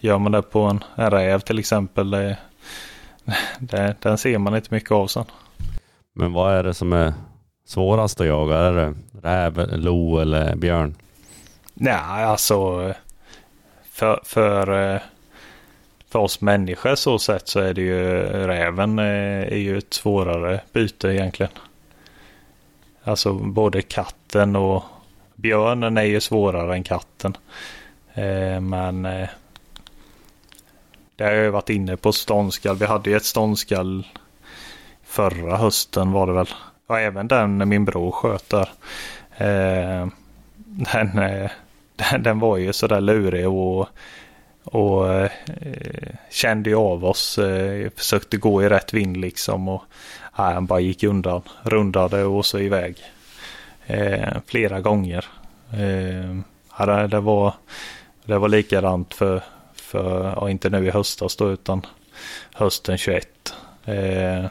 Gör 0.00 0.18
man 0.18 0.32
det 0.32 0.42
på 0.42 0.60
en, 0.60 0.84
en 0.94 1.10
räv 1.10 1.40
till 1.40 1.58
exempel, 1.58 2.10
det, 2.10 2.36
det, 3.58 3.96
den 4.00 4.18
ser 4.18 4.38
man 4.38 4.56
inte 4.56 4.74
mycket 4.74 4.90
av 4.90 5.06
sen. 5.06 5.24
Men 6.12 6.32
vad 6.32 6.54
är 6.54 6.62
det 6.62 6.74
som 6.74 6.92
är 6.92 7.12
svårast 7.66 8.20
att 8.20 8.26
jaga? 8.26 8.58
Är 8.58 8.72
det 8.72 8.94
räv, 9.22 9.78
lo 9.78 10.18
eller 10.18 10.56
björn? 10.56 10.94
Nej, 11.74 12.24
alltså 12.24 12.92
för, 13.90 14.20
för, 14.24 15.00
för 16.08 16.18
oss 16.18 16.40
människor 16.40 16.94
så 16.94 17.18
sett 17.18 17.48
så 17.48 17.60
är 17.60 17.74
det 17.74 17.82
ju 17.82 18.22
räven 18.46 18.98
är 18.98 19.56
ju 19.56 19.78
ett 19.78 19.94
svårare 19.94 20.60
byte 20.72 21.08
egentligen. 21.08 21.52
Alltså 23.04 23.32
både 23.32 23.82
katten 23.82 24.56
och, 24.56 24.84
Björnen 25.34 25.96
är 25.96 26.02
ju 26.02 26.20
svårare 26.20 26.74
än 26.74 26.82
katten. 26.82 27.36
Eh, 28.14 28.60
men 28.60 29.04
eh, 29.04 29.28
det 31.16 31.24
har 31.24 31.32
jag 31.32 31.52
varit 31.52 31.70
inne 31.70 31.96
på 31.96 32.12
ståndskall. 32.12 32.76
Vi 32.76 32.86
hade 32.86 33.10
ju 33.10 33.16
ett 33.16 33.24
ståndskall 33.24 34.04
förra 35.14 35.56
hösten 35.56 36.12
var 36.12 36.26
det 36.26 36.32
väl. 36.32 36.48
Och 36.86 37.00
även 37.00 37.28
den 37.28 37.68
min 37.68 37.84
bror 37.84 38.10
sköt 38.10 38.50
där. 38.50 38.68
Eh, 39.36 40.08
den, 40.92 41.18
eh, 41.18 41.50
den, 41.96 42.22
den 42.22 42.38
var 42.38 42.56
ju 42.56 42.72
sådär 42.72 43.00
lurig 43.00 43.48
och, 43.48 43.88
och 44.64 45.14
eh, 45.14 45.30
kände 46.30 46.70
ju 46.70 46.76
av 46.76 47.04
oss. 47.04 47.38
Eh, 47.38 47.90
försökte 47.96 48.36
gå 48.36 48.62
i 48.62 48.68
rätt 48.68 48.94
vind 48.94 49.16
liksom. 49.16 49.68
Och 49.68 49.82
nej, 50.38 50.54
han 50.54 50.66
bara 50.66 50.80
gick 50.80 51.02
undan, 51.02 51.42
rundade 51.62 52.24
och 52.24 52.46
så 52.46 52.58
iväg. 52.58 52.96
Eh, 53.86 54.36
flera 54.46 54.80
gånger. 54.80 55.24
Eh, 55.72 56.86
det, 56.86 57.06
det, 57.06 57.20
var, 57.20 57.54
det 58.24 58.38
var 58.38 58.48
likadant 58.48 59.14
för, 59.14 59.42
för 59.74 60.34
ja, 60.36 60.50
inte 60.50 60.70
nu 60.70 60.86
i 60.86 60.90
höstas 60.90 61.36
då 61.36 61.50
utan 61.50 61.86
hösten 62.54 62.98
21. 62.98 63.54
Eh, 63.84 64.44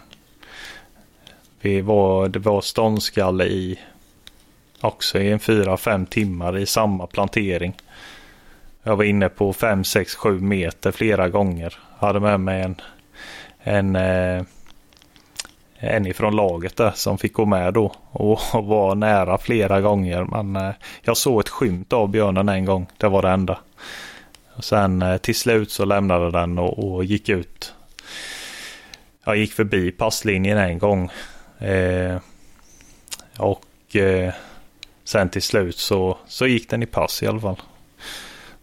vi 1.61 1.81
var, 1.81 2.27
det 2.27 2.39
var 2.39 2.61
ståndskalle 2.61 3.45
i 3.45 3.79
också 4.81 5.19
i 5.19 5.31
en 5.31 5.39
fyra, 5.39 5.77
fem 5.77 6.05
timmar 6.05 6.57
i 6.57 6.65
samma 6.65 7.07
plantering. 7.07 7.73
Jag 8.83 8.95
var 8.95 9.03
inne 9.03 9.29
på 9.29 9.53
5, 9.53 9.83
6, 9.83 10.15
7 10.15 10.39
meter 10.39 10.91
flera 10.91 11.29
gånger. 11.29 11.79
Hade 11.97 12.19
med 12.19 12.39
mig 12.39 12.61
en, 12.61 12.81
en, 13.59 13.95
eh, 13.95 14.43
en 15.83 16.07
ifrån 16.07 16.35
laget 16.35 16.75
där 16.75 16.91
som 16.95 17.17
fick 17.17 17.33
gå 17.33 17.45
med 17.45 17.73
då 17.73 17.93
och 18.11 18.39
var 18.53 18.95
nära 18.95 19.37
flera 19.37 19.81
gånger. 19.81 20.23
Men 20.23 20.55
eh, 20.55 20.73
jag 21.01 21.17
såg 21.17 21.39
ett 21.39 21.49
skymt 21.49 21.93
av 21.93 22.09
björnen 22.09 22.49
en 22.49 22.65
gång. 22.65 22.87
Det 22.97 23.07
var 23.07 23.21
det 23.21 23.29
enda. 23.29 23.59
Och 24.55 24.63
sen 24.63 25.01
eh, 25.01 25.17
till 25.17 25.35
slut 25.35 25.71
så 25.71 25.85
lämnade 25.85 26.31
den 26.31 26.59
och, 26.59 26.93
och 26.93 27.05
gick 27.05 27.29
ut. 27.29 27.73
Jag 29.25 29.37
gick 29.37 29.53
förbi 29.53 29.91
passlinjen 29.91 30.57
en 30.57 30.79
gång. 30.79 31.11
Eh, 31.57 32.17
och 33.37 33.95
eh, 33.95 34.33
sen 35.03 35.29
till 35.29 35.41
slut 35.41 35.77
så, 35.77 36.17
så 36.27 36.47
gick 36.47 36.69
den 36.69 36.83
i 36.83 36.85
pass 36.85 37.23
i 37.23 37.27
alla 37.27 37.39
fall. 37.39 37.61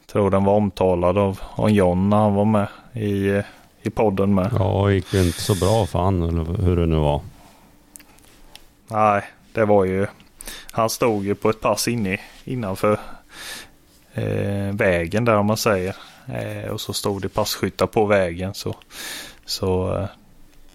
Jag 0.00 0.06
tror 0.06 0.30
den 0.30 0.44
var 0.44 0.54
omtalad 0.54 1.18
av, 1.18 1.40
av 1.54 1.70
John 1.70 2.10
när 2.10 2.16
han 2.16 2.34
var 2.34 2.44
med 2.44 2.68
i, 2.92 3.28
eh, 3.28 3.44
i 3.82 3.90
podden 3.90 4.34
med. 4.34 4.50
Ja, 4.58 4.86
det 4.86 4.94
gick 4.94 5.14
ju 5.14 5.22
inte 5.22 5.40
så 5.40 5.54
bra 5.54 5.86
för 5.86 5.98
han 5.98 6.22
eller 6.22 6.62
hur 6.62 6.76
det 6.76 6.86
nu 6.86 6.96
var. 6.96 7.20
Nej, 8.88 9.22
det 9.52 9.64
var 9.64 9.84
ju... 9.84 10.06
Han 10.70 10.90
stod 10.90 11.24
ju 11.24 11.34
på 11.34 11.50
ett 11.50 11.60
pass 11.60 11.88
inne, 11.88 12.20
innanför 12.44 13.00
eh, 14.14 14.74
vägen 14.74 15.24
där 15.24 15.36
om 15.36 15.46
man 15.46 15.56
säger. 15.56 15.96
Eh, 16.26 16.70
och 16.70 16.80
så 16.80 16.92
stod 16.92 17.22
det 17.22 17.28
passkyttar 17.28 17.86
på 17.86 18.06
vägen 18.06 18.54
så, 18.54 18.76
så 19.44 19.96
eh, 19.96 20.06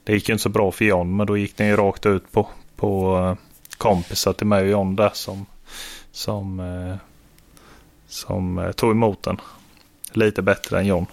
det 0.04 0.14
gick 0.14 0.30
ju 0.30 0.34
inte 0.34 0.44
så 0.44 0.50
bra 0.50 0.72
för 0.72 0.86
John 0.86 1.16
men 1.16 1.28
då 1.28 1.38
gick 1.38 1.58
den 1.58 1.68
ju 1.68 1.76
rakt 1.76 2.06
ut 2.06 2.32
på, 2.32 2.48
på 2.76 3.18
eh, 3.18 3.36
kompisar 3.78 4.34
till 4.34 4.48
mig 4.48 4.64
och 4.64 4.70
John 4.70 4.96
där 4.96 5.12
som, 5.14 5.46
som, 6.12 6.60
eh, 6.60 6.96
som 8.08 8.60
eh, 8.60 8.72
tog 8.72 8.92
emot 8.92 9.24
den. 9.24 9.42
Lite 10.12 10.42
bättre 10.42 10.80
än 10.80 10.86
John. 10.86 11.06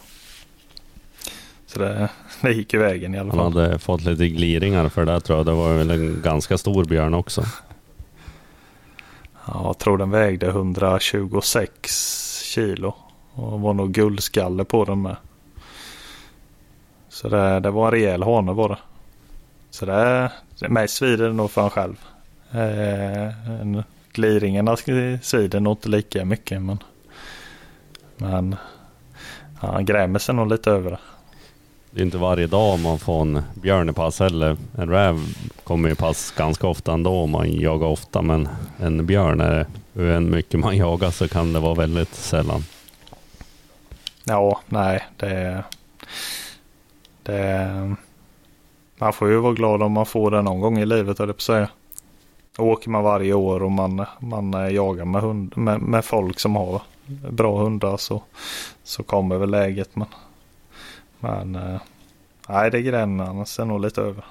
Så 1.73 1.79
det, 1.79 2.09
det 2.41 2.53
gick 2.53 2.75
i 2.75 2.77
vägen 2.77 3.15
i 3.15 3.19
alla 3.19 3.31
fall. 3.31 3.41
Han 3.41 3.53
hade 3.53 3.79
fått 3.79 4.05
lite 4.05 4.29
gliringar 4.29 4.89
för 4.89 5.05
det 5.05 5.21
tror 5.21 5.39
jag. 5.39 5.47
Det 5.47 5.53
var 5.53 5.75
väl 5.75 5.91
en 5.91 6.23
ganska 6.23 6.59
stor 6.59 6.85
björn 6.85 7.15
också. 7.15 7.45
Ja, 9.47 9.63
jag 9.65 9.79
tror 9.79 9.99
den 9.99 10.11
vägde 10.11 10.47
126 10.47 12.43
kilo. 12.45 12.95
Och 13.35 13.61
var 13.61 13.75
nog 13.75 13.93
guldskalle 13.93 14.65
på 14.65 14.85
den 14.85 15.03
med. 15.03 15.17
Så 17.09 17.29
det, 17.29 17.61
det 17.61 17.71
var 17.71 17.87
en 17.87 17.93
rejäl 17.93 18.23
hane 18.23 18.53
var 18.53 18.69
det. 18.69 18.79
Så 19.71 19.87
det, 19.87 20.33
det 20.61 20.69
mest 20.69 20.95
svider 20.95 21.27
det 21.27 21.33
nog 21.33 21.51
för 21.51 21.61
han 21.61 21.71
själv. 21.71 21.97
Eh, 22.51 23.83
gliringarna 24.13 24.77
svider 25.23 25.61
nog 25.61 25.73
inte 25.73 25.89
lika 25.89 26.25
mycket 26.25 26.63
men, 26.63 26.79
men 28.17 28.57
han 29.59 29.85
grämer 29.85 30.19
sig 30.19 30.35
nog 30.35 30.49
lite 30.49 30.71
över 30.71 30.91
det. 30.91 30.99
Det 31.95 32.01
är 32.01 32.05
inte 32.05 32.19
varje 32.19 32.47
dag 32.47 32.79
man 32.79 32.99
får 32.99 33.21
en 33.23 33.43
björn 33.55 33.89
i 33.89 33.93
pass 33.93 34.21
heller. 34.21 34.57
En 34.79 34.89
räv 34.89 35.21
kommer 35.65 35.89
i 35.89 35.95
pass 35.95 36.35
ganska 36.37 36.67
ofta 36.67 36.93
ändå 36.93 37.11
om 37.11 37.31
man 37.31 37.53
jagar 37.53 37.87
ofta 37.87 38.23
men 38.23 38.49
en 38.79 39.07
björn, 39.07 39.41
är, 39.41 39.67
hur 39.93 40.21
mycket 40.21 40.61
man 40.61 40.77
jagar 40.77 41.11
så 41.11 41.29
kan 41.29 41.53
det 41.53 41.61
vara 41.61 41.75
väldigt 41.75 42.15
sällan. 42.15 42.65
Ja, 44.25 44.61
nej 44.69 45.03
det 45.17 45.65
det, 47.23 47.97
man 48.99 49.13
får 49.13 49.29
ju 49.29 49.37
vara 49.37 49.53
glad 49.53 49.83
om 49.83 49.93
man 49.93 50.07
får 50.07 50.31
det 50.31 50.43
någon 50.43 50.61
gång 50.61 50.79
i 50.79 50.87
livet, 50.87 51.19
höll 51.19 51.29
jag 51.29 51.37
på 51.37 51.39
att 51.39 51.43
säga. 51.43 51.69
Åker 52.59 52.91
man 52.91 53.05
varje 53.05 53.33
år 53.33 53.63
och 53.63 53.73
man, 53.73 54.07
man 54.21 54.55
eh, 54.55 54.69
jagar 54.69 55.05
med, 55.05 55.23
hund, 55.23 55.57
med, 55.57 55.81
med 55.81 56.05
folk 56.05 56.41
som 56.41 56.57
har 56.57 56.83
bra 57.31 57.63
hundar 57.63 57.97
så, 57.97 58.23
så 58.85 59.03
kommer 59.03 59.39
väl 59.39 59.51
läget. 59.51 59.97
Men, 59.97 60.07
men 61.23 61.55
eh, 61.55 61.81
nej, 62.49 62.71
det 62.71 62.79
är 62.79 62.83
gränna, 62.83 63.27
annars 63.27 63.59
är 63.59 63.65
nog 63.65 63.81
lite 63.81 64.01
över. 64.01 64.25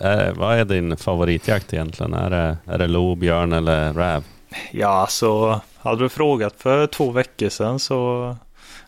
Eh, 0.00 0.34
vad 0.34 0.58
är 0.58 0.64
din 0.64 0.96
favoritjakt 0.96 1.72
egentligen? 1.72 2.14
Är 2.14 2.30
det, 2.30 2.56
är 2.64 2.78
det 2.78 2.86
lo, 2.86 3.14
björn 3.14 3.52
eller 3.52 3.92
räv? 3.92 4.24
Ja, 4.70 5.06
så 5.08 5.60
hade 5.78 6.02
du 6.02 6.08
frågat 6.08 6.54
för 6.56 6.86
två 6.86 7.10
veckor 7.10 7.48
sedan 7.48 7.78
så, 7.78 8.36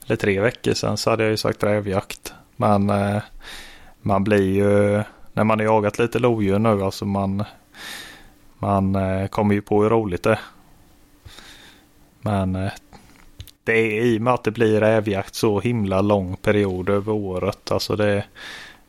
eller 0.06 0.16
tre 0.16 0.40
veckor 0.40 0.72
sedan 0.74 0.96
så 0.96 1.10
hade 1.10 1.22
jag 1.22 1.30
ju 1.30 1.36
sagt 1.36 1.62
rävjakt. 1.62 2.34
Men 2.56 2.90
eh, 2.90 3.22
man 4.00 4.24
blir 4.24 4.52
ju, 4.52 5.02
när 5.32 5.44
man 5.44 5.58
har 5.58 5.64
jagat 5.64 5.98
lite 5.98 6.18
lodjur 6.18 6.58
nu, 6.58 6.82
alltså 6.82 7.04
man, 7.04 7.44
man 8.58 8.96
eh, 8.96 9.26
kommer 9.26 9.54
ju 9.54 9.60
på 9.60 9.82
hur 9.82 9.90
roligt 9.90 10.22
det 10.22 10.32
är. 10.32 10.40
Men 12.20 12.56
eh, 12.56 12.70
det 13.68 13.78
är 13.78 14.00
i 14.00 14.18
och 14.18 14.22
med 14.22 14.34
att 14.34 14.44
det 14.44 14.50
blir 14.50 14.80
rävjakt 14.80 15.34
så 15.34 15.60
himla 15.60 16.00
lång 16.00 16.36
period 16.36 16.88
över 16.88 17.12
året. 17.12 17.70
Alltså 17.72 17.96
det, 17.96 18.24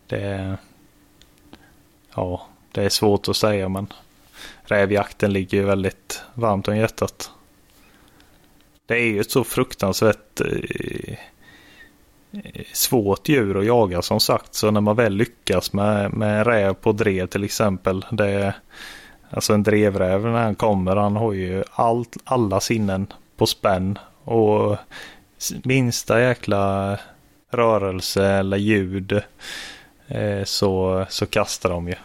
det, 0.08 0.58
ja, 2.16 2.48
det 2.72 2.84
är 2.84 2.90
svårt 2.90 3.28
att 3.28 3.36
säga 3.36 3.70
men 3.70 3.88
rävjakten 4.64 5.34
ligger 5.34 5.58
ju 5.58 5.64
väldigt 5.64 6.24
varmt 6.34 6.68
om 6.68 6.78
hjärtat. 6.78 7.32
Det 8.86 8.94
är 8.94 9.06
ju 9.06 9.20
ett 9.20 9.32
så 9.32 9.44
fruktansvärt 9.44 10.42
eh, 10.42 11.18
svårt 12.74 13.30
djur 13.30 13.60
att 13.60 13.66
jaga 13.66 14.02
som 14.02 14.20
sagt. 14.20 14.56
Så 14.56 14.72
när 14.72 14.82
man 14.82 14.96
väl 14.96 15.14
lyckas 15.14 15.74
med, 15.74 16.14
med 16.14 16.38
en 16.38 16.46
räv 16.46 16.74
på 16.74 16.92
drev 16.92 17.28
till 17.28 17.44
exempel. 17.44 18.06
Det, 18.12 18.54
alltså 19.30 19.54
en 19.54 19.64
drevräv 19.64 20.22
när 20.22 20.44
han 20.44 20.56
kommer 20.56 20.96
han 20.96 21.16
har 21.16 21.34
ju 21.34 21.64
allt, 21.72 22.18
alla 22.24 22.60
sinnen 22.60 23.14
på 23.38 23.46
spänn. 23.46 24.00
Och 24.30 24.78
minsta 25.64 26.22
jäkla 26.22 26.98
rörelse 27.52 28.26
eller 28.26 28.58
ljud 28.58 29.22
eh, 30.08 30.44
så, 30.44 31.06
så 31.10 31.26
kastar 31.26 31.70
de 31.70 31.88
ju. 31.88 31.96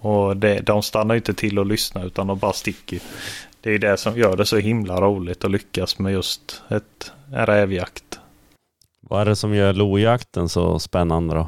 Och 0.00 0.36
det, 0.36 0.60
de 0.60 0.82
stannar 0.82 1.14
inte 1.14 1.34
till 1.34 1.58
och 1.58 1.66
lyssnar 1.66 2.06
utan 2.06 2.26
de 2.26 2.38
bara 2.38 2.52
sticker. 2.52 3.00
Det 3.60 3.70
är 3.70 3.78
det 3.78 3.96
som 3.96 4.18
gör 4.18 4.36
det 4.36 4.46
så 4.46 4.56
himla 4.56 5.00
roligt 5.00 5.44
att 5.44 5.50
lyckas 5.50 5.98
med 5.98 6.12
just 6.12 6.62
ett, 6.68 7.12
en 7.32 7.46
rävjakt. 7.46 8.18
Vad 9.00 9.20
är 9.20 9.24
det 9.24 9.36
som 9.36 9.54
gör 9.54 9.72
lojakten 9.72 10.48
så 10.48 10.78
spännande 10.78 11.34
då? 11.34 11.46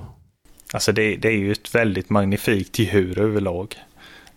Alltså 0.72 0.92
det, 0.92 1.16
det 1.16 1.28
är 1.28 1.38
ju 1.38 1.52
ett 1.52 1.74
väldigt 1.74 2.10
magnifikt 2.10 2.78
djur 2.78 3.18
överlag. 3.18 3.74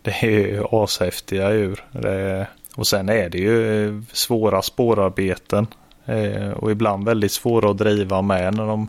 Det 0.02 0.12
är 0.12 0.30
ju 0.30 0.64
ashäftiga 0.72 1.54
djur. 1.54 1.84
Det, 1.92 2.48
och 2.76 2.88
sen 2.88 3.10
är 3.10 3.30
det 3.30 3.38
ju 3.38 3.88
eh, 3.88 4.02
svåra 4.12 4.62
spårarbeten. 4.62 5.68
Eh, 6.06 6.52
och 6.52 6.72
ibland 6.72 7.06
väldigt 7.06 7.32
svåra 7.32 7.72
att 7.72 7.78
driva 7.78 8.22
med 8.22 8.54
när 8.54 8.68
de 8.68 8.88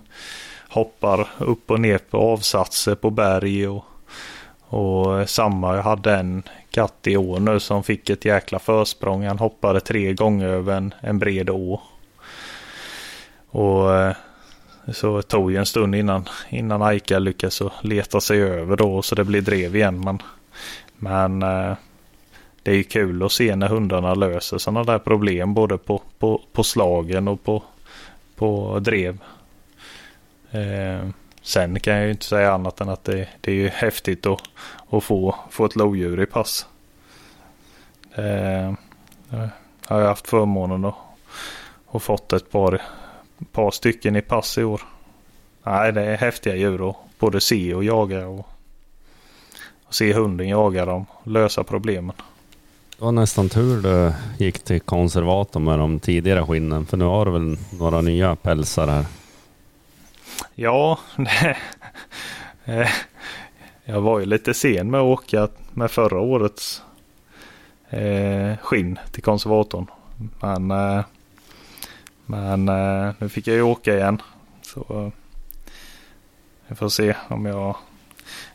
hoppar 0.68 1.28
upp 1.39 1.70
och 1.70 1.80
ner 1.80 1.99
på 1.99 2.18
avsatser 2.18 2.95
på 2.95 3.11
berg. 3.11 3.68
Och, 3.68 3.85
och 4.61 5.30
samma, 5.30 5.76
jag 5.76 5.82
hade 5.82 6.14
en 6.14 6.43
katt 6.70 7.07
i 7.07 7.16
år 7.16 7.41
nu 7.41 7.61
som 7.61 7.82
fick 7.82 8.11
ett 8.11 8.24
jäkla 8.24 8.59
försprång. 8.59 9.26
Han 9.26 9.39
hoppade 9.39 9.80
tre 9.80 10.12
gånger 10.12 10.49
över 10.49 10.76
en, 10.76 10.95
en 11.01 11.18
bred 11.18 11.51
å. 11.51 11.80
Och 13.51 13.95
eh, 13.95 14.14
så 14.93 15.22
tog 15.22 15.53
det 15.53 15.59
en 15.59 15.66
stund 15.66 15.95
innan, 15.95 16.28
innan 16.49 16.82
Aika 16.82 17.18
lyckades 17.18 17.62
leta 17.82 18.20
sig 18.20 18.43
över 18.43 18.76
då 18.76 19.03
så 19.03 19.14
det 19.14 19.24
blir 19.24 19.43
drev 19.43 19.76
igen. 19.76 20.01
Men, 20.01 20.22
men 20.97 21.43
det 22.65 22.73
är 22.73 22.83
kul 22.83 23.23
att 23.23 23.33
se 23.33 23.57
när 23.57 23.69
hundarna 23.69 24.15
löser 24.15 24.59
sådana 24.59 24.85
där 24.85 24.99
problem 24.99 25.55
både 25.55 25.79
på, 25.79 26.03
på, 26.19 26.41
på 26.53 26.65
slagen 26.65 27.29
och 27.29 27.45
på, 27.45 27.62
på 28.37 28.79
drev. 28.79 29.19
Eh, 30.51 31.09
sen 31.43 31.81
kan 31.81 31.95
jag 31.95 32.05
ju 32.05 32.11
inte 32.11 32.25
säga 32.25 32.53
annat 32.53 32.81
än 32.81 32.89
att 32.89 33.05
det, 33.05 33.29
det 33.41 33.51
är 33.51 33.55
ju 33.55 33.69
häftigt 33.69 34.27
att, 34.27 34.41
att 34.91 35.05
få, 35.05 35.35
få 35.51 35.65
ett 35.65 35.77
lodjur 35.77 36.23
i 36.23 36.27
pass. 36.27 36.67
Eh, 38.15 38.73
jag 39.89 39.97
har 39.97 40.05
haft 40.05 40.29
förmånen 40.29 40.85
att, 40.85 40.95
och 41.87 42.03
fått 42.03 42.33
ett 42.33 42.51
par 42.51 42.83
par 43.53 43.71
stycken 43.71 44.17
i 44.17 44.23
pass 44.23 44.59
i 44.59 44.65
år. 44.65 44.83
Nej, 45.62 45.93
det 45.93 46.03
är 46.03 46.17
häftiga 46.17 46.57
djur 46.57 46.91
att 46.91 46.97
både 47.19 47.41
se 47.41 47.75
och 47.75 47.85
jaga 47.85 48.27
och, 48.27 48.49
och 49.85 49.95
se 49.95 50.12
hunden 50.12 50.49
jaga 50.49 50.85
dem 50.85 51.07
och 51.11 51.31
lösa 51.31 51.65
problemen. 51.65 52.17
Det 53.05 53.07
var 53.07 53.13
nästan 53.13 53.49
tur 53.49 53.83
du 53.83 54.13
gick 54.45 54.59
till 54.59 54.81
konservator 54.81 55.61
med 55.61 55.79
de 55.79 56.01
tidigare 56.01 56.47
skinnen. 56.47 56.87
För 56.87 56.97
nu 56.97 57.05
har 57.05 57.27
du 57.27 57.33
väl 57.33 57.57
några 57.79 58.01
nya 58.01 58.37
pälsar 58.37 58.87
här. 58.87 59.07
Ja, 60.55 60.99
det, 61.17 61.57
eh, 62.65 62.89
jag 63.85 64.01
var 64.01 64.21
ju 64.21 64.27
lite 64.27 64.55
sen 64.55 64.91
med 64.91 65.01
att 65.01 65.05
åka 65.05 65.49
med 65.73 65.91
förra 65.91 66.21
årets 66.21 66.83
eh, 67.91 68.57
skinn 68.57 68.99
till 69.13 69.23
konservatorn. 69.23 69.87
Men, 70.41 70.71
eh, 70.71 71.05
men 72.27 72.65
nu 73.19 73.29
fick 73.29 73.47
jag 73.47 73.57
ju 73.57 73.63
åka 73.63 73.95
igen. 73.97 74.23
Så 74.63 75.13
vi 76.69 76.75
får 76.75 76.89
se 76.89 77.17
om 77.29 77.47
jag... 77.47 77.77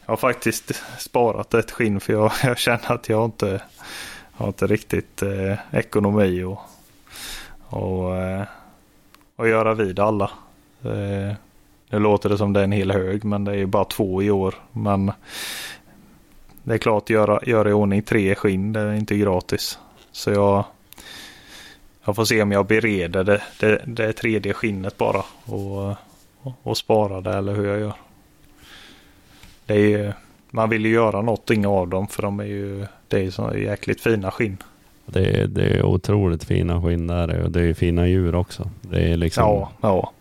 Jag 0.06 0.12
har 0.12 0.18
faktiskt 0.18 0.84
sparat 0.98 1.54
ett 1.54 1.72
skinn 1.72 2.00
för 2.00 2.14
jag, 2.14 2.32
jag 2.44 2.58
känner 2.58 2.92
att 2.92 3.10
jag 3.10 3.26
inte 3.26 3.62
har 4.40 4.48
inte 4.48 4.68
riktigt 4.68 5.22
eh, 5.22 5.58
ekonomi 5.72 6.44
och, 6.44 6.60
och, 7.60 8.18
eh, 8.18 8.44
och 9.36 9.48
göra 9.48 9.74
vid 9.74 10.00
alla. 10.00 10.32
Eh, 10.84 11.34
nu 11.90 12.00
låter 12.00 12.30
det 12.30 12.38
som 12.38 12.54
det 12.54 12.60
är 12.60 12.64
en 12.64 12.72
hel 12.72 12.92
hög 12.92 13.24
men 13.24 13.44
det 13.44 13.56
är 13.56 13.66
bara 13.66 13.86
två 13.86 14.24
i 14.24 14.32
år. 14.32 14.56
Men 14.72 15.12
det 16.64 16.74
är 16.74 16.78
klart 16.78 17.10
göra, 17.10 17.40
göra 17.46 17.70
i 17.70 17.74
ordning 17.74 18.02
tre 18.02 18.36
skinn 18.36 18.74
det 18.74 18.80
är 18.80 18.94
inte 18.94 19.18
gratis. 19.18 19.80
Så 20.12 20.32
jag, 20.32 20.64
jag 22.06 22.16
får 22.16 22.26
se 22.26 22.42
om 22.42 22.52
jag 22.52 22.66
bereder 22.66 23.24
det, 23.24 23.42
det, 23.60 23.82
det 23.86 24.14
tredje 24.14 24.54
skinnet 24.54 24.98
bara 24.98 25.24
och, 25.46 25.90
och, 26.42 26.78
och 26.88 27.24
det 27.24 27.34
eller 27.34 27.54
hur 27.54 27.68
jag 27.68 27.80
gör. 27.80 27.94
Det 29.66 29.94
är, 29.94 30.14
man 30.52 30.70
vill 30.70 30.86
ju 30.86 30.92
göra 30.92 31.22
någonting 31.22 31.68
av 31.68 31.88
dem 31.88 32.08
för 32.08 32.22
de 32.22 32.40
är 32.40 32.44
ju 32.44 32.86
det 33.08 33.26
är 33.26 33.32
så 33.32 33.58
jäkligt 33.58 34.02
fina 34.02 34.32
skinn. 34.32 34.58
Det 35.06 35.42
är, 35.42 35.48
det 35.48 35.64
är 35.64 35.86
otroligt 35.86 36.44
fina 36.44 36.82
skinn 36.82 37.08
där 37.08 37.44
och 37.44 37.52
det 37.52 37.62
är 37.62 37.74
fina 37.74 38.08
djur 38.08 38.36
också. 38.36 38.70
Det 38.82 39.02
är 39.02 39.18
liksom... 39.18 39.44
Ja, 39.44 39.72
ja. 39.82 40.12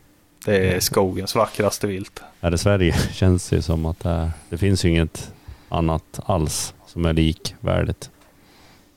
Det 0.45 0.75
är 0.75 0.81
skogens 0.81 1.35
vackraste 1.35 1.87
vilt. 1.87 2.23
Är 2.41 2.51
det 2.51 2.59
Sverige 2.59 2.93
känns 3.13 3.49
det 3.49 3.63
som 3.63 3.87
att 3.87 4.01
det, 4.01 4.31
det 4.49 4.59
finns 4.59 4.85
ju 4.85 4.89
inget 4.89 5.33
annat 5.69 6.21
alls 6.27 6.75
som 6.87 7.05
är 7.05 7.13
likvärdigt. 7.13 8.11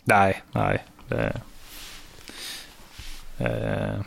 Nej, 0.04 0.42
nej. 0.52 0.84
Det, 1.08 1.42
eh, 3.38 4.02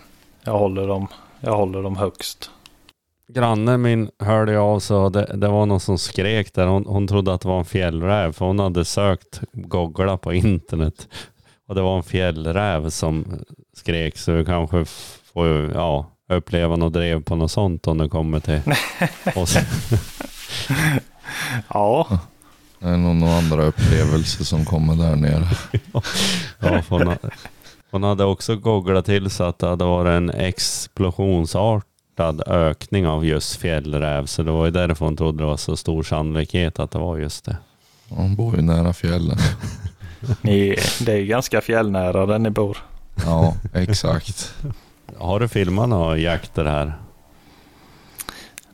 jag, 0.44 0.58
håller 0.58 0.88
dem, 0.88 1.08
jag 1.40 1.56
håller 1.56 1.82
dem 1.82 1.96
högst. 1.96 2.50
Grannen 3.28 3.82
min 3.82 4.10
hörde 4.18 4.52
jag 4.52 4.64
av 4.64 4.80
så 4.80 5.08
det, 5.08 5.30
det 5.34 5.48
var 5.48 5.66
någon 5.66 5.80
som 5.80 5.98
skrek 5.98 6.54
där. 6.54 6.66
Hon, 6.66 6.86
hon 6.86 7.08
trodde 7.08 7.34
att 7.34 7.40
det 7.40 7.48
var 7.48 7.58
en 7.58 7.64
fjällräv 7.64 8.32
för 8.32 8.46
hon 8.46 8.58
hade 8.58 8.84
sökt 8.84 9.40
googla 9.52 10.16
på 10.16 10.32
internet. 10.32 11.08
Och 11.68 11.74
det 11.74 11.82
var 11.82 11.96
en 11.96 12.02
fjällräv 12.02 12.90
som 12.90 13.44
skrek 13.76 14.18
så 14.18 14.32
vi 14.32 14.44
kanske 14.44 14.84
får 15.32 15.72
ja, 15.74 16.06
uppleva 16.32 16.76
något 16.76 16.92
drev 16.92 17.22
på 17.22 17.36
något 17.36 17.50
sånt 17.50 17.86
om 17.86 17.98
det 17.98 18.08
kommer 18.08 18.40
till 18.40 18.60
oss. 19.40 19.56
ja. 21.68 22.18
Det 22.78 22.88
är 22.88 22.96
nog 22.96 23.16
några 23.16 23.34
andra 23.34 23.64
upplevelser 23.64 24.44
som 24.44 24.64
kommer 24.64 24.96
där 24.96 25.16
nere. 25.16 25.48
ja, 26.60 26.82
hon, 26.88 27.14
hon 27.90 28.02
hade 28.02 28.24
också 28.24 28.56
googlat 28.56 29.04
till 29.04 29.30
så 29.30 29.44
att 29.44 29.58
det 29.58 29.68
hade 29.68 29.84
varit 29.84 30.10
en 30.10 30.30
explosionsartad 32.14 32.42
ökning 32.46 33.06
av 33.06 33.24
just 33.24 33.56
fjällräv. 33.56 34.26
Så 34.26 34.42
det 34.42 34.50
var 34.50 34.64
ju 34.64 34.70
därför 34.70 35.04
hon 35.04 35.16
trodde 35.16 35.42
det 35.42 35.46
var 35.46 35.56
så 35.56 35.76
stor 35.76 36.02
sannolikhet 36.02 36.78
att 36.78 36.90
det 36.90 36.98
var 36.98 37.18
just 37.18 37.44
det. 37.44 37.56
Hon 38.08 38.36
bor 38.36 38.56
ju 38.56 38.62
nära 38.62 38.92
fjällen. 38.92 39.38
Ni, 40.42 40.76
det 41.00 41.12
är 41.12 41.24
ganska 41.24 41.60
fjällnära 41.60 42.26
där 42.26 42.38
ni 42.38 42.50
bor. 42.50 42.78
Ja, 43.24 43.54
exakt. 43.74 44.54
Har 45.18 45.40
du 45.40 45.48
filmat 45.48 45.88
några 45.88 46.16
jakter 46.16 46.64
här? 46.64 46.92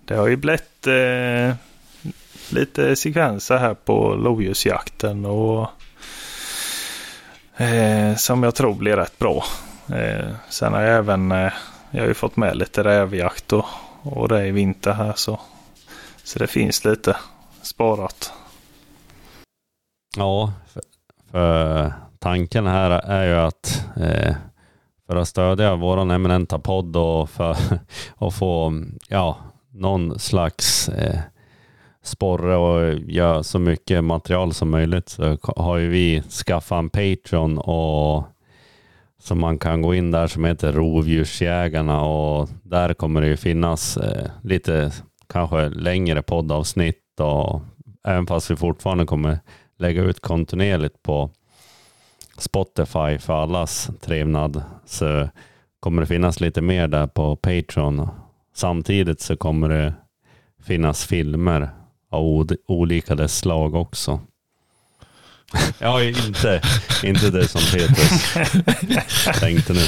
Det 0.04 0.14
har 0.14 0.28
ju 0.28 0.36
blivit 0.36 0.86
eh, 0.86 1.54
lite 2.50 2.96
sekvenser 2.96 3.58
här 3.58 3.74
på 3.74 4.14
lodjursjakten 4.14 5.24
och 5.24 5.68
eh, 7.56 8.16
som 8.16 8.42
jag 8.42 8.54
tror 8.54 8.74
blir 8.74 8.96
rätt 8.96 9.18
bra. 9.18 9.44
Eh, 9.88 10.28
sen 10.48 10.72
har 10.72 10.80
jag 10.80 10.98
även 10.98 11.32
eh, 11.32 11.52
jag 11.90 12.00
har 12.00 12.08
ju 12.08 12.14
fått 12.14 12.36
med 12.36 12.56
lite 12.56 12.84
rävjakt 12.84 13.52
och, 13.52 13.64
och 14.02 14.28
det 14.28 14.46
i 14.46 14.50
vinter 14.50 14.92
här 14.92 15.12
så, 15.16 15.40
så 16.24 16.38
det 16.38 16.46
finns 16.46 16.84
lite 16.84 17.16
sparat. 17.62 18.32
Ja, 20.16 20.52
för, 20.66 20.82
för 21.30 21.92
tanken 22.18 22.66
här 22.66 22.90
är 22.90 23.26
ju 23.26 23.34
att 23.34 23.84
eh, 23.96 24.34
för 25.06 25.16
att 25.16 25.28
stödja 25.28 25.76
vår 25.76 26.12
eminenta 26.12 26.58
podd 26.58 26.96
och 26.96 27.30
för 27.30 27.56
att 28.18 28.34
få 28.34 28.82
ja, 29.08 29.36
någon 29.70 30.18
slags 30.18 30.88
eh, 30.88 31.20
sporre 32.02 32.56
och 32.56 32.94
göra 32.94 33.42
så 33.42 33.58
mycket 33.58 34.04
material 34.04 34.54
som 34.54 34.70
möjligt 34.70 35.08
så 35.08 35.38
har 35.56 35.76
ju 35.76 35.88
vi 35.88 36.22
skaffat 36.22 36.78
en 36.78 36.90
Patreon 36.90 37.58
och 37.58 38.24
som 39.20 39.40
man 39.40 39.58
kan 39.58 39.82
gå 39.82 39.94
in 39.94 40.10
där 40.10 40.26
som 40.26 40.44
heter 40.44 40.72
Rovdjursjägarna 40.72 42.02
och 42.02 42.48
där 42.62 42.94
kommer 42.94 43.20
det 43.20 43.26
ju 43.26 43.36
finnas 43.36 43.96
eh, 43.96 44.30
lite 44.42 44.92
kanske 45.26 45.68
längre 45.68 46.22
poddavsnitt 46.22 47.20
och 47.20 47.62
även 48.04 48.26
fast 48.26 48.50
vi 48.50 48.56
fortfarande 48.56 49.06
kommer 49.06 49.38
lägga 49.78 50.02
ut 50.02 50.20
kontinuerligt 50.20 51.02
på 51.02 51.30
Spotify 52.38 53.18
för 53.18 53.42
allas 53.42 53.90
trevnad 54.00 54.62
så 54.84 55.28
kommer 55.80 56.02
det 56.02 56.06
finnas 56.06 56.40
lite 56.40 56.62
mer 56.62 56.88
där 56.88 57.06
på 57.06 57.36
Patreon. 57.36 58.08
Samtidigt 58.54 59.20
så 59.20 59.36
kommer 59.36 59.68
det 59.68 59.94
finnas 60.62 61.06
filmer 61.06 61.70
av 62.10 62.48
olika 62.68 63.14
dess 63.14 63.38
slag 63.38 63.74
också. 63.74 64.20
Ja, 65.78 66.02
inte, 66.02 66.60
inte 67.02 67.30
det 67.30 67.48
som 67.48 67.60
Petrus 67.72 68.34
tänkte 69.40 69.72
nu. 69.72 69.84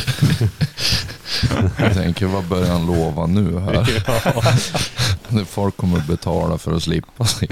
Jag 1.79 1.95
tänker, 1.95 2.27
vad 2.27 2.45
börjar 2.45 2.73
han 2.73 2.87
lova 2.87 3.27
nu 3.27 3.59
här? 3.59 4.03
Ja. 5.35 5.45
Folk 5.47 5.77
kommer 5.77 6.01
betala 6.01 6.59
för 6.59 6.77
att 6.77 6.83
slippa 6.83 7.25
sig. 7.25 7.49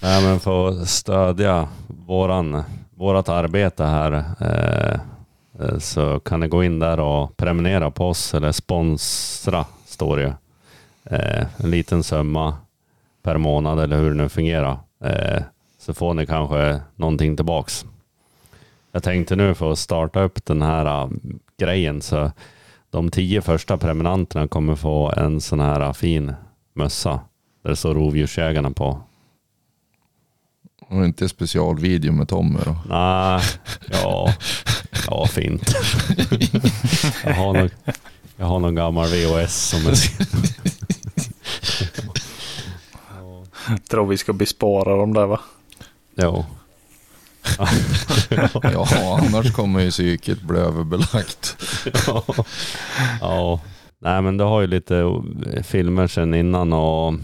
Nej, 0.00 0.22
men 0.22 0.40
för 0.40 0.68
att 0.68 0.88
stödja 0.88 1.68
våran, 1.86 2.64
vårat 2.96 3.28
arbete 3.28 3.84
här 3.84 4.12
eh, 4.40 5.00
eh, 5.60 5.78
så 5.78 6.20
kan 6.20 6.40
ni 6.40 6.48
gå 6.48 6.64
in 6.64 6.78
där 6.78 7.00
och 7.00 7.36
prenumerera 7.36 7.90
på 7.90 8.08
oss 8.08 8.34
eller 8.34 8.52
sponsra, 8.52 9.64
står 9.86 10.16
det 10.16 10.34
eh, 11.16 11.46
En 11.56 11.70
liten 11.70 12.02
summa 12.02 12.56
per 13.28 13.38
månad 13.38 13.80
eller 13.80 13.96
hur 13.96 14.10
det 14.10 14.16
nu 14.16 14.28
fungerar. 14.28 14.78
Eh, 15.04 15.42
så 15.78 15.94
får 15.94 16.14
ni 16.14 16.26
kanske 16.26 16.80
någonting 16.96 17.36
tillbaks. 17.36 17.86
Jag 18.92 19.02
tänkte 19.02 19.36
nu 19.36 19.54
för 19.54 19.72
att 19.72 19.78
starta 19.78 20.22
upp 20.22 20.44
den 20.44 20.62
här 20.62 21.04
uh, 21.04 21.10
grejen 21.58 22.02
så 22.02 22.32
de 22.90 23.10
tio 23.10 23.42
första 23.42 23.76
prenumeranterna 23.76 24.48
kommer 24.48 24.74
få 24.74 25.12
en 25.16 25.40
sån 25.40 25.60
här 25.60 25.86
uh, 25.86 25.92
fin 25.92 26.34
mössa 26.74 27.20
där 27.62 27.70
det 27.70 27.76
står 27.76 27.94
Rovdjursjägarna 27.94 28.70
på. 28.70 29.00
Och 30.88 31.04
inte 31.04 31.28
specialvideo 31.28 32.12
med 32.12 32.28
Tommy 32.28 32.58
då? 32.64 32.76
Nej, 32.88 33.42
ja, 33.90 34.34
ja 35.06 35.26
fint. 35.26 35.74
jag, 37.24 37.34
har 37.34 37.52
nog, 37.52 37.70
jag 38.36 38.46
har 38.46 38.58
någon 38.58 38.74
gammal 38.74 39.06
VHS 39.06 39.54
som 39.54 39.86
är... 39.86 40.67
Jag 43.68 43.84
tror 43.88 44.06
vi 44.06 44.16
ska 44.16 44.32
bespara 44.32 44.96
dem 44.96 45.14
där 45.14 45.26
va? 45.26 45.40
Jo. 46.14 46.44
ja, 48.62 49.20
annars 49.22 49.52
kommer 49.52 49.80
ju 49.80 49.90
psyket 49.90 50.42
bli 50.42 50.58
överbelagt. 50.58 51.56
ja. 52.06 52.24
ja. 53.20 53.60
Nej 53.98 54.22
men 54.22 54.36
du 54.36 54.44
har 54.44 54.60
ju 54.60 54.66
lite 54.66 55.22
filmer 55.62 56.06
sedan 56.06 56.34
innan 56.34 56.72
och 56.72 57.14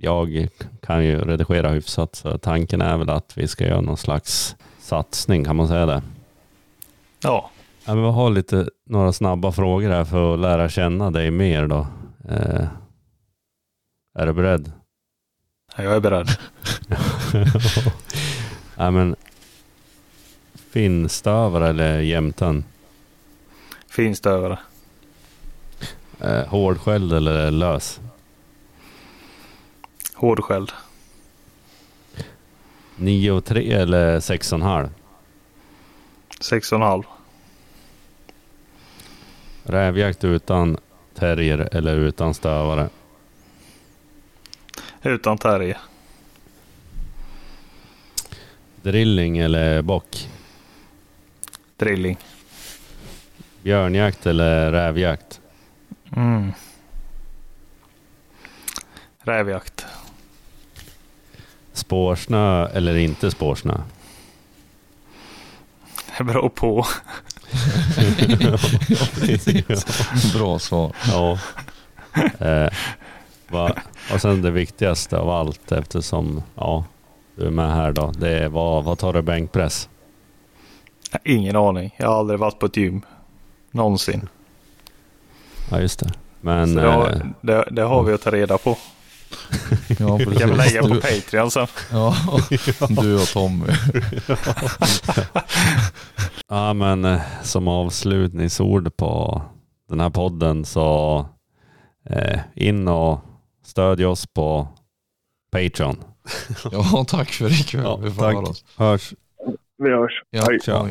jag 0.00 0.48
kan 0.82 1.04
ju 1.04 1.20
redigera 1.20 1.70
hyfsat 1.70 2.14
så 2.14 2.38
tanken 2.38 2.80
är 2.80 2.98
väl 2.98 3.10
att 3.10 3.32
vi 3.38 3.48
ska 3.48 3.66
göra 3.66 3.80
någon 3.80 3.96
slags 3.96 4.56
satsning, 4.80 5.44
kan 5.44 5.56
man 5.56 5.68
säga 5.68 5.86
det? 5.86 6.02
Ja. 7.22 7.50
ja 7.84 7.94
men 7.94 8.04
vi 8.04 8.10
har 8.10 8.30
lite, 8.30 8.68
några 8.86 9.12
snabba 9.12 9.52
frågor 9.52 9.90
här 9.90 10.04
för 10.04 10.34
att 10.34 10.40
lära 10.40 10.68
känna 10.68 11.10
dig 11.10 11.30
mer 11.30 11.66
då. 11.66 11.86
Eh, 12.28 12.66
är 14.18 14.26
du 14.26 14.32
beredd? 14.32 14.72
Ja, 15.78 15.84
jag 15.84 15.96
är 15.96 16.00
beredd. 16.00 16.28
ja, 18.76 18.90
men 18.90 19.16
Finstövare 20.54 21.68
eller 21.68 22.00
jämten? 22.00 22.64
Finstövare. 23.88 24.58
Eh, 26.20 26.46
hårdskälld 26.46 27.12
eller 27.12 27.50
lös? 27.50 28.00
Hårdskälld. 30.14 30.72
9 32.96 33.30
och 33.30 33.44
3 33.44 33.72
eller 33.72 34.20
6,5? 34.20 34.88
6,5. 36.40 37.04
Rävjakt 39.62 40.24
utan 40.24 40.78
terrier 41.14 41.68
eller 41.72 41.96
utan 41.96 42.34
stövare? 42.34 42.88
Utan 45.08 45.38
terrier. 45.38 45.78
Drilling 48.82 49.38
eller 49.38 49.82
bock? 49.82 50.28
Drilling. 51.76 52.18
Björnjakt 53.62 54.26
eller 54.26 54.72
rävjakt? 54.72 55.40
Mm. 56.16 56.52
Rävjakt. 59.18 59.86
Spårsnö 61.72 62.66
eller 62.66 62.96
inte 62.96 63.30
spårsnö? 63.30 63.80
Det 66.18 66.24
beror 66.24 66.48
på. 66.48 66.86
Bra 70.38 70.58
svar. 70.58 70.92
Ja. 71.06 71.38
Eh, 72.38 72.68
va, 73.50 73.72
och 74.12 74.20
sen 74.20 74.42
det 74.42 74.50
viktigaste 74.50 75.18
av 75.18 75.30
allt 75.30 75.72
eftersom 75.72 76.42
ja, 76.54 76.84
du 77.36 77.46
är 77.46 77.50
med 77.50 77.74
här 77.74 77.92
då. 77.92 78.12
Det 78.18 78.38
är 78.38 78.48
vad, 78.48 78.84
vad 78.84 78.98
tar 78.98 79.12
du 79.12 79.22
bänkpress? 79.22 79.88
Ingen 81.24 81.56
aning. 81.56 81.94
Jag 81.96 82.08
har 82.08 82.18
aldrig 82.18 82.38
varit 82.40 82.58
på 82.58 82.66
ett 82.66 82.76
gym. 82.76 83.02
Någonsin. 83.70 84.28
Ja 85.70 85.80
just 85.80 86.00
det. 86.00 86.12
Men 86.40 86.74
det, 86.74 86.82
har, 86.82 87.10
eh, 87.10 87.20
det, 87.40 87.68
det 87.70 87.82
har 87.82 88.02
vi 88.02 88.12
att 88.12 88.22
ta 88.22 88.30
reda 88.30 88.58
på. 88.58 88.76
Ja, 89.98 90.16
Vi 90.16 90.36
kan 90.36 90.50
lägga 90.50 90.82
på 90.82 90.88
Patreon 90.94 91.50
sen. 91.50 91.66
ja, 91.92 92.14
du 92.88 93.14
och 93.14 93.28
Tommy. 93.28 93.66
ja, 96.48 96.72
men 96.72 97.04
eh, 97.04 97.20
som 97.42 97.68
avslutningsord 97.68 98.96
på 98.96 99.42
den 99.88 100.00
här 100.00 100.10
podden 100.10 100.64
så 100.64 101.26
eh, 102.10 102.38
in 102.54 102.88
och 102.88 103.20
stödj 103.68 104.04
oss 104.04 104.26
på 104.26 104.68
Patreon. 105.52 106.04
Ja, 106.72 107.04
tack 107.08 107.30
för 107.30 107.60
ikväll. 107.60 107.82
Ja, 107.84 107.96
Vi 107.96 108.10
får 108.10 108.22
tack. 108.22 108.34
höra 108.34 108.46
oss. 108.46 108.64
Hörs. 108.76 109.14
Vi 109.78 109.90
hörs. 109.90 110.22
Ja, 110.30 110.44
Hej. 110.48 110.58
Tja. 110.64 110.88